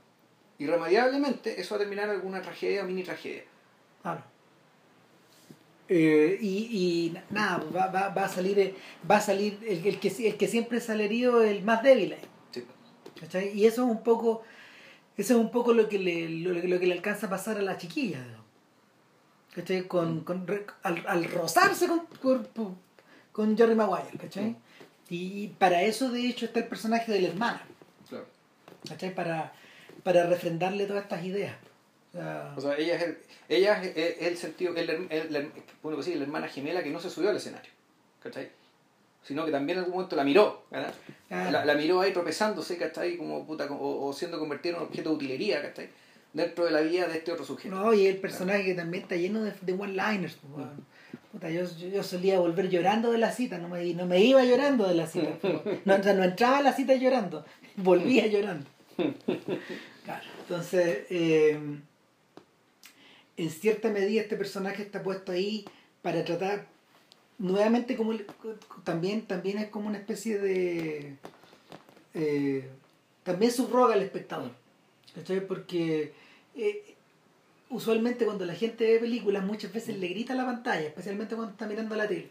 [0.58, 3.44] irremediablemente eso va a terminar en alguna tragedia o mini tragedia.
[4.02, 4.22] Claro.
[5.88, 6.48] Eh, y,
[7.10, 8.74] y nada, va, va, va a salir, eh,
[9.10, 12.20] va a salir el, el que, el que siempre sale herido el más débil ahí.
[12.52, 12.64] Sí.
[13.54, 14.42] Y eso es un poco,
[15.16, 17.62] eso es un poco lo que le, lo, lo que le alcanza a pasar a
[17.62, 18.18] la chiquilla.
[18.18, 18.40] ¿no?
[19.54, 19.88] ¿Cachai?
[19.88, 22.78] Con, con, re- al, al rozarse con, con,
[23.32, 24.54] con Jerry Maguire, ¿cachai?
[25.08, 27.62] Y para eso de hecho está el personaje de la hermana,
[28.08, 28.26] Claro.
[28.88, 29.12] ¿cachai?
[29.12, 29.52] Para,
[30.04, 31.56] para refrendarle todas estas ideas.
[32.12, 35.52] O sea, O sea, ella es el, ella es, el sentido, el, el,
[35.82, 37.70] bueno, pues sí, la hermana gemela que no se subió al escenario,
[38.22, 38.50] ¿cachai?
[39.22, 40.94] Sino que también en algún momento la miró, ¿verdad?
[41.28, 43.16] La, la miró ahí tropezándose, ¿cachai?
[43.16, 45.88] Como puta, o, o siendo convertida en un objeto de utilería, ¿cachai?
[46.32, 47.74] Dentro de la vida de este otro sujeto.
[47.74, 50.36] No, y el personaje que también está lleno de, de one-liners.
[50.36, 50.86] pues, weón.
[51.32, 54.88] Puta, yo, yo, solía volver llorando de la cita, no me, no me iba llorando
[54.88, 55.30] de la cita.
[55.42, 57.44] pero No, o sea, no entraba a la cita llorando,
[57.76, 58.66] volvía llorando.
[60.04, 61.58] Claro, entonces, eh,
[63.40, 65.64] en cierta medida este personaje está puesto ahí
[66.02, 66.66] para tratar,
[67.38, 68.14] nuevamente como
[68.84, 71.16] también, también es como una especie de...
[72.12, 72.68] eh,
[73.22, 74.50] también subroga al espectador.
[75.14, 75.46] ¿Cachai?
[75.46, 76.12] Porque
[76.54, 76.94] eh,
[77.70, 81.52] usualmente cuando la gente ve películas muchas veces le grita a la pantalla, especialmente cuando
[81.52, 82.28] está mirando la tele.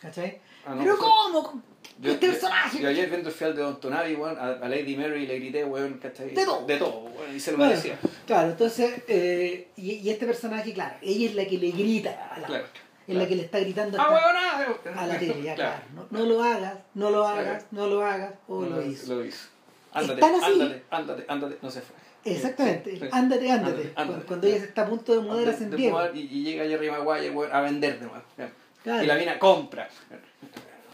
[0.00, 0.40] ¿Cachai?
[0.64, 1.62] Ah, no, Pero pues, ¿cómo?
[2.00, 2.80] Yo, este personaje.
[2.80, 5.64] yo ayer viendo el final de Don Tonavi, weón, a, a Lady Mary le grité,
[5.64, 6.30] weón, ¿cachai?
[6.30, 6.66] De todo.
[6.66, 7.98] De todo, weón, y se lo Bueno, merecía.
[8.26, 12.38] claro, entonces, eh, y, y este personaje, claro, ella es la que le grita a
[12.40, 13.20] la Claro, otra, es claro.
[13.20, 14.98] la que le está gritando ¡Ah, hasta- weón!
[14.98, 15.82] a la tele, ya, claro.
[15.94, 19.14] No, no lo hagas, no lo hagas, no lo hagas, o No lo hizo.
[19.14, 19.48] Lo hizo.
[19.92, 21.58] Ándate, ándate, ándate, ándate.
[21.60, 21.96] No se fue.
[22.24, 23.92] Exactamente, Sí, ándate, ándate.
[23.96, 24.48] Ándate, Cuando, ándate.
[24.48, 26.00] ella se está a punto de mudar a San Diego.
[26.14, 28.22] Y, y llega Jerry Maguire a vender de nuevo.
[28.82, 29.04] Claro.
[29.04, 29.88] Y la mina compra.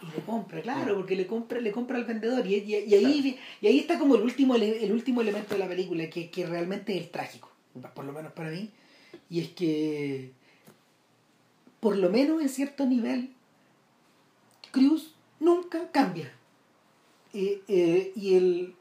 [0.03, 2.47] Y le compra, claro, porque le compra, le compra al vendedor.
[2.47, 5.69] Y, y- y ahí, y ahí está como el último, el último elemento de la
[5.69, 7.51] película, que, que realmente es el trágico,
[7.95, 8.71] por lo menos para mí.
[9.31, 10.33] Y es que,
[11.81, 13.31] por lo menos en cierto nivel,
[14.71, 16.33] Cruz nunca cambia.
[17.35, 18.75] Eh, eh, y el,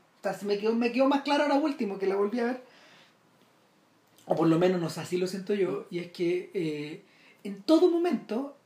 [0.45, 2.63] me, quedó, me quedó más claro ahora último que la volví a ver.
[4.25, 5.85] O por lo menos no sé, así lo siento yo.
[5.89, 7.01] Y es que eh,
[7.43, 8.56] en todo momento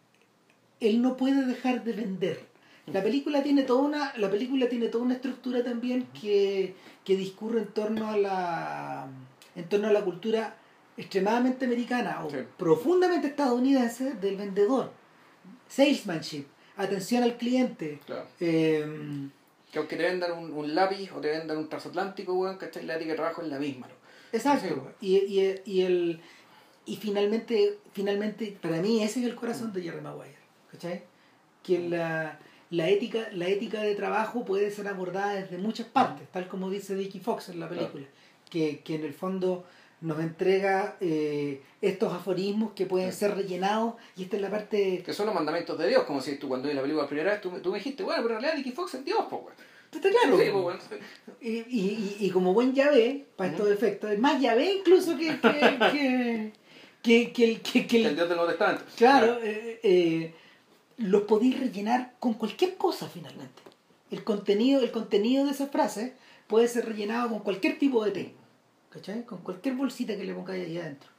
[0.82, 2.46] él no puede dejar de vender.
[2.88, 6.74] La película tiene toda una, la película tiene toda una estructura también que,
[7.06, 9.08] que discurre en torno a la
[9.56, 10.58] en torno a la cultura
[10.98, 12.38] extremadamente americana o Sí.
[12.58, 14.92] profundamente estadounidense del vendedor.
[15.68, 16.46] Salesmanship,
[16.78, 18.00] atención al cliente.
[18.06, 18.28] Claro.
[18.40, 18.86] eh,
[19.72, 22.86] Que aunque te vendan un, un lápiz o te vendan un transatlántico, weón, ¿cachai?
[22.86, 23.94] La ética de trabajo es la misma, ¿no?
[24.34, 24.92] exacto.
[25.02, 26.20] Y, y, y el
[26.86, 30.41] y finalmente, finalmente, para mí ese es el corazón de Jerry Maguire.
[30.72, 31.04] ¿Cachai?
[31.64, 32.40] Que la,
[32.70, 36.96] la ética, la ética de trabajo puede ser abordada desde muchas partes, tal como dice
[36.96, 38.06] Vicky Fox en la película.
[38.50, 39.66] Que, que en el fondo
[40.02, 45.04] nos entrega eh, estos aforismos que pueden ser rellenados, y esta es la parte.
[45.06, 47.32] Que son los mandamientos de Dios, como si tú cuando vi la película la primera
[47.32, 49.54] vez, tú, me- tú me dijiste, bueno, pero en realidad Nicky Fox es Dios, weón.
[49.94, 50.38] Está claro.
[50.40, 50.46] Sí.
[51.42, 55.38] Y, y, y- y como buen llave, para estos efectos, es más llave incluso que,
[55.40, 56.52] que, que,
[57.04, 58.84] que, que el, que- que el- El Dios del Nuevo Testamento.
[58.98, 60.34] Claro, eh, eh,
[61.02, 63.62] los podéis rellenar con cualquier cosa finalmente.
[64.10, 66.14] El contenido, el contenido de esas frases
[66.48, 68.36] puede ser rellenado con cualquier tipo de té.
[68.90, 69.26] ¿Cachai?
[69.26, 71.10] Con cualquier bolsita que le pongáis ahí adentro.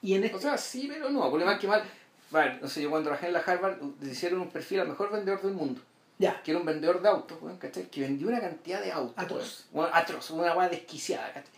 [0.00, 1.82] Y en O este, sea, sí, pero no, porque más que mal.
[2.30, 5.10] Vale, no sé, yo cuando trabajé en la Harvard uh, hicieron un perfil al mejor
[5.12, 5.80] vendedor del mundo.
[6.18, 7.90] ya, Que era un vendedor de autos, ¿cachai?
[7.90, 9.14] Que vendió una cantidad de autos.
[9.22, 9.66] Atroz.
[9.72, 11.52] Bueno, atroz, una weá desquiciada, ¿cachai?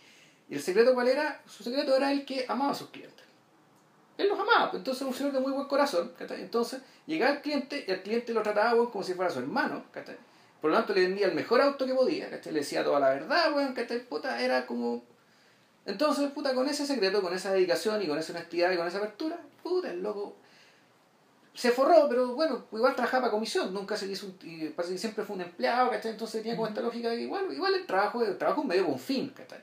[0.49, 1.41] Y el secreto cuál era?
[1.47, 3.25] Su secreto era el que amaba a sus clientes.
[4.17, 6.41] Él los amaba, pues, entonces era un señor de muy buen corazón, ¿cachai?
[6.41, 9.83] Entonces llegaba el cliente y el cliente lo trataba weón, como si fuera su hermano,
[9.91, 10.17] ¿cachai?
[10.61, 12.53] Por lo tanto le vendía el mejor auto que podía, ¿cachai?
[12.53, 14.05] Le decía toda la verdad, weón, ¿cachai?
[14.07, 15.03] Puta, era como...
[15.85, 18.99] Entonces, puta, con ese secreto, con esa dedicación y con esa honestidad y con esa
[18.99, 20.35] apertura, puta, el loco
[21.53, 25.35] se forró, pero bueno, igual trabajaba para comisión, nunca se hizo un, y siempre fue
[25.35, 26.11] un empleado, ¿cachai?
[26.11, 28.85] Entonces tenía como esta lógica de que igual, igual el trabajo, el trabajo es medio
[28.85, 29.59] con fin, ¿cachai?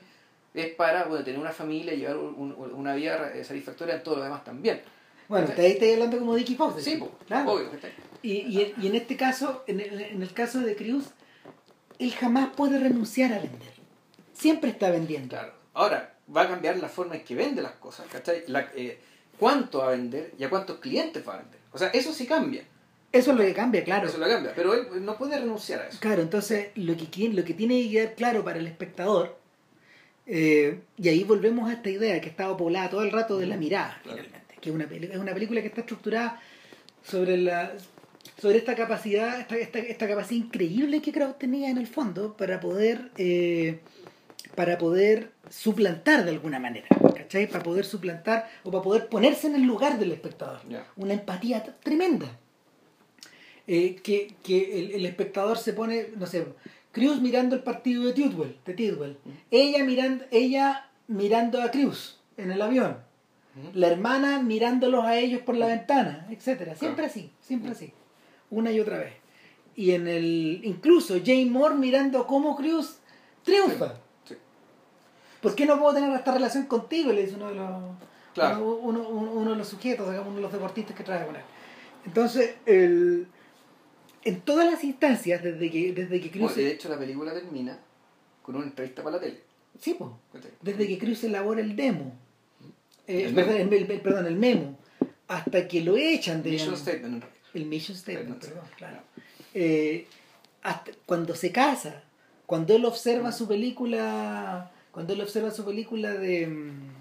[0.59, 4.17] Es para bueno, tener una familia, llevar un- un- una vida eh, satisfactoria en todo
[4.17, 4.81] lo demás también.
[5.29, 6.83] bueno, te ahí estoy hablando como Dicky Fox.
[6.83, 7.53] Sí, claro.
[7.53, 7.71] obvio.
[8.23, 11.05] Y, y, y en este caso, en el, en el caso de Cruz,
[11.99, 13.73] él jamás puede renunciar a vender.
[14.33, 15.29] Siempre está vendiendo.
[15.29, 15.53] Claro.
[15.75, 18.45] Ahora, va a cambiar la forma en que vende las cosas, ¿cachai?
[18.49, 18.99] La, eh,
[19.39, 21.61] ¿Cuánto va a vender y a cuántos clientes va a vender?
[21.73, 22.65] O sea, eso sí cambia,
[23.13, 24.09] Eso es lo que cambia, claro.
[24.09, 25.99] eso lo cambia, pero él no puede renunciar a eso.
[26.01, 29.39] Claro, entonces lo que, lo que tiene que quedar claro para el espectador,
[30.29, 33.57] eh, y ahí volvemos a esta idea que estaba poblada todo el rato de la
[33.57, 34.19] mirada, Claro.
[34.23, 36.41] finalmente, que es una, es una película que está estructurada
[37.03, 37.73] sobre la
[38.41, 42.61] sobre esta capacidad, esta, esta, esta capacidad increíble que Kraut tenía en el fondo para
[42.61, 43.81] poder eh,
[44.55, 46.87] para poder suplantar de alguna manera,
[47.17, 47.49] ¿cachai?
[47.49, 50.61] Para poder suplantar o para poder ponerse en el lugar del espectador.
[50.97, 52.27] Una empatía tremenda.
[53.67, 56.47] Eh, que que el, el espectador se pone, no sé,
[56.93, 59.19] Cruz mirando el partido de Tidwell, de Tidwell.
[59.51, 62.99] Ella mirando, ella mirando a Cruz en el avión.
[63.75, 66.77] La hermana mirándolos a ellos por la ventana, etcétera.
[66.77, 67.93] Siempre así, siempre así.
[68.51, 69.13] Una y otra vez.
[69.75, 70.61] Y en el.
[70.65, 72.99] incluso Jane Moore mirando cómo Cruz
[73.45, 73.95] triunfa.
[74.25, 74.35] Sí.
[75.41, 77.13] ¿Por qué no puedo tener esta relación contigo?
[77.13, 77.71] Le dice uno de los,
[78.35, 78.79] Claro.
[78.83, 81.43] uno, uno- uno- de los sujetos, uno de los deportistas que trae con él.
[82.07, 83.27] Entonces, el,
[84.25, 86.43] en todas las instancias, desde que, desde que Cruz.
[86.55, 87.79] Bueno, de hecho, la película termina
[88.43, 89.41] con una entrevista para la tele.
[89.81, 89.97] sí,
[90.33, 90.51] ¿cachai?
[90.63, 92.13] desde que Cruz elabora el demo.
[93.07, 93.73] eh, El perdón, memo.
[93.73, 94.79] el, el- perdón, el memo.
[95.29, 96.51] Hasta que lo echan de.
[96.53, 97.25] Mission Statement.
[97.55, 99.01] El mission statement, perdón, claro.
[99.55, 100.07] Eh,
[100.63, 102.03] hasta cuando se casa,
[102.47, 106.98] cuando él observa su película, cuando él observa su película de mm,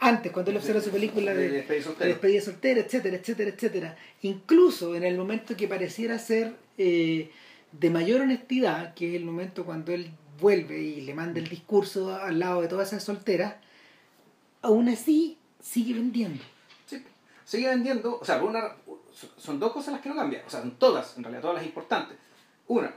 [0.00, 2.80] antes, cuando él observa su película de, De despedida soltera.
[2.80, 3.96] etcétera, etcétera, etcétera.
[4.22, 7.30] Incluso en el momento que pareciera ser eh,
[7.72, 10.10] de mayor honestidad, que es el momento cuando él
[10.40, 13.54] vuelve y le manda el discurso al lado de todas esas solteras,
[14.62, 16.42] aún así sigue vendiendo.
[16.86, 17.02] Sí.
[17.44, 18.76] Sigue vendiendo, o sea, una,
[19.36, 21.66] son dos cosas las que no cambian, o sea, son todas, en realidad, todas las
[21.66, 22.16] importantes.
[22.66, 22.94] Una,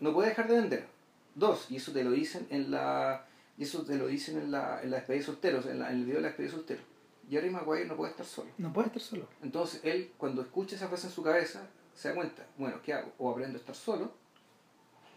[0.00, 0.86] no puede dejar de vender.
[1.34, 3.25] Dos, y eso te lo dicen en la,
[3.58, 5.96] y eso te lo dicen en la, en la despedida de solteros, en, la- en
[5.98, 6.84] el video de la despedida de solteros.
[7.30, 8.50] Jerry Maguire no puede estar solo.
[8.58, 9.26] No puede estar solo.
[9.42, 13.12] Entonces, él, cuando escucha esa frase en su cabeza, se da cuenta, bueno, ¿qué hago?
[13.18, 14.12] O aprendo a estar solo,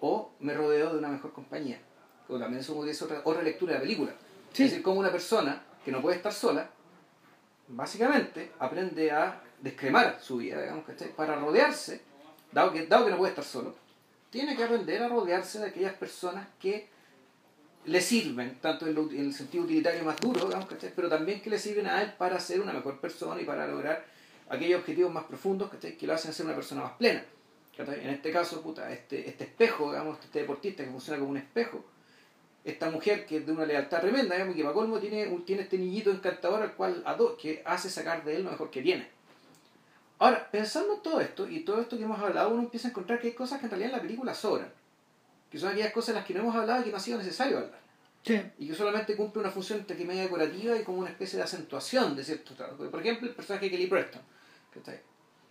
[0.02, 1.80] o me rodeo de una mejor compañía.
[2.30, 4.12] o también eso es otra, otra lectura de la película.
[4.54, 4.64] Sí.
[4.64, 6.70] Es decir, como una persona que no puede estar sola,
[7.68, 11.10] básicamente aprende a descremar su vida, digamos, ¿cachai?
[11.16, 12.02] Para rodearse,
[12.52, 13.76] dado que, dado que no puede estar solo,
[14.30, 16.88] tiene que aprender a rodearse de aquellas personas que
[17.86, 20.92] le sirven, tanto en, lo- en el sentido utilitario más duro, digamos, ¿cachai?
[20.96, 24.06] pero también que le sirven a él para ser una mejor persona y para lograr
[24.50, 25.98] aquellos objetivos más profundos ¿cachai?
[25.98, 27.24] que lo hacen ser una persona más plena.
[27.78, 31.86] En este caso, puta, este, este espejo, digamos, este deportista que funciona como un espejo,
[32.66, 36.12] esta mujer que es de una lealtad tremenda, digamos, que para tiene, tiene este niñito
[36.12, 39.08] encantador al cual ado- que hace sacar de él lo mejor que tiene.
[40.18, 43.22] Ahora, pensando en todo esto y todo esto que hemos hablado, uno empieza a encontrar
[43.22, 44.70] que hay cosas que en realidad en la película sobran.
[45.50, 47.18] Que son aquellas cosas en las que no hemos hablado y que no ha sido
[47.18, 47.80] necesario hablar.
[48.24, 48.40] Sí.
[48.60, 51.44] Y que solamente cumple una función entre que media decorativa y como una especie de
[51.44, 52.88] acentuación de ciertos tratos.
[52.90, 54.22] Por ejemplo, el personaje de Kelly Preston.
[54.74, 55.00] ¿cachai?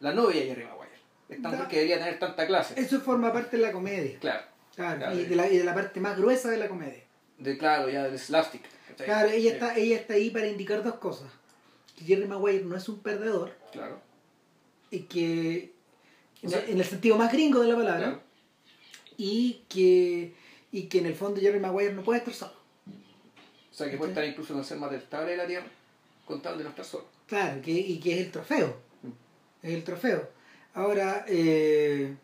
[0.01, 0.99] La novia de Jerry Maguire.
[1.29, 2.81] Esta mujer que debería tener tanta clase.
[2.81, 4.19] Eso forma parte de la comedia.
[4.21, 4.43] Claro.
[4.77, 5.15] Claro, Claro.
[5.19, 7.03] y, de la, y de la parte más gruesa de la comedia.
[7.39, 8.63] De claro, ya del slapstick.
[8.89, 9.07] ¿cachai?
[9.07, 11.29] Claro, ella está, ella está ahí para indicar dos cosas.
[11.97, 14.01] Que Jerry Maguire no es un perdedor Claro.
[14.91, 15.73] y que,
[16.43, 18.23] en, O sea- en el sentido más gringo de la palabra, claro.
[19.19, 20.33] Y, que,
[20.73, 22.53] y que en el fondo Jerry Maguire no puede estar solo.
[23.71, 25.67] O sea, que puede estar incluso con ser más detestable de la Tierra
[26.25, 27.05] con tal de no estar solo.
[27.27, 28.77] Claro, que, y que es el trofeo.
[29.03, 29.67] Mm.
[29.67, 30.29] Es el trofeo.
[30.75, 32.15] Ahora, eh,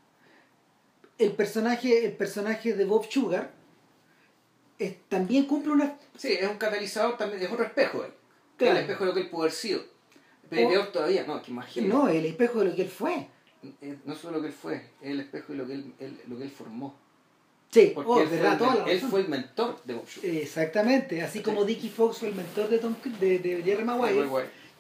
[1.18, 3.50] el, personaje, el personaje de Bob Sugar
[4.78, 5.96] es- también cumple una...
[6.16, 8.12] Sí, es un catalizador también, es otro espejo él.
[8.56, 8.76] Claro.
[8.76, 9.82] El espejo de lo que él pudo haber sido.
[10.50, 11.92] Pero O- peor todavía, no, que imagínate.
[11.92, 13.26] No, el espejo de lo que él fue.
[13.82, 16.20] Eh, No solo lo que él fue, es el espejo de lo que él, él-
[16.28, 16.94] lo que él formó.
[17.70, 20.06] Sí, Porque oh, él, fue verdad, el, toda la él fue el mentor de Bob
[20.08, 20.30] Sugar.
[20.30, 24.28] Exactamente, así como Dickie Fox fue el mentor de, Tom, de, de Jerry Maguire.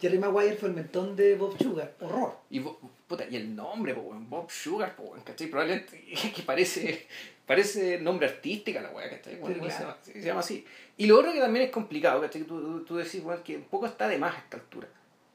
[0.00, 1.94] Jerry Maguire fue el mentor de Bob Sugar.
[2.00, 2.36] Horror.
[2.50, 5.48] Y, puta, y el nombre, po, Bob Sugar, po, ¿cachai?
[5.48, 6.04] Probablemente
[6.36, 7.08] que parece,
[7.46, 9.40] parece nombre artística la weá, ¿cachai?
[9.40, 9.96] Bueno, bueno, se, claro.
[9.96, 10.64] llama, se llama así.
[10.96, 12.42] Y lo otro que también es complicado, ¿cachai?
[12.44, 14.86] Tú, tú, tú decís, weón, que un poco está de más a esta altura.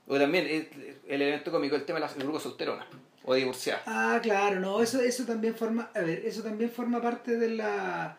[0.08, 0.68] O también es
[1.08, 2.88] el elemento cómico, el tema de las el grupo solterona
[3.30, 3.84] o divorciada.
[3.86, 8.18] Ah, claro, no, eso, eso también forma, a ver, eso también forma parte de la...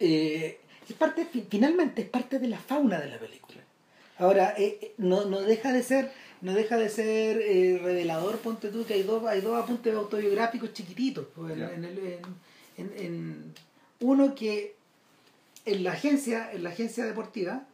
[0.00, 0.58] eh,
[0.88, 3.60] es parte, fi- finalmente es parte de la fauna de la película.
[4.18, 6.10] Ahora, eh, eh, no, no deja de ser,
[6.40, 10.72] no deja de ser eh, revelador, ponte tú, que hay dos, hay dos apuntes autobiográficos
[10.72, 11.26] chiquititos.
[11.34, 12.18] pues, en- en el-
[12.78, 13.54] en-
[14.00, 14.74] uno que
[15.64, 17.64] en la agencia, en la agencia deportiva,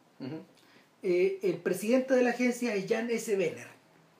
[1.03, 3.35] el presidente de la agencia es Jan S.
[3.37, 3.69] Benner,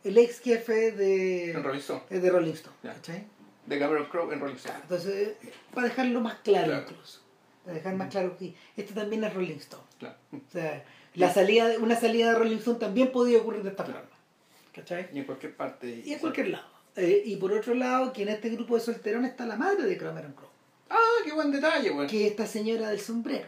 [0.05, 2.03] el ex jefe de, En Rolling Stone.
[2.11, 2.77] es de Rolling Stone.
[2.83, 3.25] ¿cachai?
[3.67, 4.79] De Cameron Crowe en Rolling Stone.
[4.83, 6.87] Entonces, eh, para dejarlo más claro, Claro.
[6.89, 7.21] incluso.
[7.65, 9.83] Para dejar más claro que esto también es Rolling Stone.
[9.99, 10.17] Claro.
[10.33, 10.85] O sea,
[11.15, 14.01] la salida de- una salida de Rolling Stone también podía ocurrir de esta Claro.
[14.01, 14.17] forma.
[14.75, 15.09] ¿Cachai?
[15.13, 16.03] Y en cualquier parte.
[16.05, 16.67] Y en cualquier lado.
[16.97, 19.97] Eh, y por otro lado, que en este grupo de solterones está la madre de
[19.97, 20.49] Cameron Crowe,
[20.91, 22.07] Ah, qué buen detalle, weón.
[22.09, 23.47] que es esta señora del sombrero,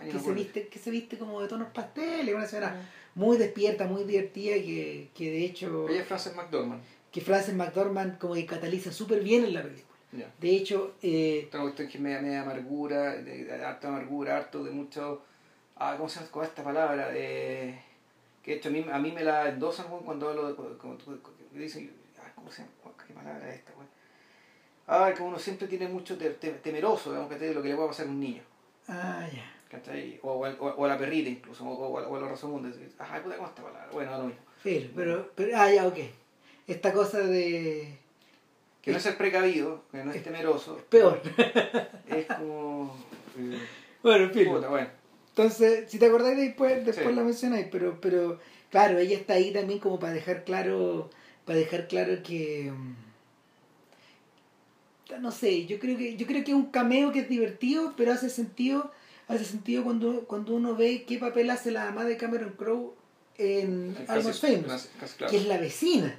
[0.00, 2.76] Ay, que se viste, que se viste como de tonos pasteles, una señora
[3.14, 6.82] muy despierta, muy divertida, que, que de hecho, Ella es Frances McDormand.
[7.12, 9.94] que Frances McDormand como que cataliza súper bien en la película.
[10.12, 10.32] Ya.
[10.40, 14.70] De hecho, eh, Esta cuestión que media, media amargura, de, de harta amargura, harto de
[14.70, 15.22] mucho.
[15.76, 17.08] Ah, ¿cómo se llama esta palabra?
[17.10, 17.76] De,
[18.42, 21.58] que de hecho a mí, a mí me la endosan cuando hablo de.
[21.58, 21.90] Dicen.
[22.20, 22.72] ah, ¿Cómo se llama?
[23.06, 23.88] ¿Qué palabra es esta, weón?
[24.86, 27.48] Ah, que uno siempre tiene mucho te- te- temeroso, digamos, ¿cachai?
[27.48, 28.42] de lo que le puede pasar a un niño.
[28.88, 29.50] ah, ya.
[29.74, 30.18] ¿Cachai?
[30.22, 32.76] O, o, o- a la perrita incluso, o, o, o a los razomundos.
[32.98, 33.88] Ah, puta, ¿cómo esta palabra?
[33.92, 34.40] Bueno, a lo mismo.
[34.62, 35.98] Pero, pero, pero, ah, ya, ok.
[36.66, 37.96] Esta cosa de.
[38.82, 40.78] Que no es ser precavido, que no es Es- temeroso.
[40.88, 41.20] Peor.
[42.06, 42.96] Es como.
[43.38, 43.58] eh,
[44.02, 44.48] Bueno, en fin.
[44.48, 44.88] puta, bueno.
[45.30, 47.14] Entonces, si te acordáis después, después Sí.
[47.14, 48.38] la mencionáis, pero, pero,
[48.70, 51.10] claro, ella está ahí también como para dejar claro,
[51.44, 52.70] para dejar claro que.
[52.72, 52.94] mm,
[55.20, 58.12] No sé, yo creo que, yo creo que es un cameo que es divertido, pero
[58.12, 58.90] hace sentido,
[59.28, 62.94] hace sentido cuando, cuando uno ve qué papel hace la mamá de Cameron Crowe
[63.38, 65.30] en Almost Famous, claro.
[65.30, 66.14] que es la vecina.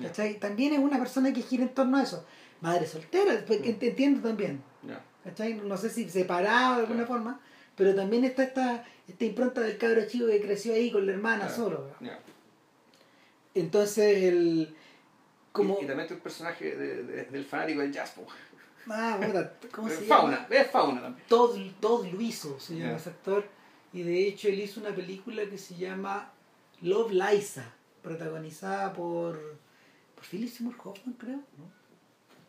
[0.00, 0.38] ¿Cachai?
[0.38, 2.24] También es una persona que gira en torno a eso.
[2.60, 3.64] Madre soltera, pues, Mm.
[3.64, 4.62] ent- entiendo también.
[5.24, 5.54] ¿cachai?
[5.54, 7.40] No sé si separado de alguna forma,
[7.76, 11.48] pero también está esta, esta impronta del cabro chico que creció ahí con la hermana
[11.48, 11.88] solo.
[13.54, 14.74] Entonces, el.
[15.52, 15.78] Como.
[15.80, 18.14] Y, y también el personaje de- de- del fanático del jazz.
[18.88, 20.54] Ah, puta, ¿cómo se fauna, llama?
[20.54, 21.24] es fauna también.
[21.28, 23.44] Todd, Todd Luiso se llama ese actor.
[23.92, 26.30] Y de hecho, él hizo una película que se llama
[26.82, 27.64] Love Liza,
[28.02, 29.58] protagonizada por.
[30.14, 31.36] por Philip Seymour Hoffman, creo.
[31.36, 31.76] ¿no?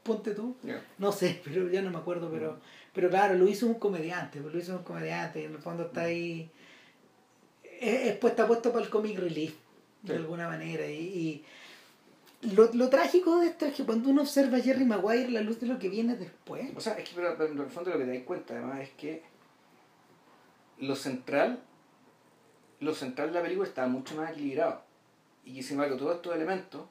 [0.03, 0.55] Ponte tú.
[0.97, 2.59] No sé, pero ya no me acuerdo, pero,
[2.93, 5.83] pero claro, lo hizo un comediante, pues lo hizo un comediante, y en el fondo
[5.87, 6.49] está ahí,
[7.63, 9.53] es, es puesta puesto para el comic relief,
[10.03, 10.19] de Sí.
[10.19, 11.45] alguna manera, y, y,
[12.41, 15.59] lo, lo trágico de esto es que cuando uno observa a Jerry Maguire la luz
[15.59, 17.97] de lo que viene después O sea, es que pero, pero en el fondo lo
[17.97, 19.23] que te das cuenta además es que
[20.79, 21.59] lo central,
[22.79, 24.83] lo central de la película está mucho más equilibrado.
[25.45, 26.83] Y sin embargo todos estos elementos,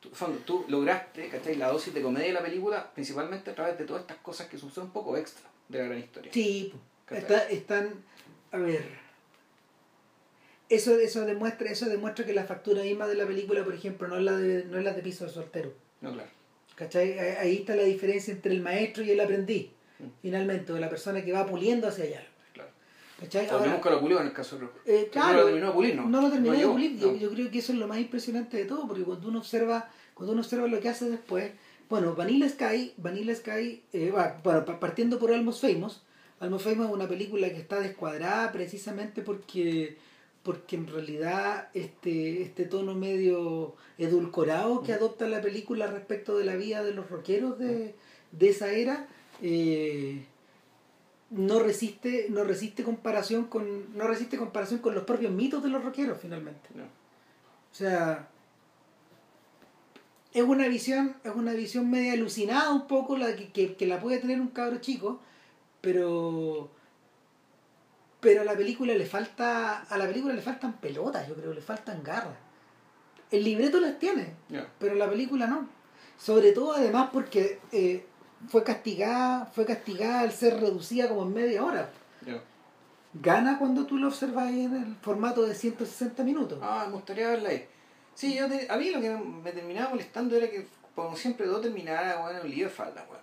[0.00, 1.56] tú, fondo, tú lograste, ¿cachai?
[1.56, 4.58] La dosis de comedia de la película principalmente a través de todas estas cosas que
[4.58, 6.30] son un poco extra de la gran historia.
[6.32, 6.72] Sí.
[7.10, 7.90] Está- están,
[8.52, 8.86] a ver,
[10.74, 14.16] eso, eso demuestra, eso demuestra que la factura misma de la película, por ejemplo, no
[14.16, 15.72] es la de, no es la de piso de soltero.
[16.00, 16.28] No, claro.
[16.76, 17.18] ¿Cachai?
[17.18, 19.68] Ahí está la diferencia entre el maestro y el aprendiz,
[20.00, 20.06] Mm.
[20.22, 22.26] finalmente, o la persona que va puliendo hacia allá.
[22.52, 22.70] claro.
[23.20, 23.46] ¿Cachai?
[23.48, 25.94] Ahora, nunca lo pulió en el caso de eh, No claro, lo terminó de pulir,
[25.94, 26.08] ¿no?
[26.08, 26.98] no lo terminó de yo, pulir.
[26.98, 27.16] Yo, no.
[27.18, 30.32] yo creo que eso es lo más impresionante de todo, porque cuando uno observa, cuando
[30.32, 31.52] uno observa lo que hace después,
[31.88, 34.10] bueno, Vanilla Sky, Vanilla Sky, eh,
[34.42, 36.02] bueno, pa- partiendo por Almost Famous,
[36.40, 39.96] Almost Famous es una película que está descuadrada precisamente porque
[40.44, 46.54] porque en realidad este, este tono medio edulcorado que adopta la película respecto de la
[46.54, 47.94] vida de los rockeros de,
[48.30, 49.08] de esa era
[49.42, 50.26] eh,
[51.30, 55.82] no resiste no resiste comparación con no resiste comparación con los propios mitos de los
[55.82, 56.84] rockeros finalmente No.
[56.84, 58.28] o sea
[60.34, 63.98] es una visión es una visión media alucinada un poco la que, que, que la
[63.98, 65.20] puede tener un cabro chico
[65.80, 66.70] pero
[68.24, 71.60] pero a la película le falta a la película le faltan pelotas yo creo le
[71.60, 72.34] faltan garras
[73.30, 74.66] el libreto las tiene Ya.
[74.80, 75.68] pero la película no
[76.18, 78.04] sobre todo además porque eh,
[78.48, 81.88] fue castigada fue castigada al ser reducida como en media hora
[83.14, 87.50] gana cuando tú lo observas en el formato de 160 minutos Ah, me gustaría verla
[87.50, 87.66] ahí.
[88.14, 91.60] Sí, yo te- a mí lo que me terminaba molestando era que, como siempre, todo
[91.60, 93.22] terminara bueno, en un lío de falda, weón.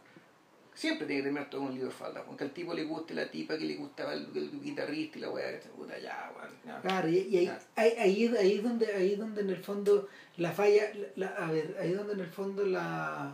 [0.74, 2.38] Siempre tiene que terminar todo en un lío de falda, weón.
[2.38, 5.30] Que al tipo le guste la tipa, que le gustaba el, el guitarrista y la
[5.30, 6.82] weá, que se puta ya, weón.
[6.82, 10.08] Claro, y, y ahí, ahí, ahí, ahí es donde, ahí es donde en el fondo
[10.38, 13.34] la falla, la- a ver, ahí es donde en el fondo la,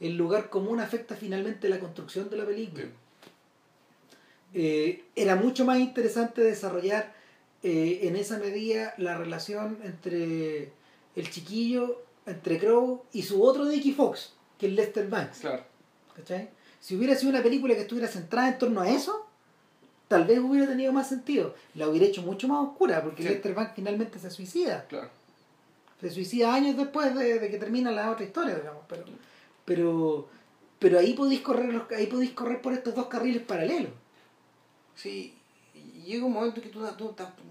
[0.00, 2.84] el lugar común afecta finalmente la construcción de la película.
[2.84, 2.90] Sí.
[4.54, 7.12] Eh, era mucho más interesante desarrollar
[7.62, 10.70] eh, en esa medida la relación entre
[11.16, 15.40] el chiquillo, entre Crow y su otro Dickie Fox, que es Lester Banks.
[15.40, 15.64] Claro.
[16.16, 16.48] ¿cachai?
[16.80, 19.26] Si hubiera sido una película que estuviera centrada en torno a eso,
[20.08, 21.54] tal vez hubiera tenido más sentido.
[21.74, 23.28] La hubiera hecho mucho más oscura, porque Sí.
[23.28, 24.84] Lester Banks finalmente se suicida.
[24.88, 25.10] Claro.
[26.00, 28.84] Se suicida años después de, de que termina la otra historia, digamos.
[28.88, 29.04] Pero,
[29.64, 30.28] pero,
[30.78, 33.90] pero ahí podéis correr los- ahí podéis correr por estos dos carriles paralelos.
[34.94, 35.34] Sí,
[35.74, 36.80] y llega un momento que tú,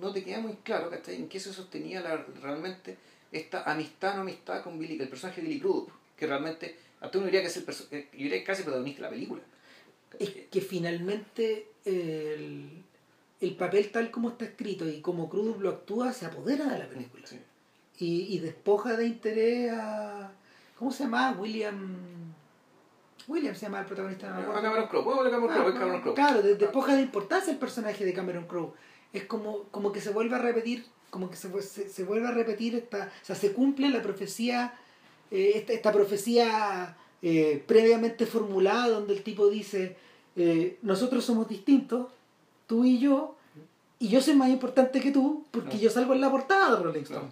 [0.02, 1.16] no te queda muy claro ¿cachai?
[1.16, 2.98] en qué se sostenía la- realmente
[3.32, 7.26] esta amistad no amistad con Billy, el personaje de Billy Crudup, que realmente hasta uno
[7.28, 9.42] diría que es el eh, yo diría que casi protagonista de la película.
[10.20, 12.84] Es que finalmente el,
[13.42, 16.88] el papel tal como está escrito y como Crudup lo actúa se apodera de la
[16.88, 17.26] película.
[17.28, 17.40] Sí.
[18.00, 20.32] y, y despoja de interés a.
[20.78, 21.32] ¿Cómo se llama?
[21.40, 21.98] William.
[23.28, 24.30] William se llama el protagonista.
[24.30, 24.62] no me A acuerdo.
[24.62, 26.14] Cameron Crowe, Cameron Ah, Cameron Crowe.
[26.16, 28.74] Claro, de- despoja de importancia el personaje de Cameron Crowe.
[29.12, 32.28] Es como, como que se vuelve a repetir, como que se, fue- se, se vuelve
[32.28, 33.12] a repetir esta.
[33.22, 34.74] O sea, se cumple la profecía,
[35.32, 39.96] eh, esta, esta profecía eh, previamente formulada, donde el tipo dice:
[40.36, 42.08] eh, Nosotros somos distintos,
[42.68, 43.36] tú y yo,
[44.00, 45.84] y yo soy más importante que tú, porque Claro.
[45.84, 47.30] yo salgo en la portada de Rolling Stone.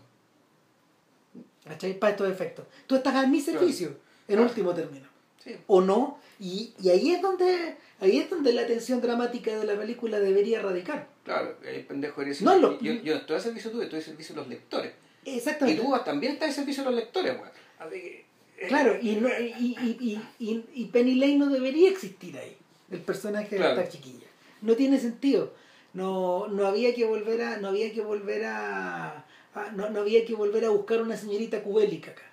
[1.99, 2.65] Para estos efectos.
[2.85, 3.97] Tú estás a mi servicio,
[4.27, 5.07] en último término.
[5.43, 5.55] Sí.
[5.67, 6.19] O no.
[6.39, 10.61] Y, y ahí es donde ahí es donde la tensión dramática de la película debería
[10.61, 11.07] radicar.
[11.23, 14.41] Claro, el pendejo eres No, lo- yo, estoy al servicio tuyo, estoy al servicio de
[14.41, 14.93] los lectores.
[15.23, 15.81] Y Exactamente.
[15.81, 17.49] tú también estás al servicio de los lectores, weón.
[17.79, 18.25] Así que,
[18.57, 22.55] eh, Claro, y, no- y, y, y, y, y Penny Lane no debería existir ahí,
[22.91, 23.75] el personaje Claro.
[23.75, 24.27] de esta chiquilla.
[24.61, 25.53] No tiene sentido.
[25.93, 30.25] No, no había que volver a, no había que volver a, a- no, no había
[30.25, 32.23] que volver a buscar una señorita cubélica acá.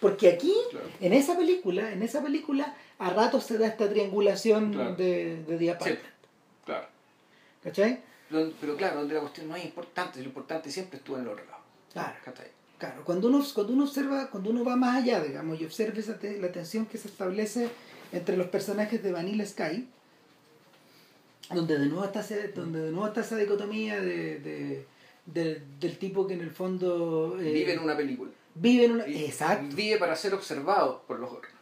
[0.00, 0.86] Porque aquí, Claro.
[1.00, 4.94] en esa película, en esa película, a ratos se da esta triangulación Claro.
[4.96, 6.00] de, de The Apartment.
[6.64, 6.86] Claro.
[7.62, 8.00] ¿Cachai?
[8.60, 11.44] Pero claro, donde la cuestión no es importante, lo importante siempre estuvo en el otro
[11.44, 11.62] lado.
[11.92, 12.14] Claro.
[12.24, 12.46] ¿cachai?
[12.82, 16.18] Claro, cuando uno, cuando uno observa, cuando uno va más allá, digamos, y observa esa
[16.18, 17.68] te- la tensión que se establece
[18.10, 19.86] entre los personajes de Vanilla Sky,
[21.54, 22.24] donde de nuevo está,
[22.56, 24.84] donde de nuevo está esa dicotomía de, de-
[25.26, 28.32] del- del tipo que en el fondo eh, Vive en una película.
[28.56, 31.52] vive en una- Y exacto, Vive para ser observado por los otros.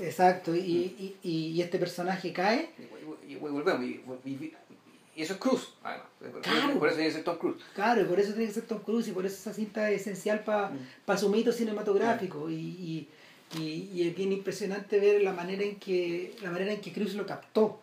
[0.00, 2.70] exacto, y, y, y- y este personaje cae,
[3.28, 3.80] y volvemos.
[5.16, 6.06] Y, eso es Cruz, además.
[6.18, 6.78] Por- Claro.
[6.78, 7.62] Por eso tiene que ser Tom Cruise.
[7.74, 10.00] claro, y por eso tiene que ser Tom Cruise y por eso esa cinta es
[10.02, 11.18] esencial para Mm.
[11.18, 13.08] su mito cinematográfico y, y,
[13.58, 17.14] y- y es bien impresionante ver la manera en que la manera en que Cruz
[17.14, 17.78] lo captó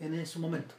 [0.00, 0.74] en, en su momento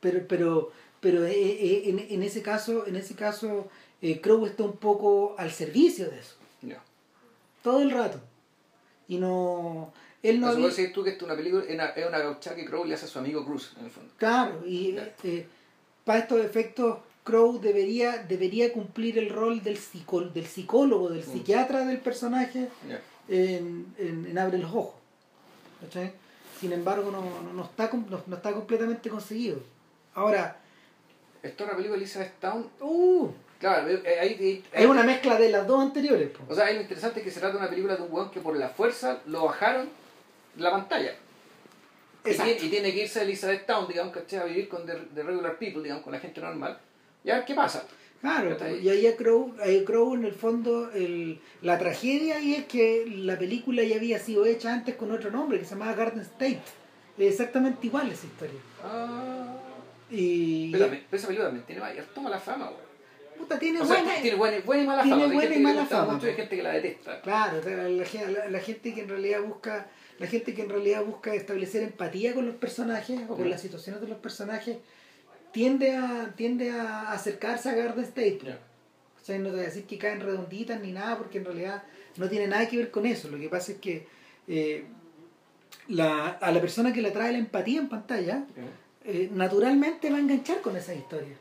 [0.00, 3.68] pero pero pero eh, eh, en, en ese caso en ese caso
[4.02, 6.34] eh, Crow está un poco al servicio de eso.
[7.62, 8.18] Todo el rato.
[9.06, 9.92] Y no.
[10.22, 12.64] Él no había- decir tú que es una película, es una, es una gaucha que
[12.64, 14.12] Crow le hace a su amigo Cruz, en el fondo.
[14.16, 15.12] Claro, y Ya.
[15.24, 15.46] eh,
[16.04, 21.32] para estos efectos, Crow debería, debería cumplir el rol del, psico- del psicólogo, del Mm.
[21.32, 22.68] psiquiatra del personaje
[23.28, 24.94] en, en, en Abre los Ojos.
[25.80, 26.12] ¿cachai?
[26.60, 29.58] Sin embargo, no, no, no está, no, no está completamente conseguido.
[30.14, 30.56] Ahora,
[31.42, 32.68] Esto es una película de Elizabeth Town.
[32.80, 33.28] uh,
[33.58, 36.30] Claro, eh, eh, es una mezcla de las dos anteriores.
[36.30, 36.44] po.
[36.48, 38.40] O sea, lo interesante es que se trata de una película de un weón que
[38.40, 39.88] por la fuerza lo bajaron
[40.56, 41.14] la pantalla.
[42.24, 44.38] Y tiene, y tiene que irse a Elizabeth Town, digamos, ¿cachai?
[44.40, 46.78] A vivir con the, the regular people, digamos, con la gente normal.
[47.24, 47.84] Y a ver qué pasa.
[48.20, 52.66] Claro, y ahí a Crow, a Crow en el fondo, el, la tragedia ahí es
[52.66, 56.20] que la película ya había sido hecha antes con otro nombre que se llamaba Garden
[56.22, 56.60] State.
[57.18, 58.60] Es exactamente igual esa historia.
[58.84, 59.56] Ah.
[60.08, 62.80] Y Pero, pero esa película también tiene vaya, toma la fama, weón.
[63.38, 64.20] puta, tiene O sea, buena.
[64.22, 65.34] tiene buena, buena y mala tiene fama.
[65.34, 66.36] Buena y mala fama, mucho hay po.
[66.38, 67.20] gente que la detesta.
[67.22, 71.34] Claro, la, la- la gente que en realidad busca, la gente que en realidad busca
[71.34, 74.76] establecer empatía con los personajes o con las situaciones de los personajes
[75.52, 78.40] tiende a, tiende a acercarse a Garden State.
[78.44, 78.58] Ya.
[79.20, 81.82] O sea, no te voy a decir que caen redonditas ni nada, porque en realidad
[82.16, 83.28] no tiene nada que ver con eso.
[83.28, 84.06] Lo que pasa es que
[84.48, 84.84] eh,
[85.88, 88.44] la, a la persona que le trae la empatía en pantalla,
[89.04, 91.36] eh, naturalmente va a enganchar con esa historia.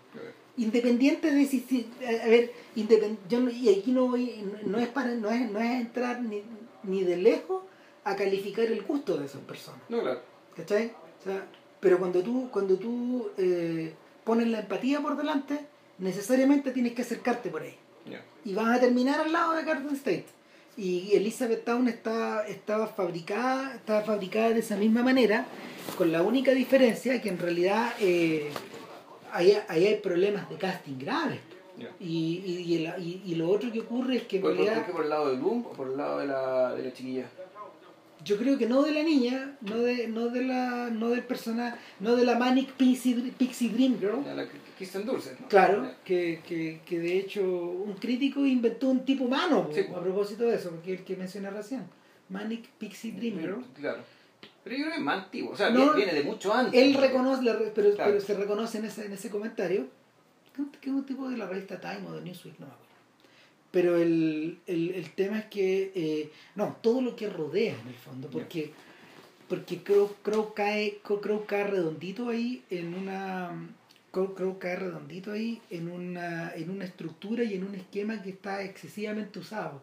[0.58, 5.16] Independiente de si, si- a ver, independ- yo y aquí no voy, no es para,
[5.16, 6.44] no es, no es entrar ni,
[6.84, 7.64] ni de lejos
[8.04, 9.82] a calificar el gusto de esas personas.
[9.90, 10.22] No, claro.
[10.56, 10.92] ¿Cachai?
[11.20, 11.46] O sea,
[11.80, 15.60] pero cuando tú, cuando tú eh, pones la empatía por delante,
[16.00, 17.76] necesariamente tienes que acercarte por ahí.
[18.10, 18.24] Ya.
[18.46, 20.26] Y van a terminar al lado de Garden State.
[20.78, 25.46] Y Elizabeth Town está, estaba fabricada, estaba fabricada de esa misma manera,
[25.98, 28.50] con la única diferencia que en realidad eh,
[29.32, 31.40] ahí, ahí hay problemas de casting graves.
[31.78, 31.90] Ya.
[32.00, 34.58] Y, y, y, el- y- y lo otro que ocurre es que en ¿Por, por,
[34.66, 36.84] realidad por qué por el lado de Bloom o por el lado de la, de
[36.84, 37.26] la chiquilla?
[38.24, 41.78] Yo creo que no de la niña, no de, no de la, no del personaje,
[42.00, 44.46] no de la Manic Pixie, Pixie Dream Girl, Ya, La
[44.78, 45.48] Kristen Dulce, ¿no?
[45.48, 50.44] Claro, que, que, que de hecho un crítico inventó un tipo humano Sí, a propósito
[50.46, 51.84] de eso, porque el que mencioné recién.
[52.30, 53.66] Manic Pixie Dream Girl.
[53.76, 54.04] Claro.
[54.64, 55.52] Pero yo creo que es más antiguo.
[55.54, 56.80] O sea, No, viene, de mucho antes.
[56.80, 58.12] Él reconoce, la pero, Claro.
[58.12, 59.88] pero se reconoce en ese, en ese comentario,
[60.46, 62.68] que es un- que es un tipo de la revista Time o de Newsweek, no
[62.68, 62.91] me acuerdo.
[63.72, 67.96] Pero el, el, el tema es que, eh, no, todo lo que rodea en el
[67.96, 68.74] fondo, porque,
[69.48, 73.70] porque Crow, Crow, cae, Crow cae redondito ahí en una...
[74.12, 78.32] Crow, Crow cae redondito ahí en una, en una estructura y en un esquema que
[78.32, 79.82] está excesivamente usado,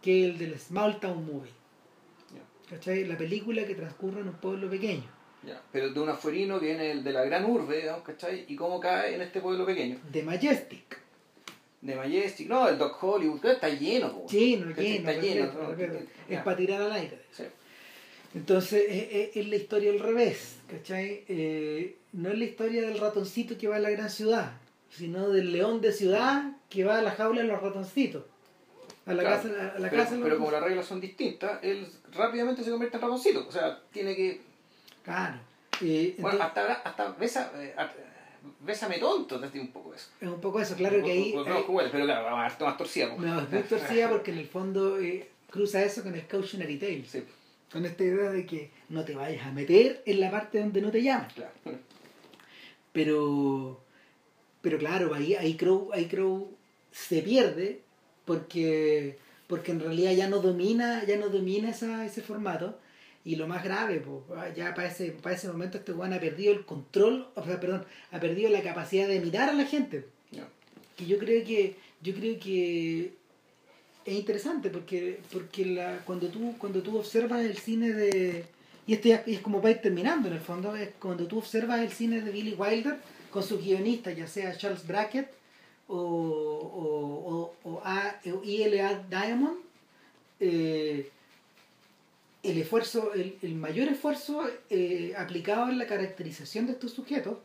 [0.00, 1.52] que es el del Small Town Movie.
[2.70, 3.04] ¿Cachai?
[3.04, 5.04] La película que transcurre en un pueblo pequeño.
[5.46, 5.62] ya.
[5.70, 8.44] Pero de un afuerino viene de la gran urbe, digamos, ¿cachai?
[8.48, 9.98] Y cómo cae en este pueblo pequeño.
[10.10, 10.98] De Majestic.
[11.86, 14.26] De Majestic, no, el Doc Hollywood, está lleno, po.
[14.28, 14.84] Lleno, ¿Cachai?
[14.98, 15.74] lleno, Está lleno.
[15.74, 16.10] repito.
[16.28, 16.38] Ya.
[16.38, 17.20] es para tirar al aire.
[17.32, 17.44] Sí.
[18.34, 21.24] Entonces, es, es- es la historia al revés, ¿cachai?
[21.28, 24.52] Eh, no es la historia del ratoncito que va a la gran ciudad,
[24.90, 28.24] sino del león de ciudad que va a la jaula de los ratoncitos.
[29.06, 29.36] A la Claro.
[29.42, 32.70] casa, a la pero, casa los pero como las reglas son distintas, él rápidamente se
[32.70, 33.46] convierte en ratoncito.
[33.48, 34.40] O sea, tiene que.
[35.04, 35.36] Claro.
[35.80, 37.72] Eh, Bueno, entonces, hasta, hasta besa, eh,
[38.60, 40.08] bésame tonto, te un poco eso.
[40.20, 41.32] es un poco eso, claro que ahí...
[41.34, 43.14] No, ahí- juguetes, pero claro, más torcida.
[43.14, 43.20] po.
[43.20, 47.04] no, es muy torcida porque en el fondo eh, cruza eso con el cautionary tale.
[47.06, 47.22] Sí,
[47.72, 50.90] Con esta idea de que no te vayas a meter en la parte donde no
[50.90, 51.28] te llaman.
[51.34, 51.52] claro.
[52.92, 53.80] Pero,
[54.62, 56.56] pero claro, ahí, ahí, Crow, ahí Crow
[56.92, 57.82] se pierde
[58.24, 59.18] porque,
[59.48, 62.78] porque en realidad ya no domina, ya no domina esa, ese formato.
[63.26, 64.24] Y lo más grave, po,
[64.56, 67.84] ya para ese, para ese momento este weón ha perdido el control, o sea, perdón,
[68.12, 70.06] ha perdido la capacidad de mirar a la gente.
[70.96, 73.12] Que yo creo que, yo creo que
[74.04, 78.44] es interesante porque, porque la, cuando tú, cuando tú observas el cine de.
[78.86, 81.80] Y esto ya es como para ir terminando en el fondo, es cuando tú observas
[81.80, 82.96] el cine de Billy Wilder
[83.30, 85.28] con sus guionistas, ya sea Charles Brackett
[85.88, 87.32] o, o,
[87.64, 89.02] o, o A- o E.L.A.
[89.10, 89.58] Diamond,
[90.38, 91.10] eh,
[92.50, 97.38] el esfuerzo, el, el mayor esfuerzo eh, aplicado en la caracterización de estos sujetos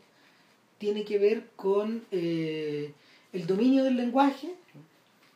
[0.78, 2.92] tiene que ver con eh,
[3.32, 4.54] el dominio del lenguaje,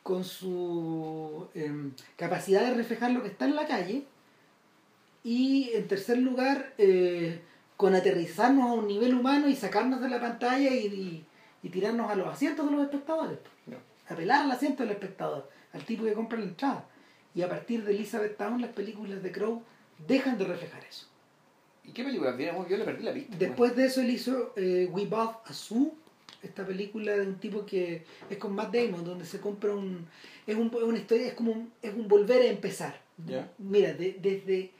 [0.03, 4.03] con su em, capacidad de reflejar lo que está en la calle
[5.23, 7.41] y en tercer lugar eh,
[7.75, 11.25] con aterrizarnos a un nivel humano y sacarnos de la pantalla y, y-
[11.63, 13.39] y tirarnos a los asientos de los espectadores.
[14.09, 16.85] Apelar al asiento del espectador al tipo que compra la entrada
[17.37, 19.61] y a partir de Elizabeth Town las películas de Crow
[20.07, 21.05] dejan de reflejar eso
[21.83, 22.31] ¿Y qué película?
[22.33, 23.35] Bien, le perdí la pista.
[23.37, 25.93] después de eso él hizo eh, We Both a Zoo
[26.43, 30.05] esta película de un tipo que es con Matt Damon, donde se compra un...
[30.45, 33.01] Es, un, es una historia, es como un, es un volver a empezar.
[33.25, 33.49] Ya.
[33.57, 34.71] Mira, de- desde...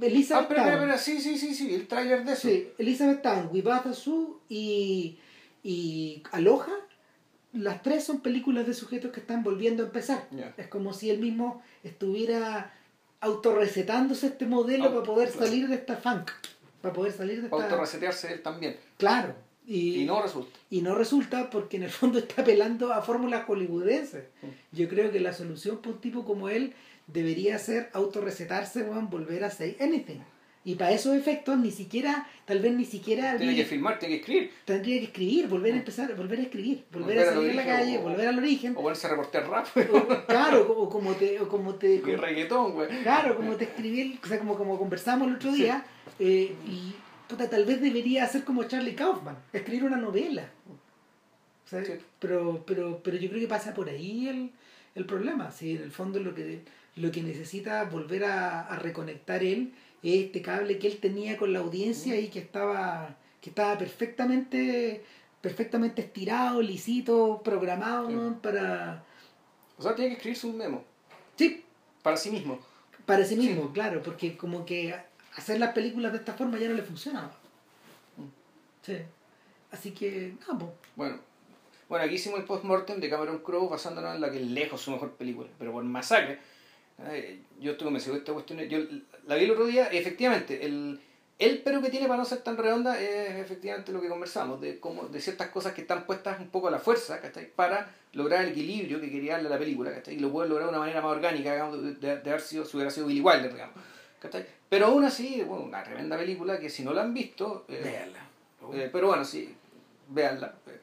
[0.00, 0.72] Elizabeth Ah, pero, Town.
[0.74, 2.48] pero, pero, sí, sí, sí, sí, el tráiler de eso.
[2.48, 5.18] Sí, Elizabeth Town, Wibata Su y,
[5.62, 6.72] y Aloha,
[7.56, 10.26] las tres son películas de sujetos que están volviendo a empezar.
[10.30, 10.54] Ya.
[10.56, 12.72] Es como si él mismo estuviera
[13.20, 15.46] autorrecetándose este modelo para poder claro.
[15.46, 16.30] salir de esta funk,
[16.80, 17.56] para poder salir de esta...
[17.56, 18.76] autorresetearse él también.
[18.98, 19.34] Claro.
[19.66, 20.58] Y, Y no resulta.
[20.70, 24.24] y no resulta porque en el fondo está apelando a fórmulas hollywoodenses.
[24.42, 24.76] Mm.
[24.76, 26.74] Yo creo que la solución para un tipo como él
[27.08, 30.20] debería ser autorrecetarse, weón, volver a say anything.
[30.66, 34.20] Y para esos efectos ni siquiera, tal vez ni siquiera Tiene que filmar, tiene que
[34.20, 34.50] escribir.
[34.64, 37.54] tendría que escribir, volver a empezar, volver a escribir, volver, Volver a al salir a
[37.54, 38.72] la calle, o- volver al origen.
[38.76, 39.66] O ponerse a reportear rap.
[39.92, 42.88] O- claro, o como te, o como te, Y reggaetón, güey.
[43.04, 45.84] claro, como te escribí, o sea, como, como conversamos el otro día,
[46.18, 46.92] eh, y
[47.28, 50.50] puta, tal vez debería hacer como Charlie Kaufman, escribir una novela.
[51.64, 51.92] O sea, Sí.
[52.18, 54.50] pero, pero, pero yo creo que pasa por ahí el,
[54.94, 55.50] el problema.
[55.50, 56.60] Sí, en el fondo lo que,
[56.96, 59.72] lo que necesita volver a, a reconectar él
[60.14, 65.04] este cable que él tenía con la audiencia y que estaba, que estaba perfectamente,
[65.40, 69.04] perfectamente estirado, lisito, programado para.
[69.78, 70.84] O sea, tiene que escribirse un memo.
[71.36, 71.64] Sí,
[72.02, 72.58] Para sí mismo.
[73.04, 74.94] para sí mismo, claro, porque como que
[75.36, 77.30] hacer las películas de esta forma ya no le funciona.
[78.82, 78.96] Sí.
[79.70, 81.18] Así que, no, pues, Bueno,
[81.88, 84.90] bueno, aquí hicimos el post-mortem de Cameron Crowe basándonos en la que es lejos su
[84.92, 86.38] mejor película, pero por masacre.
[87.10, 88.60] eh, yo estuve convencido de esta cuestión.
[88.60, 88.78] Yo
[89.26, 91.00] la vi el otro día, y efectivamente, el,
[91.38, 94.80] el pero que tiene para no ser tan redonda es efectivamente lo que conversamos, de
[94.80, 97.50] cómo, de ciertas cosas que están puestas un poco a la fuerza, ¿cachai?
[97.54, 100.14] Para lograr el equilibrio que quería darle a la película, ¿cachai?
[100.14, 102.64] Y lo puede lograr de una manera más orgánica, digamos, de, de- de haber sido,
[102.64, 103.74] si hubiera sido Billy Wilder, digamos.
[104.20, 104.46] ¿cachai?
[104.68, 108.20] Pero aún así, bueno, una tremenda película que si no la han visto, eh, véanla.
[108.72, 109.54] eh, pero bueno, sí,
[110.08, 110.54] véanla.
[110.66, 110.80] eh,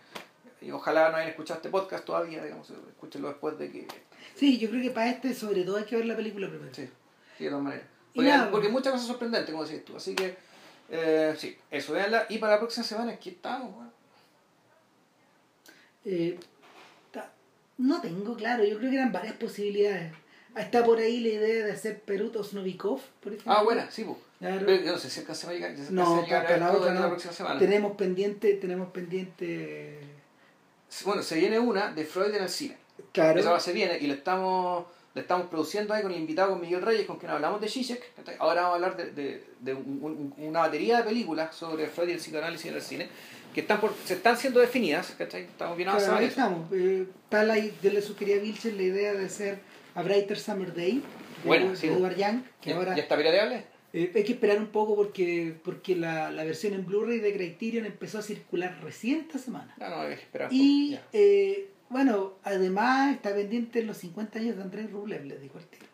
[0.61, 3.87] y ojalá no hayan escuchado este podcast todavía, digamos, escúchenlo después de que...
[4.35, 6.73] Sí, yo creo que para este sobre todo hay que ver la película primero.
[6.73, 6.87] Sí,
[7.37, 7.85] sí, de todas maneras.
[8.13, 8.51] Porque, nada.
[8.51, 9.95] porque muchas cosas sorprendentes, como decís tú.
[9.95, 10.35] Así que,
[10.89, 12.25] eh, sí, eso, véanla.
[12.29, 13.91] Y para la próxima semana, aquí estamos, weón.
[16.05, 16.37] Eh,
[17.77, 20.13] no tengo claro, yo creo que eran varias posibilidades.
[20.55, 23.51] Está por ahí la idea de hacer Perutos Novikov, por ejemplo.
[23.51, 24.17] Ah, buena, sí, pues.
[24.39, 24.65] Claro.
[24.65, 26.99] Pero no sé si alcanza a llegar, No, a llegar para la otra no.
[26.99, 27.59] la próxima semana.
[27.59, 29.99] Tenemos pendiente, tenemos pendiente.
[31.05, 32.77] Bueno, se viene una de Freud en el cine.
[33.11, 33.39] Claro.
[33.39, 34.85] Esa se viene y le estamos,
[35.15, 38.01] le estamos produciendo ahí con el invitado, con Miguel Reyes, con quien hablamos de Zizek.
[38.39, 42.09] Ahora vamos a hablar de, de, de un- un- una batería de películas sobre Freud
[42.09, 43.07] y el psicoanálisis en el cine,
[43.53, 45.43] que están por, se están siendo definidas, ¿cachai?
[45.43, 46.67] Estamos bien avanzados ahí estamos.
[46.73, 49.59] Eh, tal ahí, yo le sugería a Vilches la idea de hacer
[49.93, 51.03] A Brighter Summer Day
[51.43, 51.87] de, sí.
[51.87, 53.65] Edward Young, que ¿Ya, ahora ¿Ya está pirateable?
[53.93, 57.85] eh, hay que esperar un poco porque, porque la, la versión en Blu-ray de Criterion
[57.85, 59.75] empezó a circular recién esta semana.
[59.77, 60.49] No, no, hay que esperar.
[60.51, 60.97] Y
[61.93, 65.85] bueno, además está pendiente los 50 años de Andrés Rublev, les dijo el tiro.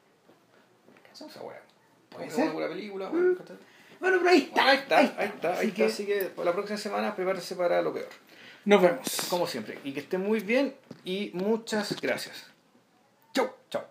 [1.04, 1.62] ¿Qué hacemos esa weá?
[2.10, 2.50] Puede ser.
[2.56, 3.58] una película, ¿cachai?
[4.00, 4.70] Bueno, pero ahí está.
[4.70, 5.20] Ahí está, ahí está,
[5.50, 5.76] ahí Así está.
[5.76, 8.08] que Así que por la próxima semana prepárese para lo peor.
[8.66, 9.28] nos vemos.
[9.30, 9.78] Como siempre.
[9.84, 10.74] Y que esté muy bien
[11.04, 12.48] y muchas gracias.
[13.34, 13.84] Chau, chau.